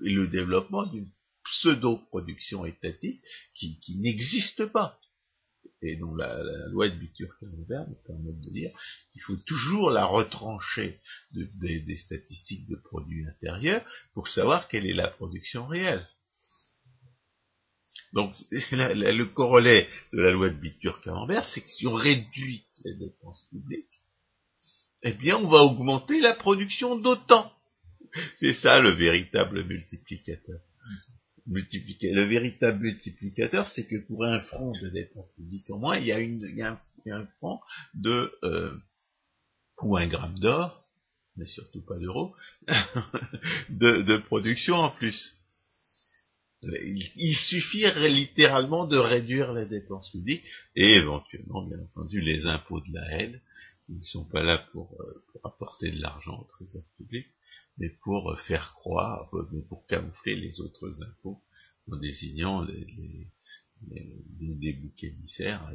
le 0.00 0.26
développement 0.26 0.86
d'une 0.86 1.10
pseudo-production 1.44 2.66
étatique 2.66 3.22
qui, 3.54 3.96
n'existe 3.98 4.66
pas. 4.66 4.98
Et 5.82 5.96
donc 5.96 6.18
la, 6.18 6.42
loi 6.68 6.88
de 6.88 6.96
Bitur-Camembert 6.96 7.88
me 7.88 7.94
permet 8.06 8.32
de 8.32 8.50
dire 8.50 8.70
qu'il 9.12 9.22
faut 9.22 9.36
toujours 9.46 9.90
la 9.90 10.04
retrancher 10.04 11.00
des 11.32 11.96
statistiques 11.96 12.68
de 12.68 12.76
produits 12.76 13.26
intérieurs 13.26 13.84
pour 14.12 14.28
savoir 14.28 14.68
quelle 14.68 14.86
est 14.86 14.94
la 14.94 15.08
production 15.08 15.66
réelle. 15.66 16.06
Donc, 18.12 18.34
le 18.50 19.24
corollaire 19.24 19.86
de 20.12 20.20
la 20.20 20.32
loi 20.32 20.50
de 20.50 20.54
Bitur-Camembert, 20.54 21.44
c'est 21.44 21.60
que 21.60 21.68
si 21.68 21.86
on 21.86 21.94
réduit 21.94 22.64
les 22.84 22.94
dépenses 22.94 23.46
publiques, 23.50 23.86
eh 25.02 25.12
bien, 25.12 25.36
on 25.36 25.48
va 25.48 25.62
augmenter 25.62 26.20
la 26.20 26.34
production 26.34 26.96
d'autant. 26.96 27.52
C'est 28.38 28.54
ça 28.54 28.80
le 28.80 28.90
véritable 28.90 29.64
multiplicateur. 29.64 30.60
Le 31.46 32.24
véritable 32.26 32.80
multiplicateur, 32.80 33.68
c'est 33.68 33.86
que 33.86 33.96
pour 34.06 34.24
un 34.24 34.40
franc 34.40 34.72
de 34.72 34.88
dépenses 34.88 35.32
publiques 35.36 35.70
en 35.70 35.78
moins, 35.78 35.96
il 35.96 36.06
y 36.06 36.12
a, 36.62 36.78
un, 37.16 37.26
franc 37.38 37.60
de 37.94 38.32
euh, 38.42 38.76
ou 39.82 39.96
un 39.96 40.06
gramme 40.06 40.38
d'or, 40.38 40.84
mais 41.36 41.46
surtout 41.46 41.82
pas 41.82 41.98
d'euros, 41.98 42.34
de 43.70 44.18
production 44.18 44.74
en 44.74 44.90
plus. 44.90 45.34
Il 46.62 47.34
suffit 47.34 47.86
littéralement 47.96 48.86
de 48.86 48.98
réduire 48.98 49.54
les 49.54 49.64
dépenses 49.64 50.10
publiques 50.10 50.44
et 50.76 50.94
éventuellement, 50.94 51.66
bien 51.66 51.80
entendu, 51.80 52.20
les 52.20 52.46
impôts 52.46 52.80
de 52.80 52.92
la 52.92 53.18
haine, 53.18 53.40
qui 53.86 53.92
ne 53.94 54.00
sont 54.02 54.24
pas 54.26 54.42
là 54.42 54.58
pour, 54.72 54.94
euh, 55.00 55.24
apporter 55.42 55.90
de 55.90 56.00
l'argent 56.00 56.38
au 56.38 56.44
trésor 56.44 56.84
public, 56.96 57.26
mais 57.78 57.88
pour 58.02 58.30
euh, 58.30 58.36
faire 58.36 58.74
croire, 58.74 59.34
euh, 59.34 59.66
pour 59.68 59.86
camoufler 59.86 60.36
les 60.36 60.60
autres 60.60 61.02
impôts 61.02 61.42
en 61.90 61.96
désignant 61.96 62.62
les, 62.62 62.86
des 63.80 64.72
boucs 64.74 65.02
émissaires 65.02 65.72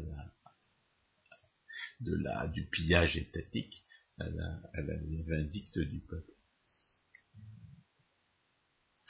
de 1.99 2.15
la, 2.15 2.47
du 2.47 2.65
pillage 2.67 3.17
étatique 3.17 3.83
à 4.19 4.29
la, 4.29 4.61
à 4.73 4.81
la 4.81 4.95
vindicte 5.27 5.79
du 5.79 5.99
peuple. 5.99 6.34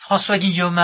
François 0.06 0.38
Guillaume, 0.38 0.80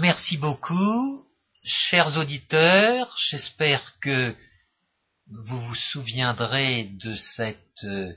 merci 0.00 0.36
beaucoup. 0.36 1.26
Chers 1.64 2.16
auditeurs, 2.16 3.12
j'espère 3.18 3.98
que 3.98 4.36
vous 5.26 5.60
vous 5.60 5.74
souviendrez 5.74 6.84
de 7.02 7.12
cette 7.16 7.82
euh, 7.82 8.12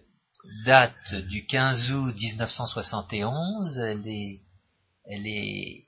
date 0.64 1.16
du 1.30 1.48
15 1.48 1.92
août 1.94 2.16
1971. 2.16 3.80
Elle 3.80 4.08
est, 4.08 4.40
elle 5.06 5.26
est 5.26 5.88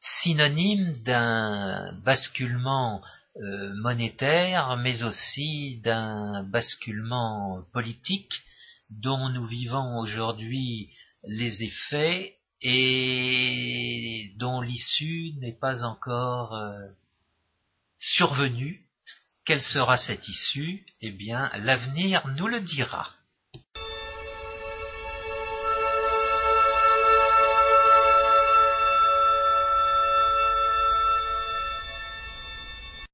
synonyme 0.00 0.94
d'un 1.04 1.92
basculement 2.02 3.00
euh, 3.36 3.72
monétaire, 3.76 4.76
mais 4.78 5.04
aussi 5.04 5.80
d'un 5.84 6.42
basculement 6.42 7.62
politique 7.72 8.34
dont 8.90 9.28
nous 9.28 9.46
vivons 9.46 10.00
aujourd'hui 10.00 10.90
les 11.22 11.62
effets 11.62 12.37
et 12.60 14.32
dont 14.36 14.60
l'issue 14.60 15.32
n'est 15.38 15.58
pas 15.58 15.84
encore 15.84 16.54
euh, 16.54 16.86
survenue. 17.98 18.84
Quelle 19.44 19.62
sera 19.62 19.96
cette 19.96 20.28
issue? 20.28 20.84
Eh 21.00 21.10
bien, 21.10 21.50
l'avenir 21.56 22.26
nous 22.36 22.48
le 22.48 22.60
dira. 22.60 23.14